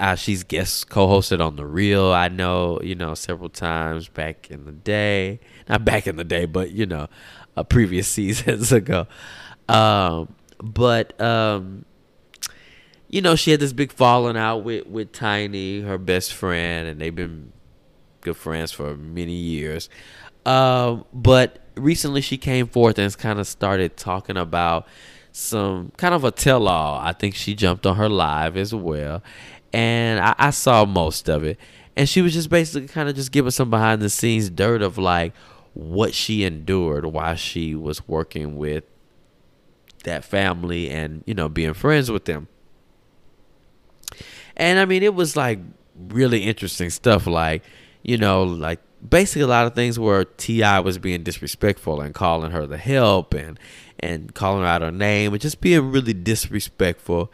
uh, 0.00 0.14
she's 0.14 0.42
guest 0.42 0.88
co-hosted 0.88 1.44
on 1.44 1.56
the 1.56 1.66
Real. 1.66 2.06
I 2.06 2.28
know 2.28 2.80
you 2.82 2.94
know 2.94 3.14
several 3.14 3.50
times 3.50 4.08
back 4.08 4.50
in 4.50 4.64
the 4.64 4.72
day, 4.72 5.40
not 5.68 5.84
back 5.84 6.06
in 6.06 6.16
the 6.16 6.24
day, 6.24 6.46
but 6.46 6.72
you 6.72 6.86
know, 6.86 7.06
uh, 7.56 7.62
previous 7.62 8.08
seasons 8.18 8.72
ago. 8.72 9.06
Um, 9.68 10.34
but 10.58 11.20
um, 11.20 11.84
you 13.08 13.20
know, 13.20 13.36
she 13.36 13.50
had 13.50 13.60
this 13.60 13.74
big 13.74 13.92
falling 13.92 14.38
out 14.38 14.64
with 14.64 14.86
with 14.86 15.12
Tiny, 15.12 15.82
her 15.82 15.98
best 15.98 16.32
friend, 16.32 16.88
and 16.88 16.98
they've 16.98 17.14
been 17.14 17.52
good 18.22 18.38
friends 18.38 18.72
for 18.72 18.96
many 18.96 19.34
years. 19.34 19.90
Um, 20.46 21.04
but 21.12 21.58
recently 21.76 22.22
she 22.22 22.38
came 22.38 22.66
forth 22.66 22.98
and 22.98 23.16
kind 23.18 23.38
of 23.38 23.46
started 23.46 23.98
talking 23.98 24.38
about 24.38 24.86
some 25.32 25.92
kind 25.98 26.14
of 26.14 26.24
a 26.24 26.30
tell 26.30 26.66
all. 26.68 26.98
I 26.98 27.12
think 27.12 27.34
she 27.34 27.54
jumped 27.54 27.86
on 27.86 27.96
her 27.96 28.08
live 28.08 28.56
as 28.56 28.74
well. 28.74 29.22
And 29.72 30.20
I, 30.20 30.34
I 30.38 30.50
saw 30.50 30.84
most 30.84 31.28
of 31.28 31.44
it. 31.44 31.58
And 31.96 32.08
she 32.08 32.22
was 32.22 32.32
just 32.32 32.48
basically 32.48 32.88
kind 32.88 33.08
of 33.08 33.14
just 33.14 33.32
giving 33.32 33.50
some 33.50 33.70
behind 33.70 34.00
the 34.00 34.10
scenes 34.10 34.50
dirt 34.50 34.82
of 34.82 34.98
like 34.98 35.34
what 35.74 36.14
she 36.14 36.44
endured 36.44 37.06
while 37.06 37.36
she 37.36 37.74
was 37.74 38.06
working 38.08 38.56
with 38.56 38.84
that 40.04 40.24
family 40.24 40.88
and, 40.88 41.22
you 41.26 41.34
know, 41.34 41.48
being 41.48 41.74
friends 41.74 42.10
with 42.10 42.24
them. 42.24 42.48
And 44.56 44.78
I 44.78 44.84
mean, 44.84 45.02
it 45.02 45.14
was 45.14 45.36
like 45.36 45.58
really 46.08 46.44
interesting 46.44 46.90
stuff. 46.90 47.26
Like, 47.26 47.62
you 48.02 48.16
know, 48.16 48.42
like 48.42 48.80
basically 49.06 49.42
a 49.42 49.46
lot 49.46 49.66
of 49.66 49.74
things 49.74 49.98
where 49.98 50.24
T.I. 50.24 50.80
was 50.80 50.98
being 50.98 51.22
disrespectful 51.22 52.00
and 52.00 52.14
calling 52.14 52.50
her 52.50 52.66
the 52.66 52.78
help 52.78 53.34
and 53.34 53.58
and 53.98 54.34
calling 54.34 54.62
her 54.62 54.66
out 54.66 54.82
her 54.82 54.90
name 54.90 55.32
and 55.32 55.40
just 55.40 55.60
being 55.60 55.90
really 55.90 56.14
disrespectful. 56.14 57.30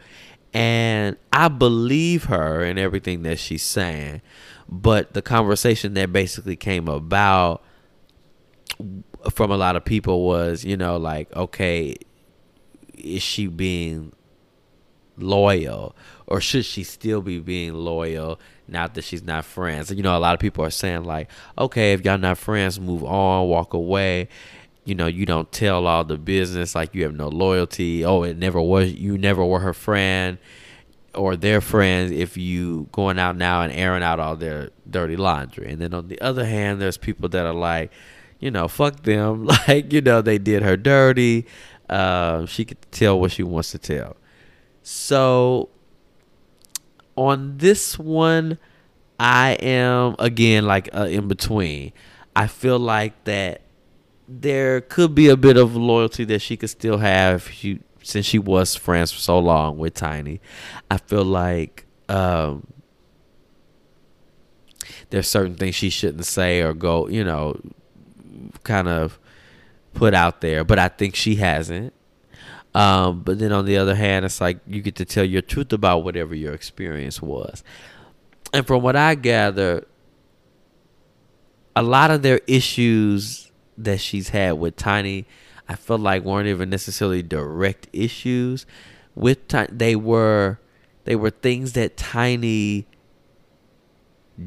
And 0.53 1.17
I 1.31 1.49
believe 1.49 2.25
her 2.25 2.63
and 2.63 2.79
everything 2.79 3.23
that 3.23 3.39
she's 3.39 3.63
saying, 3.63 4.21
but 4.69 5.13
the 5.13 5.21
conversation 5.21 5.93
that 5.95 6.11
basically 6.11 6.55
came 6.55 6.87
about 6.87 7.63
from 9.31 9.51
a 9.51 9.57
lot 9.57 9.75
of 9.75 9.85
people 9.85 10.25
was, 10.25 10.63
you 10.63 10.77
know, 10.77 10.97
like, 10.97 11.33
okay, 11.35 11.95
is 12.93 13.21
she 13.21 13.47
being 13.47 14.13
loyal 15.17 15.95
or 16.27 16.39
should 16.39 16.65
she 16.65 16.83
still 16.83 17.21
be 17.21 17.39
being 17.39 17.73
loyal 17.73 18.39
now 18.67 18.87
that 18.87 19.03
she's 19.03 19.23
not 19.23 19.45
friends. 19.45 19.91
You 19.91 20.03
know, 20.03 20.17
a 20.17 20.19
lot 20.19 20.33
of 20.33 20.39
people 20.39 20.63
are 20.63 20.69
saying 20.69 21.03
like, 21.03 21.29
okay, 21.57 21.93
if 21.93 22.03
y'all 22.03 22.17
not 22.17 22.37
friends, 22.37 22.79
move 22.79 23.03
on, 23.03 23.47
walk 23.47 23.73
away. 23.73 24.27
You 24.87 24.95
know, 24.95 25.07
you 25.07 25.25
don't 25.25 25.51
tell 25.51 25.85
all 25.85 26.05
the 26.05 26.17
business 26.17 26.73
like 26.73 26.95
you 26.95 27.03
have 27.03 27.13
no 27.13 27.27
loyalty. 27.27 28.05
Oh, 28.05 28.23
it 28.23 28.37
never 28.37 28.61
was 28.61 28.93
you 28.93 29.17
never 29.17 29.43
were 29.43 29.59
her 29.59 29.73
friend 29.73 30.37
or 31.13 31.35
their 31.35 31.59
friends 31.59 32.09
if 32.11 32.37
you 32.37 32.87
going 32.93 33.19
out 33.19 33.35
now 33.35 33.63
and 33.63 33.73
airing 33.73 34.01
out 34.01 34.21
all 34.21 34.37
their 34.37 34.69
dirty 34.89 35.17
laundry. 35.17 35.69
And 35.69 35.81
then 35.81 35.93
on 35.93 36.07
the 36.07 36.21
other 36.21 36.45
hand, 36.45 36.79
there's 36.79 36.97
people 36.97 37.27
that 37.27 37.45
are 37.45 37.53
like, 37.53 37.91
you 38.39 38.49
know, 38.49 38.69
fuck 38.69 39.03
them. 39.03 39.45
Like, 39.67 39.91
you 39.91 39.99
know, 39.99 40.21
they 40.21 40.37
did 40.37 40.63
her 40.63 40.77
dirty. 40.77 41.47
Uh, 41.89 42.45
she 42.45 42.63
could 42.63 42.81
tell 42.89 43.19
what 43.19 43.33
she 43.33 43.43
wants 43.43 43.71
to 43.71 43.77
tell. 43.77 44.15
So 44.83 45.67
on 47.17 47.57
this 47.57 47.99
one, 47.99 48.57
I 49.19 49.57
am 49.59 50.15
again 50.17 50.65
like 50.65 50.87
uh, 50.95 51.07
in 51.09 51.27
between. 51.27 51.91
I 52.37 52.47
feel 52.47 52.79
like 52.79 53.21
that 53.25 53.63
there 54.27 54.81
could 54.81 55.15
be 55.15 55.29
a 55.29 55.37
bit 55.37 55.57
of 55.57 55.75
loyalty 55.75 56.25
that 56.25 56.39
she 56.39 56.57
could 56.57 56.69
still 56.69 56.97
have 56.97 57.49
she, 57.49 57.79
since 58.03 58.25
she 58.25 58.39
was 58.39 58.75
friends 58.75 59.11
for 59.11 59.19
so 59.19 59.39
long 59.39 59.77
with 59.77 59.93
Tiny. 59.93 60.41
I 60.91 60.97
feel 60.97 61.23
like 61.23 61.85
um, 62.09 62.67
there's 65.09 65.27
certain 65.27 65.55
things 65.55 65.75
she 65.75 65.89
shouldn't 65.89 66.25
say 66.25 66.61
or 66.61 66.73
go, 66.73 67.07
you 67.07 67.23
know, 67.23 67.59
kind 68.63 68.87
of 68.87 69.19
put 69.93 70.13
out 70.13 70.41
there, 70.41 70.63
but 70.63 70.77
I 70.77 70.89
think 70.89 71.15
she 71.15 71.35
hasn't. 71.35 71.93
Um, 72.75 73.21
but 73.21 73.39
then 73.39 73.51
on 73.51 73.65
the 73.65 73.77
other 73.77 73.95
hand, 73.95 74.25
it's 74.25 74.41
like 74.41 74.59
you 74.67 74.81
get 74.81 74.95
to 74.97 75.05
tell 75.05 75.23
your 75.23 75.41
truth 75.41 75.73
about 75.73 76.03
whatever 76.03 76.35
your 76.35 76.53
experience 76.53 77.21
was. 77.21 77.63
And 78.53 78.67
from 78.67 78.83
what 78.83 78.95
I 78.95 79.15
gather, 79.15 79.87
a 81.75 81.81
lot 81.81 82.11
of 82.11 82.21
their 82.21 82.41
issues 82.45 83.46
that 83.77 83.99
she's 83.99 84.29
had 84.29 84.53
with 84.53 84.75
Tiny, 84.75 85.25
I 85.67 85.75
feel 85.75 85.97
like 85.97 86.23
weren't 86.23 86.47
even 86.47 86.69
necessarily 86.69 87.23
direct 87.23 87.87
issues. 87.93 88.65
With 89.15 89.47
Tiny, 89.47 89.69
they 89.71 89.95
were 89.95 90.59
they 91.05 91.15
were 91.15 91.29
things 91.29 91.73
that 91.73 91.97
Tiny 91.97 92.87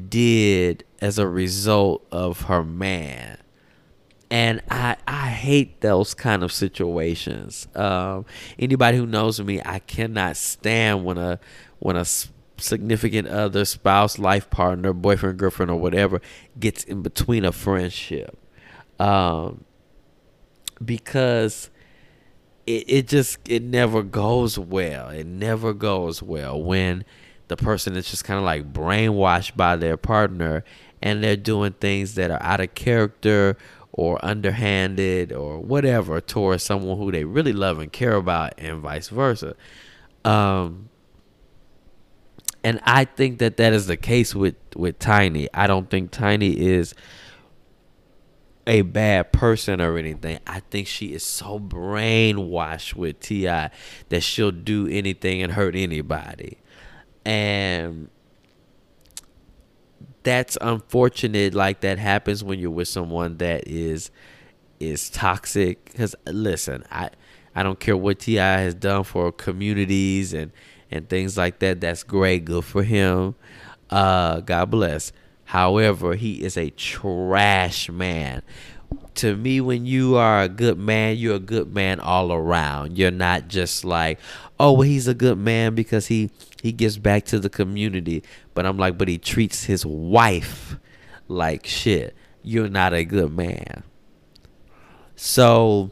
did 0.09 0.83
as 1.01 1.17
a 1.19 1.27
result 1.27 2.05
of 2.11 2.41
her 2.43 2.63
man 2.63 3.37
and 4.31 4.61
I 4.71 4.95
I 5.05 5.27
hate 5.27 5.81
those 5.81 6.13
kind 6.13 6.41
of 6.41 6.51
situations. 6.51 7.67
Um, 7.75 8.25
anybody 8.57 8.97
who 8.97 9.05
knows 9.05 9.39
me, 9.41 9.61
I 9.63 9.79
cannot 9.79 10.37
stand 10.37 11.03
when 11.03 11.17
a 11.17 11.39
when 11.79 11.97
a 11.97 12.05
significant 12.57 13.27
other, 13.27 13.65
spouse, 13.65 14.17
life 14.17 14.49
partner, 14.49 14.93
boyfriend, 14.93 15.37
girlfriend, 15.37 15.69
or 15.69 15.79
whatever 15.79 16.21
gets 16.59 16.85
in 16.85 17.01
between 17.01 17.43
a 17.43 17.51
friendship, 17.51 18.37
um, 19.01 19.63
because 20.83 21.71
it 22.67 22.85
it 22.87 23.07
just 23.07 23.39
it 23.49 23.63
never 23.63 24.03
goes 24.03 24.59
well. 24.59 25.09
It 25.09 25.25
never 25.25 25.73
goes 25.73 26.21
well 26.21 26.61
when 26.61 27.03
the 27.47 27.57
person 27.57 27.95
is 27.95 28.09
just 28.09 28.23
kind 28.23 28.37
of 28.37 28.45
like 28.45 28.71
brainwashed 28.71 29.57
by 29.57 29.75
their 29.75 29.97
partner 29.97 30.63
and 31.01 31.23
they're 31.23 31.35
doing 31.35 31.73
things 31.73 32.13
that 32.15 32.29
are 32.29 32.41
out 32.41 32.61
of 32.61 32.75
character 32.75 33.57
or 33.91 34.23
underhanded 34.23 35.33
or 35.33 35.59
whatever 35.59 36.21
towards 36.21 36.63
someone 36.63 36.97
who 36.97 37.11
they 37.11 37.25
really 37.25 37.51
love 37.53 37.79
and 37.79 37.91
care 37.91 38.15
about 38.15 38.53
and 38.57 38.79
vice 38.79 39.09
versa 39.09 39.53
um, 40.23 40.87
and 42.63 42.79
i 42.85 43.03
think 43.03 43.39
that 43.39 43.57
that 43.57 43.73
is 43.73 43.87
the 43.87 43.97
case 43.97 44.33
with 44.33 44.55
with 44.77 44.97
tiny 44.99 45.49
i 45.53 45.67
don't 45.67 45.89
think 45.89 46.09
tiny 46.09 46.51
is 46.57 46.93
a 48.67 48.81
bad 48.83 49.31
person 49.31 49.81
or 49.81 49.97
anything 49.97 50.39
i 50.45 50.59
think 50.69 50.87
she 50.87 51.13
is 51.13 51.23
so 51.23 51.59
brainwashed 51.59 52.93
with 52.93 53.19
T.I. 53.19 53.71
that 54.09 54.21
she'll 54.21 54.51
do 54.51 54.87
anything 54.87 55.41
and 55.41 55.53
hurt 55.53 55.75
anybody. 55.75 56.57
And 57.25 58.09
that's 60.23 60.57
unfortunate 60.61 61.53
like 61.53 61.81
that 61.81 61.97
happens 61.97 62.43
when 62.43 62.59
you're 62.59 62.69
with 62.71 62.87
someone 62.87 63.37
that 63.37 63.67
is 63.67 64.11
is 64.79 65.09
toxic. 65.09 65.85
Because 65.85 66.15
listen 66.25 66.83
i 66.91 67.09
i 67.55 67.63
don't 67.63 67.79
care 67.79 67.97
what 67.97 68.19
T.I. 68.19 68.59
has 68.61 68.73
done 68.73 69.03
for 69.03 69.31
communities 69.31 70.33
and 70.33 70.51
and 70.89 71.07
things 71.09 71.37
like 71.37 71.59
that 71.59 71.81
that's 71.81 72.03
great 72.03 72.45
good 72.45 72.65
for 72.65 72.83
him. 72.83 73.35
Uh 73.89 74.39
god 74.41 74.69
bless 74.71 75.11
however 75.51 76.15
he 76.15 76.41
is 76.41 76.55
a 76.55 76.69
trash 76.69 77.89
man. 77.89 78.41
To 79.15 79.35
me 79.35 79.59
when 79.59 79.85
you 79.85 80.15
are 80.15 80.43
a 80.43 80.47
good 80.47 80.79
man 80.79 81.17
you're 81.17 81.35
a 81.35 81.39
good 81.39 81.73
man 81.73 81.99
all 81.99 82.31
around. 82.31 82.97
You're 82.97 83.11
not 83.11 83.49
just 83.49 83.83
like 83.83 84.17
oh 84.61 84.71
well 84.71 84.83
he's 84.83 85.09
a 85.09 85.13
good 85.13 85.37
man 85.37 85.75
because 85.75 86.07
he 86.07 86.29
he 86.61 86.71
gives 86.71 86.97
back 86.97 87.25
to 87.25 87.37
the 87.37 87.49
community. 87.49 88.23
But 88.53 88.65
i'm 88.65 88.77
like 88.77 88.97
but 88.97 89.09
he 89.09 89.17
treats 89.17 89.65
his 89.65 89.85
wife 89.85 90.77
like 91.27 91.65
shit. 91.65 92.15
You're 92.41 92.69
not 92.69 92.93
a 92.93 93.03
good 93.03 93.35
man. 93.35 93.83
So 95.17 95.91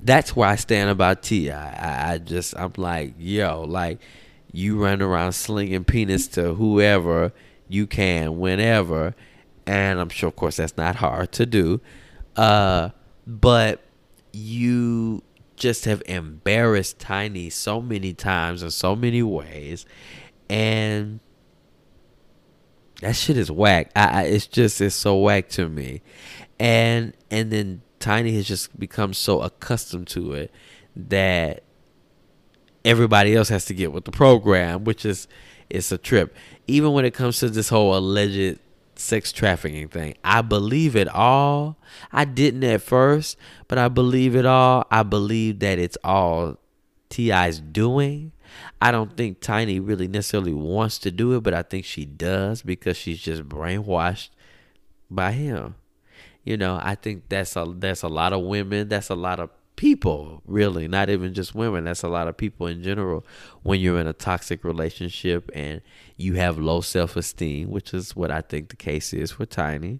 that's 0.00 0.36
where 0.36 0.48
i 0.48 0.54
stand 0.54 0.90
about 0.90 1.24
T.I. 1.24 1.52
I, 1.52 2.12
I 2.12 2.18
just 2.18 2.56
i'm 2.56 2.72
like 2.76 3.14
yo 3.18 3.62
like 3.62 3.98
you 4.52 4.80
run 4.80 5.02
around 5.02 5.32
slinging 5.32 5.82
penis 5.82 6.28
to 6.28 6.54
whoever 6.54 7.32
you 7.72 7.86
can 7.86 8.38
whenever 8.38 9.14
and 9.66 10.00
I'm 10.00 10.08
sure, 10.08 10.28
of 10.28 10.36
course, 10.36 10.56
that's 10.56 10.76
not 10.76 10.96
hard 10.96 11.32
to 11.32 11.46
do. 11.46 11.80
Uh, 12.36 12.90
but 13.26 13.82
you 14.32 15.22
just 15.56 15.84
have 15.84 16.02
embarrassed 16.06 16.98
Tiny 16.98 17.50
so 17.50 17.80
many 17.80 18.12
times 18.14 18.62
in 18.62 18.70
so 18.70 18.96
many 18.96 19.22
ways, 19.22 19.86
and 20.48 21.20
that 23.00 23.16
shit 23.16 23.36
is 23.36 23.50
whack. 23.50 23.90
I, 23.94 24.06
I 24.06 24.22
it's 24.24 24.46
just 24.46 24.80
it's 24.80 24.94
so 24.94 25.16
whack 25.16 25.48
to 25.50 25.68
me, 25.68 26.02
and 26.58 27.12
and 27.30 27.52
then 27.52 27.82
Tiny 28.00 28.34
has 28.36 28.48
just 28.48 28.78
become 28.78 29.14
so 29.14 29.42
accustomed 29.42 30.08
to 30.08 30.32
it 30.32 30.50
that 30.96 31.62
everybody 32.84 33.36
else 33.36 33.48
has 33.48 33.64
to 33.66 33.74
get 33.74 33.92
with 33.92 34.04
the 34.04 34.10
program, 34.10 34.84
which 34.84 35.04
is 35.04 35.28
it's 35.72 35.90
a 35.90 35.98
trip. 35.98 36.36
Even 36.66 36.92
when 36.92 37.04
it 37.04 37.14
comes 37.14 37.38
to 37.38 37.48
this 37.48 37.70
whole 37.70 37.96
alleged 37.96 38.58
sex 38.94 39.32
trafficking 39.32 39.88
thing. 39.88 40.14
I 40.22 40.42
believe 40.42 40.94
it 40.94 41.08
all. 41.08 41.78
I 42.12 42.26
didn't 42.26 42.62
at 42.62 42.82
first, 42.82 43.38
but 43.68 43.78
I 43.78 43.88
believe 43.88 44.36
it 44.36 44.46
all. 44.46 44.86
I 44.90 45.02
believe 45.02 45.60
that 45.60 45.78
it's 45.78 45.96
all 46.04 46.58
T.I.'s 47.08 47.60
doing. 47.60 48.32
I 48.82 48.90
don't 48.90 49.16
think 49.16 49.40
Tiny 49.40 49.80
really 49.80 50.08
necessarily 50.08 50.52
wants 50.52 50.98
to 50.98 51.10
do 51.10 51.34
it, 51.34 51.42
but 51.42 51.54
I 51.54 51.62
think 51.62 51.86
she 51.86 52.04
does 52.04 52.62
because 52.62 52.98
she's 52.98 53.20
just 53.20 53.48
brainwashed 53.48 54.28
by 55.10 55.32
him. 55.32 55.76
You 56.44 56.58
know, 56.58 56.78
I 56.82 56.96
think 56.96 57.28
that's 57.28 57.56
a 57.56 57.72
that's 57.78 58.02
a 58.02 58.08
lot 58.08 58.32
of 58.32 58.42
women, 58.42 58.88
that's 58.88 59.08
a 59.08 59.14
lot 59.14 59.40
of 59.40 59.50
people, 59.82 60.40
really, 60.46 60.86
not 60.86 61.10
even 61.10 61.34
just 61.34 61.56
women. 61.56 61.82
That's 61.82 62.04
a 62.04 62.08
lot 62.08 62.28
of 62.28 62.36
people 62.36 62.68
in 62.68 62.84
general 62.84 63.26
when 63.64 63.80
you're 63.80 63.98
in 63.98 64.06
a 64.06 64.12
toxic 64.12 64.62
relationship 64.62 65.50
and 65.56 65.80
you 66.16 66.34
have 66.34 66.56
low 66.56 66.82
self 66.82 67.16
esteem, 67.16 67.68
which 67.68 67.92
is 67.92 68.14
what 68.14 68.30
I 68.30 68.42
think 68.42 68.68
the 68.68 68.76
case 68.76 69.12
is 69.12 69.32
for 69.32 69.44
Tiny. 69.44 69.98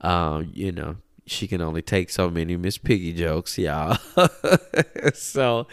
Um, 0.00 0.50
you 0.52 0.72
know, 0.72 0.96
she 1.26 1.46
can 1.46 1.60
only 1.60 1.80
take 1.80 2.10
so 2.10 2.28
many 2.28 2.56
Miss 2.56 2.76
Piggy 2.76 3.12
jokes, 3.12 3.56
y'all. 3.56 3.98
so, 5.14 5.68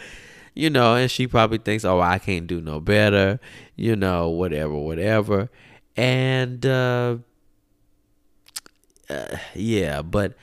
you 0.54 0.70
know, 0.70 0.94
and 0.94 1.10
she 1.10 1.26
probably 1.26 1.58
thinks, 1.58 1.84
oh, 1.84 2.00
I 2.00 2.20
can't 2.20 2.46
do 2.46 2.62
no 2.62 2.80
better, 2.80 3.40
you 3.76 3.96
know, 3.96 4.30
whatever, 4.30 4.76
whatever. 4.76 5.50
And, 5.96 6.64
uh, 6.64 7.18
uh 9.10 9.38
yeah, 9.56 10.04
but 10.04 10.38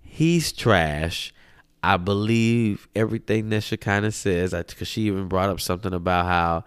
he's 0.00 0.50
trash 0.50 1.33
I 1.84 1.98
believe 1.98 2.88
everything 2.94 3.50
that 3.50 3.62
Shekinah 3.62 4.12
says. 4.12 4.52
Because 4.52 4.88
she 4.88 5.02
even 5.02 5.28
brought 5.28 5.50
up 5.50 5.60
something 5.60 5.92
about 5.92 6.26
how 6.26 6.64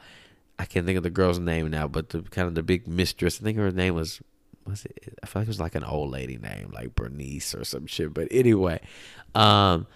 I 0.59 0.65
can't 0.65 0.86
think 0.86 0.97
of 0.97 1.03
the 1.03 1.09
girl's 1.09 1.39
name 1.39 1.70
now, 1.70 1.88
but 1.88 2.09
the 2.09 2.22
kind 2.22 2.47
of 2.47 2.55
the 2.55 2.63
big 2.63 2.88
mistress. 2.88 3.39
I 3.41 3.43
think 3.43 3.57
her 3.57 3.72
name 3.72 3.95
was 3.95 4.22
was 4.65 4.86
it? 4.86 5.18
I 5.24 5.26
feel 5.26 5.41
like 5.41 5.47
it 5.47 5.49
was 5.49 5.59
like 5.59 5.76
an 5.76 5.84
old 5.84 6.11
lady 6.11 6.38
name, 6.38 6.72
like 6.74 6.93
Bernice 6.93 7.55
or 7.55 7.63
some 7.63 7.88
shit. 7.88 8.13
But 8.13 8.28
anyway, 8.32 8.80
um, 9.34 9.88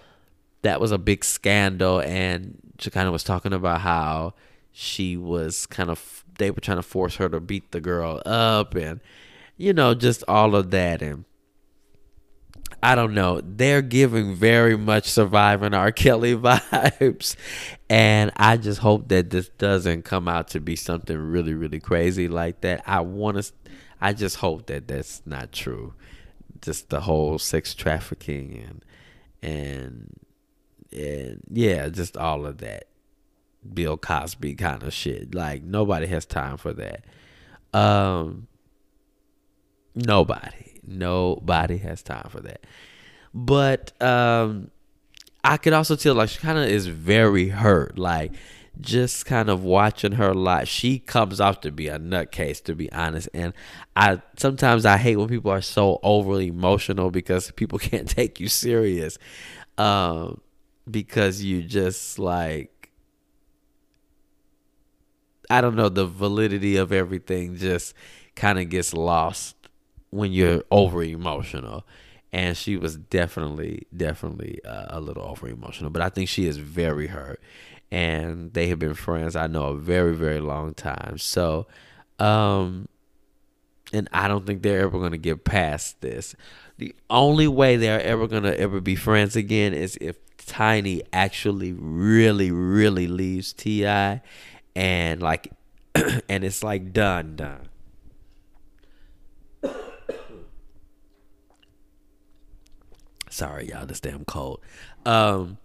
that 0.62 0.80
was 0.80 0.92
a 0.92 0.98
big 0.98 1.24
scandal, 1.24 2.00
and 2.02 2.58
Shekinah 2.80 3.12
was 3.12 3.24
talking 3.24 3.54
about 3.54 3.82
how 3.82 4.34
she 4.72 5.18
was 5.18 5.66
kind 5.66 5.90
of 5.90 6.24
they 6.38 6.50
were 6.50 6.62
trying 6.62 6.78
to 6.78 6.84
force 6.84 7.18
her 7.18 7.30
to 7.30 7.40
beat 7.40 7.72
the 7.72 7.82
girl 7.82 8.22
up, 8.26 8.76
and 8.76 9.02
you 9.58 9.74
know 9.74 9.94
just 9.94 10.24
all 10.28 10.56
of 10.56 10.72
that, 10.72 11.02
and 11.02 11.26
I 12.84 12.96
don't 12.96 13.14
know. 13.14 13.42
They're 13.44 13.84
giving 13.84 14.34
very 14.34 14.76
much 14.76 15.06
surviving 15.06 15.74
R. 15.74 15.92
Kelly 15.92 16.36
vibes. 16.36 17.36
And 17.90 18.32
I 18.36 18.58
just 18.58 18.80
hope 18.80 19.10
that 19.10 19.30
this 19.30 19.50
doesn't 19.50 20.04
come 20.04 20.28
out 20.28 20.50
to 20.50 20.60
be 20.60 20.76
something 20.76 21.18
really, 21.18 21.54
really 21.54 21.80
crazy 21.80 22.28
like 22.28 22.62
that. 22.62 22.82
I 22.88 23.02
want 23.02 23.38
to, 23.38 23.52
I 24.00 24.14
just 24.14 24.38
hope 24.38 24.66
that 24.68 24.88
that's 24.88 25.22
not 25.26 25.52
true. 25.52 25.94
Just 26.62 26.90
the 26.90 27.02
whole 27.02 27.38
sex 27.38 27.76
trafficking 27.76 28.64
and, 28.68 28.86
and, 29.44 30.14
and 30.92 31.42
yeah, 31.52 31.88
just 31.90 32.18
all 32.18 32.46
of 32.46 32.60
that. 32.60 32.86
Bill 33.74 33.96
Cosby 33.96 34.56
kind 34.56 34.82
of 34.82 34.92
shit. 34.92 35.36
Like 35.36 35.62
nobody 35.62 36.08
has 36.08 36.26
time 36.26 36.58
for 36.58 36.74
that. 36.74 37.06
Um, 37.74 38.48
nobody 39.94 40.71
Nobody 40.86 41.78
has 41.78 42.02
time 42.02 42.28
for 42.30 42.40
that. 42.42 42.66
But 43.34 44.00
um, 44.02 44.72
I 45.44 45.58
could 45.58 45.74
also 45.74 45.96
tell 45.96 46.16
like 46.16 46.30
she 46.30 46.40
kind 46.40 46.58
of 46.58 46.66
is 46.66 46.88
very 46.88 47.50
hurt. 47.50 47.98
Like 47.98 48.34
just 48.80 49.26
kind 49.26 49.50
of 49.50 49.64
watching 49.64 50.14
her 50.14 50.34
life. 50.34 50.68
She 50.68 51.00
comes 51.00 51.40
off 51.40 51.62
to 51.62 51.72
be 51.72 51.88
a 51.88 52.00
nutcase, 52.00 52.64
to 52.64 52.76
be 52.76 52.92
honest. 52.92 53.30
And 53.34 53.54
I 53.96 54.22
sometimes 54.38 54.86
I 54.86 54.98
hate 54.98 55.18
when 55.18 55.28
people 55.28 55.52
are 55.52 55.62
so 55.62 56.00
overly 56.04 56.48
emotional 56.48 57.12
because 57.12 57.52
people 57.52 57.80
can't 57.80 58.10
take 58.10 58.40
you 58.40 58.48
serious. 58.48 59.18
Um, 59.78 60.42
because 60.90 61.44
you 61.44 61.64
just 61.64 62.20
like 62.20 62.92
I 65.50 65.60
don't 65.60 65.76
know, 65.76 65.90
the 65.90 66.06
validity 66.06 66.78
of 66.78 66.92
everything 66.94 67.58
just 67.58 67.94
kind 68.36 68.58
of 68.58 68.70
gets 68.70 68.94
lost 68.94 69.56
when 70.12 70.32
you're 70.32 70.64
over 70.70 71.04
emotional. 71.04 71.86
and 72.34 72.56
she 72.56 72.78
was 72.78 72.96
definitely 72.96 73.88
definitely 73.96 74.64
uh, 74.64 74.86
a 74.90 75.00
little 75.02 75.24
over 75.24 75.48
emotional 75.50 75.90
but 75.90 76.02
i 76.02 76.10
think 76.10 76.30
she 76.30 76.46
is 76.48 76.58
very 76.58 77.08
hurt. 77.08 77.42
And 77.94 78.54
they 78.54 78.68
have 78.68 78.80
been 78.80 78.94
friends 78.94 79.36
i 79.36 79.48
know 79.48 79.66
a 79.66 79.78
very 79.78 80.16
very 80.16 80.40
long 80.40 80.74
time. 80.74 81.18
So 81.18 81.68
um 82.20 82.88
and 83.92 84.08
i 84.14 84.28
don't 84.30 84.46
think 84.46 84.62
they're 84.62 84.82
ever 84.82 84.98
going 85.00 85.12
to 85.12 85.18
get 85.18 85.44
past 85.44 86.00
this. 86.02 86.36
The 86.78 86.96
only 87.10 87.48
way 87.48 87.76
they're 87.76 88.02
ever 88.02 88.28
going 88.28 88.44
to 88.44 88.58
ever 88.60 88.80
be 88.80 88.96
friends 88.96 89.36
again 89.36 89.74
is 89.74 89.98
if 90.00 90.16
tiny 90.38 91.04
actually 91.14 91.74
really 91.74 92.50
really 92.52 93.08
leaves 93.08 93.54
T.I. 93.54 94.22
and 94.76 95.22
like 95.22 95.52
and 96.30 96.44
it's 96.44 96.64
like 96.64 96.94
done 96.94 97.36
done 97.36 97.68
Sorry, 103.32 103.70
y'all. 103.70 103.86
This 103.86 104.02
damn 104.02 104.26
cold. 104.26 104.60
Um, 105.06 105.58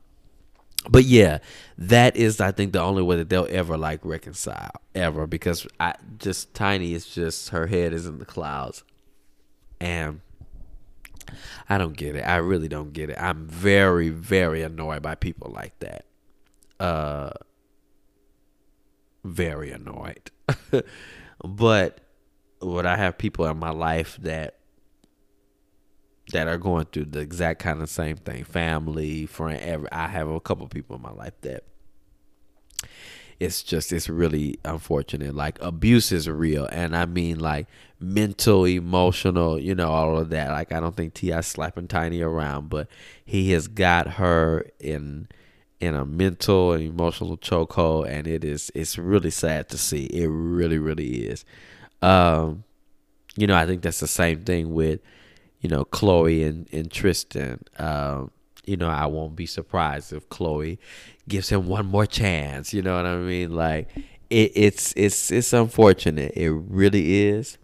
but 0.89 1.05
yeah, 1.05 1.39
that 1.79 2.17
is 2.17 2.41
I 2.41 2.53
think 2.53 2.73
the 2.73 2.81
only 2.81 3.03
way 3.03 3.17
that 3.17 3.29
they'll 3.29 3.49
ever 3.51 3.77
like 3.77 4.05
reconcile 4.05 4.71
ever 4.95 5.27
because 5.27 5.67
I 5.81 5.95
just 6.19 6.55
Tiny 6.55 6.95
is 6.95 7.07
just 7.07 7.49
her 7.51 7.67
head 7.67 7.93
is 7.93 8.07
in 8.07 8.19
the 8.19 8.25
clouds, 8.25 8.85
and 9.81 10.21
I 11.69 11.77
don't 11.77 11.97
get 11.97 12.15
it. 12.15 12.23
I 12.23 12.37
really 12.37 12.69
don't 12.69 12.93
get 12.93 13.11
it. 13.11 13.17
I'm 13.21 13.47
very 13.47 14.11
very 14.11 14.63
annoyed 14.63 15.03
by 15.03 15.17
people 15.17 15.51
like 15.53 15.77
that. 15.81 16.05
Uh, 16.79 17.31
very 19.25 19.73
annoyed. 19.73 20.31
but 21.45 22.01
would 22.61 22.87
I 22.87 22.97
have 22.97 23.19
people 23.19 23.47
in 23.47 23.59
my 23.59 23.71
life 23.71 24.19
that 24.23 24.56
that 26.37 26.49
are 26.49 26.59
going 26.59 26.85
through 26.85 27.07
the 27.07 27.21
exact 27.21 27.63
kind 27.63 27.81
of 27.81 27.89
same 27.89 28.19
thing. 28.19 28.45
Family 28.45 29.25
friend 29.25 29.59
every 29.63 29.91
i 29.91 30.07
have 30.07 30.29
a 30.29 30.39
couple 30.39 30.69
people 30.69 30.95
in 30.95 31.01
my 31.01 31.11
life 31.11 31.33
that 31.41 31.65
it's 33.41 33.63
just 33.63 33.91
it's 33.91 34.11
really 34.11 34.59
unfortunate. 34.63 35.35
Like 35.35 35.59
abuse 35.63 36.13
is 36.13 36.29
real. 36.29 36.67
And 36.67 36.95
i 36.95 37.07
mean 37.07 37.39
like 37.39 37.69
mental 37.99 38.67
emotional 38.67 39.59
you 39.59 39.75
know 39.75 39.91
all 39.91 40.19
of 40.19 40.29
that. 40.29 40.51
Like 40.51 40.73
i 40.73 40.79
don't 40.79 40.95
think 40.95 41.15
T.I. 41.15 41.41
slapping 41.41 41.89
tiny 41.89 42.21
around 42.21 42.69
but 42.69 42.87
he 43.25 43.53
has 43.53 43.67
got 43.67 44.07
her 44.07 44.67
in 44.79 45.29
in 45.81 45.95
a 45.95 46.05
mental 46.05 46.73
and 46.73 46.83
emotional 46.83 47.39
chokehold. 47.39 48.11
And 48.11 48.27
it 48.27 48.45
is 48.45 48.71
it's 48.75 48.99
really 48.99 49.31
sad 49.31 49.71
to 49.71 49.79
see. 49.79 50.05
It 50.05 50.27
really 50.27 50.79
really 50.79 51.29
is. 51.29 51.47
Um 52.03 52.65
you 53.39 53.47
know 53.47 53.57
i 53.57 53.67
think 53.67 53.81
that's 53.83 54.01
the 54.01 54.07
same 54.07 54.45
thing 54.45 54.75
with 54.75 55.01
you 55.67 55.71
know, 55.71 55.85
Chloe 55.85 56.45
and, 56.45 56.69
and 56.73 56.89
Tristan. 56.89 57.59
Um, 57.77 58.31
you 58.67 58.77
know, 58.77 58.89
I 58.89 59.07
won't 59.07 59.35
be 59.35 59.47
surprised 59.47 60.13
if 60.13 60.29
Chloe 60.29 60.79
gives 61.29 61.49
him 61.49 61.67
one 61.67 61.87
more 61.87 62.07
chance. 62.07 62.73
You 62.73 62.83
know 62.83 62.95
what 62.95 63.05
I 63.05 63.17
mean? 63.17 63.51
Like 63.51 63.89
it, 64.31 64.53
it's 64.55 64.95
it's 64.97 65.33
it's 65.33 65.53
unfortunate. 65.53 66.35
It 66.37 66.51
really 66.53 67.25
is. 67.25 67.59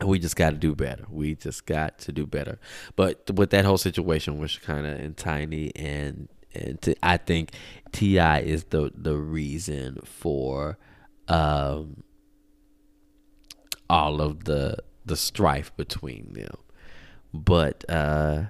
And 0.00 0.08
we 0.08 0.18
just 0.18 0.36
got 0.36 0.50
to 0.52 0.56
do 0.56 0.74
better. 0.74 1.04
We 1.10 1.34
just 1.34 1.66
got 1.66 1.98
to 1.98 2.12
do 2.12 2.24
better. 2.26 2.58
But 2.96 3.30
with 3.34 3.50
that 3.50 3.66
whole 3.66 3.76
situation 3.76 4.38
was 4.38 4.56
kind 4.56 4.86
of 4.86 4.98
in 4.98 5.12
tiny 5.12 5.70
and 5.76 6.30
and 6.54 6.80
to, 6.80 6.96
I 7.02 7.18
think 7.18 7.50
T.I. 7.92 8.40
is 8.40 8.64
the 8.64 8.90
the 8.94 9.18
reason 9.18 9.98
for 10.02 10.78
um 11.28 12.04
all 13.90 14.22
of 14.22 14.44
the 14.44 14.78
the 15.04 15.16
strife 15.16 15.74
between 15.76 16.32
them. 16.32 16.56
But 17.32 17.84
uh 17.88 18.44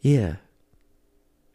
yeah. 0.00 0.36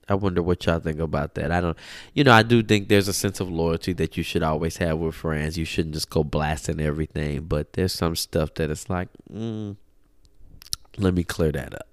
I 0.10 0.16
wonder 0.16 0.42
what 0.42 0.66
y'all 0.66 0.80
think 0.80 1.00
about 1.00 1.36
that. 1.36 1.52
I 1.52 1.60
don't 1.60 1.78
you 2.14 2.24
know, 2.24 2.32
I 2.32 2.44
do 2.44 2.64
think 2.64 2.88
there's 2.88 3.08
a 3.08 3.14
sense 3.14 3.40
of 3.40 3.50
loyalty 3.50 3.94
that 3.94 4.18
you 4.18 4.24
should 4.24 4.44
always 4.44 4.78
have 4.78 4.98
with 4.98 5.16
friends. 5.16 5.58
You 5.58 5.66
shouldn't 5.66 5.96
just 5.96 6.10
go 6.10 6.24
blasting 6.24 6.80
everything, 6.80 7.42
but 7.42 7.74
there's 7.74 7.94
some 7.94 8.16
stuff 8.16 8.54
that 8.56 8.72
it's 8.72 8.90
like, 8.90 9.10
mm, 9.32 9.76
let 10.98 11.14
me 11.14 11.24
clear 11.24 11.52
that 11.52 11.74
up. 11.74 11.88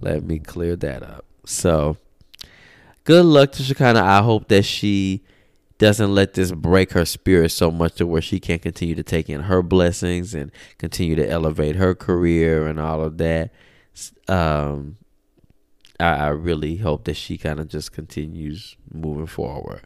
Let 0.00 0.24
me 0.24 0.38
clear 0.38 0.74
that 0.76 1.02
up. 1.02 1.24
So, 1.44 1.96
good 3.04 3.24
luck 3.24 3.52
to 3.52 3.62
Shekinah. 3.62 4.02
I 4.02 4.22
hope 4.22 4.48
that 4.48 4.64
she 4.64 5.22
doesn't 5.82 6.14
let 6.14 6.34
this 6.34 6.52
break 6.52 6.92
her 6.92 7.04
spirit 7.04 7.50
so 7.50 7.68
much 7.68 7.96
to 7.96 8.06
where 8.06 8.22
she 8.22 8.38
can't 8.38 8.62
continue 8.62 8.94
to 8.94 9.02
take 9.02 9.28
in 9.28 9.42
her 9.42 9.62
blessings 9.62 10.32
and 10.32 10.52
continue 10.78 11.16
to 11.16 11.28
elevate 11.28 11.74
her 11.74 11.92
career 11.92 12.68
and 12.68 12.78
all 12.78 13.02
of 13.02 13.18
that. 13.18 13.50
Um, 14.28 14.96
I, 15.98 16.14
I 16.14 16.28
really 16.28 16.76
hope 16.76 17.02
that 17.06 17.14
she 17.14 17.36
kind 17.36 17.58
of 17.58 17.66
just 17.66 17.90
continues 17.90 18.76
moving 18.94 19.26
forward. 19.26 19.82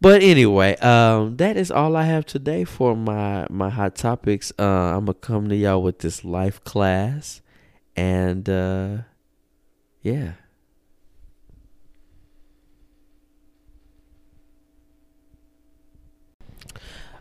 But 0.00 0.22
anyway, 0.22 0.76
um, 0.76 1.36
that 1.36 1.58
is 1.58 1.70
all 1.70 1.94
I 1.94 2.04
have 2.04 2.24
today 2.24 2.64
for 2.64 2.96
my 2.96 3.46
my 3.50 3.68
hot 3.68 3.94
topics. 3.94 4.50
Uh, 4.58 4.96
I'm 4.96 5.04
gonna 5.04 5.14
come 5.14 5.48
to 5.50 5.56
y'all 5.56 5.82
with 5.82 5.98
this 5.98 6.24
life 6.24 6.64
class, 6.64 7.42
and 7.96 8.48
uh, 8.48 8.96
yeah. 10.00 10.32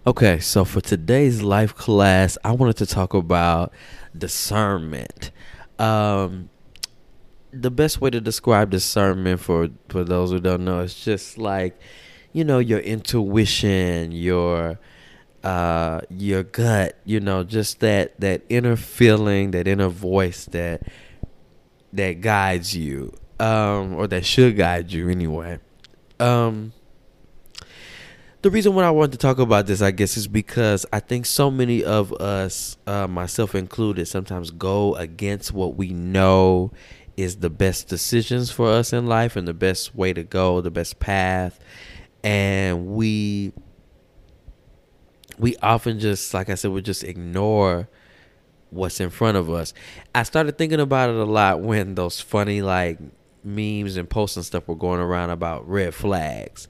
Okay, 0.06 0.40
so 0.40 0.66
for 0.66 0.82
today's 0.82 1.42
life 1.42 1.74
class, 1.76 2.38
I 2.44 2.52
wanted 2.52 2.76
to 2.78 2.86
talk 2.86 3.14
about 3.14 3.72
discernment. 4.18 5.32
Um, 5.80 6.50
the 7.54 7.72
best 7.72 8.02
way 8.02 8.10
to 8.10 8.20
describe 8.20 8.70
discernment 8.70 9.40
for 9.40 9.70
for 9.88 10.04
those 10.04 10.32
who 10.32 10.42
don't 10.42 10.66
know 10.66 10.82
is 10.82 10.94
just 10.94 11.38
like, 11.38 11.80
you 12.34 12.44
know, 12.44 12.60
your 12.60 12.80
intuition, 12.80 14.12
your 14.12 14.78
uh 15.42 16.02
your 16.10 16.44
gut, 16.44 17.00
you 17.06 17.22
know, 17.22 17.46
just 17.46 17.80
that 17.80 18.20
that 18.20 18.42
inner 18.50 18.76
feeling, 18.76 19.52
that 19.52 19.70
inner 19.70 19.88
voice 19.88 20.44
that 20.48 20.82
that 21.94 22.20
guides 22.20 22.76
you 22.76 23.14
um 23.40 23.96
or 23.96 24.08
that 24.08 24.26
should 24.26 24.58
guide 24.58 24.92
you 24.92 25.08
anyway. 25.08 25.60
Um 26.20 26.74
the 28.44 28.52
reason 28.52 28.76
why 28.76 28.84
I 28.84 28.90
wanted 28.90 29.14
to 29.14 29.18
talk 29.20 29.40
about 29.40 29.68
this, 29.68 29.82
I 29.82 29.92
guess, 29.92 30.18
is 30.18 30.28
because 30.28 30.86
I 30.92 31.00
think 31.00 31.26
so 31.26 31.50
many 31.50 31.82
of 31.82 32.12
us, 32.12 32.78
uh, 32.86 33.08
myself 33.08 33.56
included, 33.56 34.06
sometimes 34.06 34.52
go 34.52 34.96
against 34.96 35.54
what 35.54 35.78
we 35.78 35.94
know 35.94 36.74
is 37.16 37.38
the 37.38 37.50
best 37.50 37.88
decisions 37.88 38.52
for 38.52 38.70
us 38.70 38.92
in 38.92 39.08
life 39.08 39.38
and 39.38 39.48
the 39.48 39.54
best 39.54 39.96
way 39.96 40.12
to 40.12 40.24
go, 40.24 40.60
the 40.60 40.70
best 40.70 41.00
path, 41.00 41.58
and 42.22 42.88
we 42.88 43.54
we 45.40 45.56
often 45.64 46.00
just, 46.00 46.34
like 46.34 46.50
I 46.50 46.56
said, 46.56 46.72
we 46.72 46.82
just 46.82 47.06
ignore 47.06 47.88
what's 48.72 49.00
in 49.00 49.10
front 49.10 49.38
of 49.38 49.50
us. 49.50 49.74
I 50.14 50.24
started 50.24 50.58
thinking 50.58 50.82
about 50.82 51.10
it 51.10 51.16
a 51.16 51.24
lot 51.24 51.62
when 51.62 51.96
those 51.96 52.20
funny 52.20 52.62
like 52.62 53.00
memes 53.42 53.96
and 53.96 54.10
posts 54.10 54.36
and 54.36 54.46
stuff 54.46 54.68
were 54.68 54.76
going 54.76 55.00
around 55.00 55.30
about 55.30 55.68
red 55.68 55.96
flags 55.96 56.68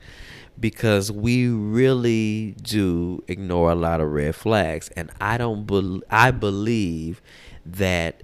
because 0.59 1.11
we 1.11 1.47
really 1.47 2.55
do 2.61 3.23
ignore 3.27 3.71
a 3.71 3.75
lot 3.75 3.99
of 4.01 4.11
red 4.11 4.35
flags. 4.35 4.89
And 4.95 5.11
i 5.19 5.37
don't 5.37 5.65
be- 5.65 6.01
i 6.09 6.31
believe 6.31 7.21
that 7.65 8.23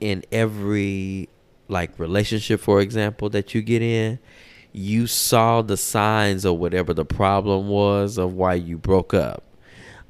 in 0.00 0.24
every 0.32 1.28
like 1.68 1.96
relationship 1.98 2.60
for 2.60 2.80
example 2.80 3.28
that 3.30 3.54
you 3.54 3.62
get 3.62 3.82
in 3.82 4.18
you 4.72 5.06
saw 5.06 5.62
the 5.62 5.76
signs 5.76 6.44
of 6.44 6.56
whatever 6.56 6.94
the 6.94 7.04
problem 7.04 7.68
was 7.68 8.18
of 8.18 8.34
why 8.34 8.54
you 8.54 8.78
broke 8.78 9.12
up. 9.12 9.42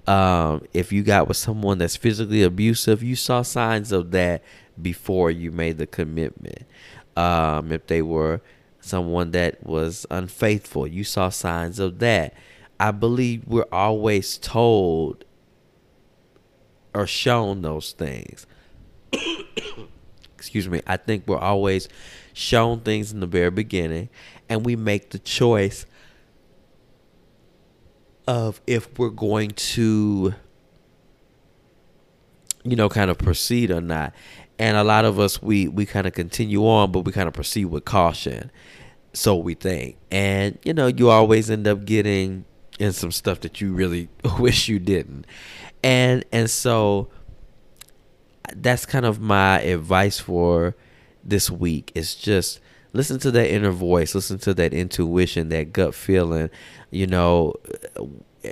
Um, 0.07 0.67
if 0.75 0.93
you 0.93 1.03
got 1.03 1.29
with 1.29 1.37
someone 1.37 1.79
that's 1.79 1.97
physically 1.97 2.43
abusive 2.43 3.03
you 3.03 3.17
saw 3.17 3.43
signs 3.43 3.93
of 3.93 4.11
that 4.11 4.43
before 4.81 5.31
you 5.31 5.51
made 5.51 5.79
the 5.79 5.87
commitment. 5.87 6.65
Um, 7.17 7.73
if 7.73 7.87
they 7.87 8.03
were 8.03 8.41
someone 8.81 9.31
that 9.33 9.65
was 9.65 10.07
unfaithful. 10.11 10.87
You 10.87 11.05
saw 11.05 11.29
signs 11.29 11.79
of 11.79 11.99
that. 12.01 12.35
I 12.79 12.91
believe 12.91 13.47
we're 13.47 13.67
always 13.71 14.39
told 14.39 15.25
or 16.95 17.07
shown 17.07 17.63
those 17.63 17.93
things. 17.93 18.47
Excuse 20.37 20.69
me. 20.69 20.81
I 20.87 20.97
think 20.97 21.27
we're 21.27 21.39
always 21.39 21.89
shown 22.33 22.81
things 22.81 23.13
in 23.13 23.21
the 23.21 23.27
very 23.27 23.51
beginning, 23.51 24.09
and 24.49 24.65
we 24.65 24.77
make 24.77 25.11
the 25.11 25.19
choice 25.19 25.85
of 28.27 28.61
if 28.67 28.99
we're 28.99 29.11
going 29.11 29.51
to, 29.51 30.35
you 32.65 32.77
know, 32.77 32.89
kind 32.89 33.11
of 33.11 33.19
proceed 33.19 33.71
or 33.71 33.81
not 33.81 34.15
and 34.61 34.77
a 34.77 34.85
lot 34.85 35.05
of 35.05 35.19
us 35.19 35.43
we 35.43 35.67
we 35.67 35.85
kind 35.85 36.07
of 36.07 36.13
continue 36.13 36.65
on 36.65 36.93
but 36.93 37.01
we 37.01 37.11
kind 37.11 37.27
of 37.27 37.35
proceed 37.35 37.65
with 37.65 37.85
caution 37.85 38.51
so 39.13 39.35
we 39.35 39.55
think 39.55 39.97
and 40.13 40.57
you 40.65 40.73
know 40.73 40.87
you 40.87 41.11
always 41.11 41.51
end 41.51 41.67
up 41.67 41.85
getting 41.85 42.45
in 42.79 42.93
some 42.93 43.11
stuff 43.11 43.41
that 43.41 43.61
you 43.61 43.73
really 43.73 44.09
wish 44.39 44.69
you 44.69 44.79
didn't 44.79 45.27
and 45.83 46.25
and 46.31 46.49
so 46.49 47.09
that's 48.57 48.87
kind 48.87 49.05
of 49.05 49.21
my 49.21 49.61
advice 49.61 50.19
for 50.19 50.75
this 51.25 51.51
week. 51.51 51.93
It's 51.95 52.15
just 52.15 52.61
listen 52.93 53.19
to 53.21 53.31
that 53.33 53.53
inner 53.53 53.71
voice, 53.71 54.15
listen 54.15 54.39
to 54.41 54.55
that 54.55 54.73
intuition, 54.73 55.49
that 55.51 55.73
gut 55.73 55.95
feeling. 55.95 56.51
You 56.91 57.07
know, 57.07 57.55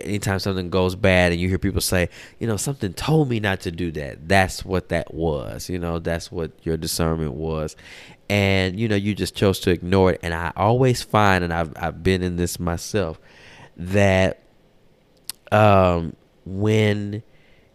anytime 0.08 0.38
something 0.38 0.70
goes 0.70 0.94
bad 0.94 1.32
and 1.32 1.40
you 1.40 1.48
hear 1.48 1.58
people 1.58 1.80
say, 1.80 2.08
you 2.38 2.46
know, 2.46 2.56
something 2.56 2.92
told 2.92 3.28
me 3.28 3.40
not 3.40 3.60
to 3.60 3.70
do 3.70 3.90
that. 3.92 4.28
That's 4.28 4.64
what 4.64 4.88
that 4.88 5.14
was. 5.14 5.68
You 5.68 5.78
know, 5.78 5.98
that's 5.98 6.32
what 6.32 6.52
your 6.62 6.76
discernment 6.76 7.34
was. 7.34 7.76
And 8.30 8.78
you 8.78 8.88
know, 8.88 8.96
you 8.96 9.14
just 9.14 9.34
chose 9.34 9.60
to 9.60 9.70
ignore 9.70 10.12
it. 10.12 10.20
And 10.22 10.34
I 10.34 10.52
always 10.56 11.02
find, 11.02 11.44
and 11.44 11.52
I've 11.52 11.72
I've 11.76 12.02
been 12.02 12.22
in 12.22 12.36
this 12.36 12.58
myself, 12.58 13.20
that 13.76 14.42
um, 15.52 16.14
when 16.44 17.22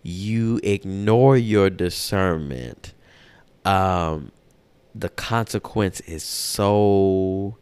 you 0.04 0.60
ignore 0.64 1.38
your 1.38 1.70
discernment, 1.70 2.94
um, 3.66 4.32
the 4.94 5.10
consequence 5.10 6.02
is 6.02 6.24
so 6.24 7.58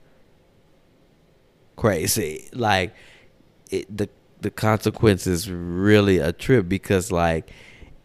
crazy. 1.75 2.49
Like 2.53 2.93
it, 3.69 3.95
the 3.95 4.09
the 4.41 4.51
consequence 4.51 5.27
is 5.27 5.49
really 5.49 6.17
a 6.17 6.31
trip 6.33 6.67
because 6.67 7.11
like 7.11 7.51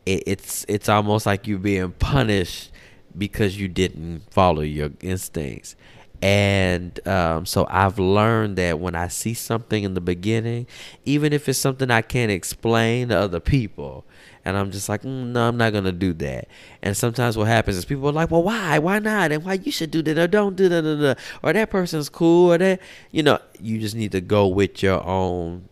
it, 0.05 0.22
it's 0.26 0.64
it's 0.68 0.89
almost 0.89 1.26
like 1.26 1.47
you're 1.47 1.59
being 1.59 1.93
punished 1.93 2.70
because 3.16 3.59
you 3.59 3.68
didn't 3.68 4.22
follow 4.30 4.62
your 4.62 4.91
instincts. 5.01 5.76
And 6.22 7.07
um, 7.07 7.45
so 7.45 7.66
I've 7.68 7.99
learned 7.99 8.57
that 8.57 8.80
when 8.80 8.95
I 8.95 9.09
see 9.09 9.34
something 9.34 9.84
in 9.84 9.93
the 9.95 10.01
beginning, 10.01 10.66
even 11.05 11.32
if 11.32 11.49
it's 11.49 11.59
something 11.59 11.91
I 11.91 12.01
can't 12.01 12.30
explain 12.30 13.09
to 13.09 13.18
other 13.18 13.39
people, 13.41 14.07
and 14.45 14.57
I'm 14.57 14.70
just 14.70 14.89
like, 14.89 15.03
mm, 15.03 15.26
no, 15.26 15.49
I'm 15.49 15.57
not 15.57 15.72
gonna 15.72 15.93
do 15.93 16.14
that. 16.14 16.49
And 16.80 16.97
sometimes 16.97 17.37
what 17.37 17.49
happens 17.49 17.76
is 17.76 17.84
people 17.84 18.09
are 18.09 18.12
like, 18.12 18.30
well, 18.30 18.43
why, 18.43 18.78
why 18.78 18.99
not, 18.99 19.30
and 19.30 19.45
why 19.45 19.55
you 19.55 19.70
should 19.70 19.91
do 19.91 20.03
that 20.03 20.16
or 20.16 20.26
don't 20.26 20.57
do 20.57 20.68
that, 20.68 21.18
or 21.43 21.53
that 21.53 21.70
person's 21.70 22.09
cool, 22.09 22.53
or 22.53 22.59
that, 22.59 22.80
you 23.11 23.22
know, 23.22 23.39
you 23.61 23.78
just 23.78 23.95
need 23.95 24.12
to 24.12 24.20
go 24.20 24.47
with 24.47 24.82
your 24.82 25.05
own, 25.05 25.68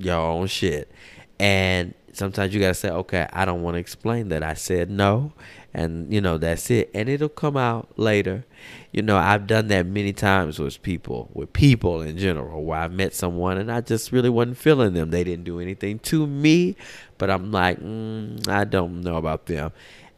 your 0.00 0.16
own 0.16 0.46
shit. 0.46 0.90
And 1.38 1.94
sometimes 2.12 2.52
you 2.52 2.60
gotta 2.60 2.74
say, 2.74 2.90
okay, 2.90 3.28
I 3.32 3.44
don't 3.44 3.62
want 3.62 3.76
to 3.76 3.78
explain 3.78 4.28
that. 4.28 4.42
I 4.42 4.54
said 4.54 4.90
no, 4.90 5.32
and 5.72 6.12
you 6.12 6.20
know 6.20 6.38
that's 6.38 6.70
it, 6.70 6.90
and 6.94 7.08
it'll 7.08 7.28
come 7.28 7.56
out 7.56 7.88
later. 7.96 8.44
You 8.92 9.02
know, 9.02 9.16
I've 9.16 9.46
done 9.46 9.68
that 9.68 9.86
many 9.86 10.12
times 10.12 10.58
with 10.58 10.82
people, 10.82 11.30
with 11.32 11.52
people 11.52 12.00
in 12.02 12.18
general, 12.18 12.64
where 12.64 12.80
I 12.80 12.88
met 12.88 13.14
someone 13.14 13.58
and 13.58 13.70
I 13.70 13.80
just 13.80 14.12
really 14.12 14.30
wasn't 14.30 14.56
feeling 14.58 14.94
them. 14.94 15.10
They 15.10 15.24
didn't 15.24 15.44
do 15.44 15.60
anything 15.60 15.98
to 16.00 16.26
me, 16.26 16.74
but 17.18 17.30
I'm 17.30 17.52
like, 17.52 17.78
mm, 17.80 18.48
I 18.48 18.64
don't 18.64 19.02
know 19.02 19.16
about 19.16 19.46
them. 19.46 19.72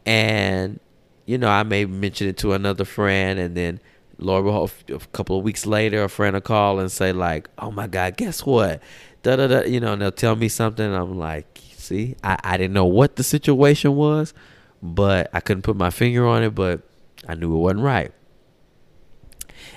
And, 0.06 0.78
you 1.26 1.36
know, 1.36 1.48
I 1.48 1.64
may 1.64 1.84
mention 1.84 2.28
it 2.28 2.38
to 2.38 2.52
another 2.52 2.84
friend 2.84 3.38
and 3.38 3.56
then 3.56 3.80
Lord 4.20 4.70
a 4.90 4.98
couple 5.12 5.38
of 5.38 5.44
weeks 5.44 5.64
later, 5.66 6.04
a 6.04 6.08
friend 6.08 6.34
will 6.34 6.42
call 6.42 6.78
and 6.78 6.92
say 6.92 7.10
like, 7.12 7.48
"Oh 7.58 7.70
my 7.70 7.86
God, 7.86 8.16
guess 8.18 8.44
what?" 8.44 8.82
Da 9.22 9.36
da 9.36 9.46
da. 9.46 9.60
You 9.62 9.80
know, 9.80 9.92
and 9.92 10.02
they'll 10.02 10.12
tell 10.12 10.36
me 10.36 10.48
something. 10.48 10.92
I'm 10.92 11.18
like, 11.18 11.60
"See, 11.76 12.16
I 12.22 12.38
I 12.42 12.56
didn't 12.56 12.74
know 12.74 12.86
what 12.86 13.16
the 13.16 13.22
situation 13.22 13.96
was, 13.96 14.34
but 14.82 15.30
I 15.32 15.40
couldn't 15.40 15.62
put 15.62 15.76
my 15.76 15.90
finger 15.90 16.26
on 16.26 16.42
it, 16.42 16.54
but 16.54 16.82
I 17.28 17.34
knew 17.34 17.54
it 17.54 17.58
wasn't 17.58 17.82
right." 17.82 18.12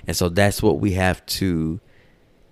And 0.08 0.16
so 0.16 0.30
that's 0.30 0.62
what 0.62 0.80
we 0.80 0.94
have 0.94 1.26
to 1.26 1.80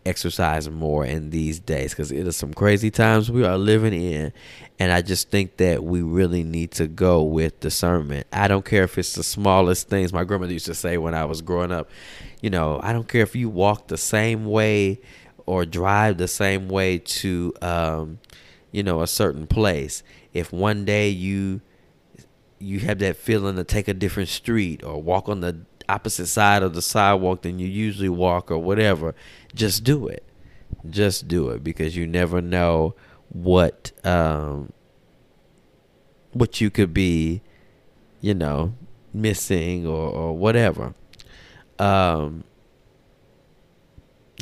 exercise 0.05 0.67
more 0.69 1.05
in 1.05 1.29
these 1.29 1.59
days 1.59 1.91
because 1.91 2.11
it 2.11 2.25
is 2.25 2.35
some 2.35 2.53
crazy 2.53 2.89
times 2.89 3.29
we 3.29 3.45
are 3.45 3.57
living 3.57 3.93
in 3.93 4.33
and 4.79 4.91
i 4.91 4.99
just 4.99 5.29
think 5.29 5.57
that 5.57 5.83
we 5.83 6.01
really 6.01 6.43
need 6.43 6.71
to 6.71 6.87
go 6.87 7.21
with 7.21 7.59
discernment 7.59 8.25
i 8.33 8.47
don't 8.47 8.65
care 8.65 8.83
if 8.83 8.97
it's 8.97 9.13
the 9.13 9.21
smallest 9.21 9.89
things 9.89 10.11
my 10.11 10.23
grandmother 10.23 10.53
used 10.53 10.65
to 10.65 10.73
say 10.73 10.97
when 10.97 11.13
i 11.13 11.23
was 11.23 11.43
growing 11.43 11.71
up 11.71 11.87
you 12.41 12.49
know 12.49 12.79
i 12.81 12.91
don't 12.91 13.07
care 13.07 13.21
if 13.21 13.35
you 13.35 13.47
walk 13.47 13.89
the 13.89 13.97
same 13.97 14.45
way 14.45 14.99
or 15.45 15.65
drive 15.65 16.17
the 16.17 16.27
same 16.27 16.67
way 16.67 16.97
to 16.97 17.53
um, 17.61 18.19
you 18.71 18.83
know 18.83 19.01
a 19.01 19.07
certain 19.07 19.47
place 19.47 20.03
if 20.33 20.51
one 20.51 20.85
day 20.85 21.09
you 21.09 21.61
you 22.59 22.79
have 22.79 22.99
that 22.99 23.17
feeling 23.17 23.55
to 23.55 23.63
take 23.63 23.87
a 23.87 23.93
different 23.93 24.29
street 24.29 24.83
or 24.83 25.01
walk 25.01 25.27
on 25.27 25.41
the 25.41 25.65
opposite 25.89 26.27
side 26.27 26.63
of 26.63 26.73
the 26.73 26.81
sidewalk 26.81 27.41
than 27.41 27.59
you 27.59 27.67
usually 27.67 28.09
walk 28.09 28.49
or 28.49 28.57
whatever, 28.59 29.13
just 29.53 29.83
do 29.83 30.07
it. 30.07 30.23
Just 30.89 31.27
do 31.27 31.49
it 31.49 31.63
because 31.63 31.95
you 31.95 32.07
never 32.07 32.41
know 32.41 32.95
what 33.29 33.91
um, 34.03 34.71
what 36.31 36.61
you 36.61 36.69
could 36.69 36.93
be, 36.93 37.41
you 38.21 38.33
know, 38.33 38.73
missing 39.13 39.85
or, 39.85 40.09
or 40.09 40.37
whatever. 40.37 40.95
Um, 41.77 42.45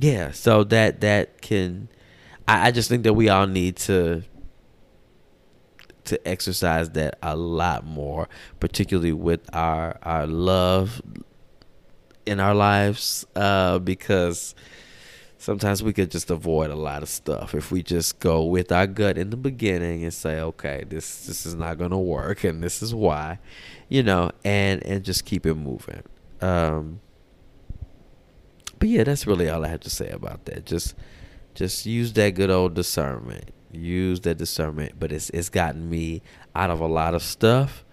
yeah, 0.02 0.32
so 0.32 0.64
that 0.66 1.02
that 1.02 1.42
can 1.42 1.90
I, 2.48 2.68
I 2.68 2.72
just 2.72 2.90
think 2.90 3.04
that 3.04 3.14
we 3.14 3.30
all 3.30 3.48
need 3.48 3.76
to 3.78 4.24
to 6.06 6.28
exercise 6.28 6.90
that 6.92 7.18
a 7.22 7.36
lot 7.36 7.86
more, 7.86 8.28
particularly 8.60 9.14
with 9.14 9.42
our 9.54 9.98
our 10.02 10.26
love 10.26 11.02
in 12.26 12.40
our 12.40 12.56
lives 12.56 13.26
uh, 13.36 13.80
because 13.80 14.56
sometimes 15.38 15.82
we 15.82 15.94
could 15.94 16.12
just 16.12 16.30
avoid 16.30 16.70
a 16.70 16.76
lot 16.76 17.02
of 17.02 17.10
stuff 17.10 17.56
if 17.56 17.72
we 17.72 17.82
just 17.82 18.20
go 18.20 18.44
with 18.44 18.72
our 18.72 18.86
gut 18.86 19.18
in 19.18 19.30
the 19.30 19.38
beginning 19.38 20.04
and 20.04 20.14
say 20.14 20.40
okay 20.40 20.84
this 20.90 21.26
this 21.26 21.46
is 21.46 21.56
not 21.56 21.80
to 21.80 21.98
work 21.98 22.44
and 22.44 22.62
this 22.62 22.84
is 22.84 22.94
why 22.94 23.40
you 23.88 24.04
know 24.04 24.30
and 24.44 24.86
and 24.86 25.04
just 25.04 25.26
keep 25.26 25.46
it 25.46 25.56
moving. 25.56 26.04
Um 26.42 27.00
but 28.80 28.90
yeah 28.90 29.04
that's 29.04 29.28
really 29.28 29.50
all 29.50 29.66
i 29.66 29.68
have 29.68 29.80
to 29.80 29.90
say 29.90 30.10
about 30.10 30.46
that 30.46 30.66
just 30.66 30.96
just 31.56 31.86
use 31.86 32.14
that 32.14 32.32
good 32.36 32.50
old 32.50 32.74
discernment 32.74 33.52
use 33.72 34.22
that 34.22 34.38
discernment 34.38 34.94
but 35.00 35.12
it's 35.12 35.30
it's 35.32 35.50
gotten 35.50 35.90
me 35.90 36.22
out 36.56 36.70
of 36.70 36.80
a 36.80 36.88
lot 36.88 37.14
of 37.14 37.22
stuff 37.22 37.84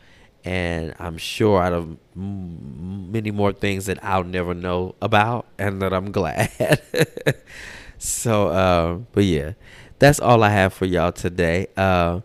and 0.44 0.94
I'm 1.00 1.18
sure 1.18 1.60
out 1.60 1.72
of 1.72 1.96
m- 2.16 3.10
many 3.10 3.32
more 3.32 3.52
things 3.52 3.86
that 3.86 4.02
I'll 4.04 4.22
never 4.24 4.54
know 4.54 4.94
about, 5.02 5.46
and 5.58 5.82
that 5.82 5.92
I'm 5.92 6.12
glad. 6.12 6.80
so, 7.98 8.48
uh, 8.48 8.94
but 9.12 9.24
yeah, 9.24 9.52
that's 9.98 10.20
all 10.20 10.42
I 10.42 10.50
have 10.50 10.72
for 10.72 10.86
y'all 10.86 11.12
today. 11.12 11.66
Uh, 11.76 12.20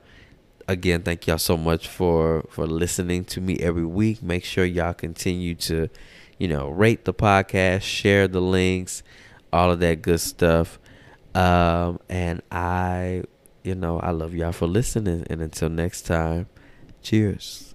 again, 0.68 1.02
thank 1.04 1.28
y'all 1.28 1.38
so 1.38 1.58
much 1.58 1.88
for 1.88 2.44
for 2.50 2.68
listening 2.68 3.26
to 3.26 3.42
me 3.42 3.58
every 3.60 3.86
week. 3.86 4.22
Make 4.22 4.44
sure 4.46 4.66
y'all 4.66 4.94
continue 4.94 5.56
to, 5.56 5.90
you 6.42 6.48
know, 6.48 6.70
rate 6.70 7.06
the 7.06 7.14
podcast, 7.14 7.84
share 7.84 8.28
the 8.28 8.42
links, 8.42 9.04
all 9.54 9.70
of 9.70 9.80
that 9.82 10.02
good 10.02 10.20
stuff. 10.20 10.80
Um, 11.36 12.00
and 12.10 12.42
I, 12.52 13.26
you 13.62 13.76
know, 13.76 14.00
I 14.00 14.10
love 14.10 14.34
y'all 14.34 14.52
for 14.52 14.66
listening. 14.66 15.28
And 15.30 15.40
until 15.40 15.70
next 15.70 16.02
time, 16.02 16.48
cheers. 17.04 17.71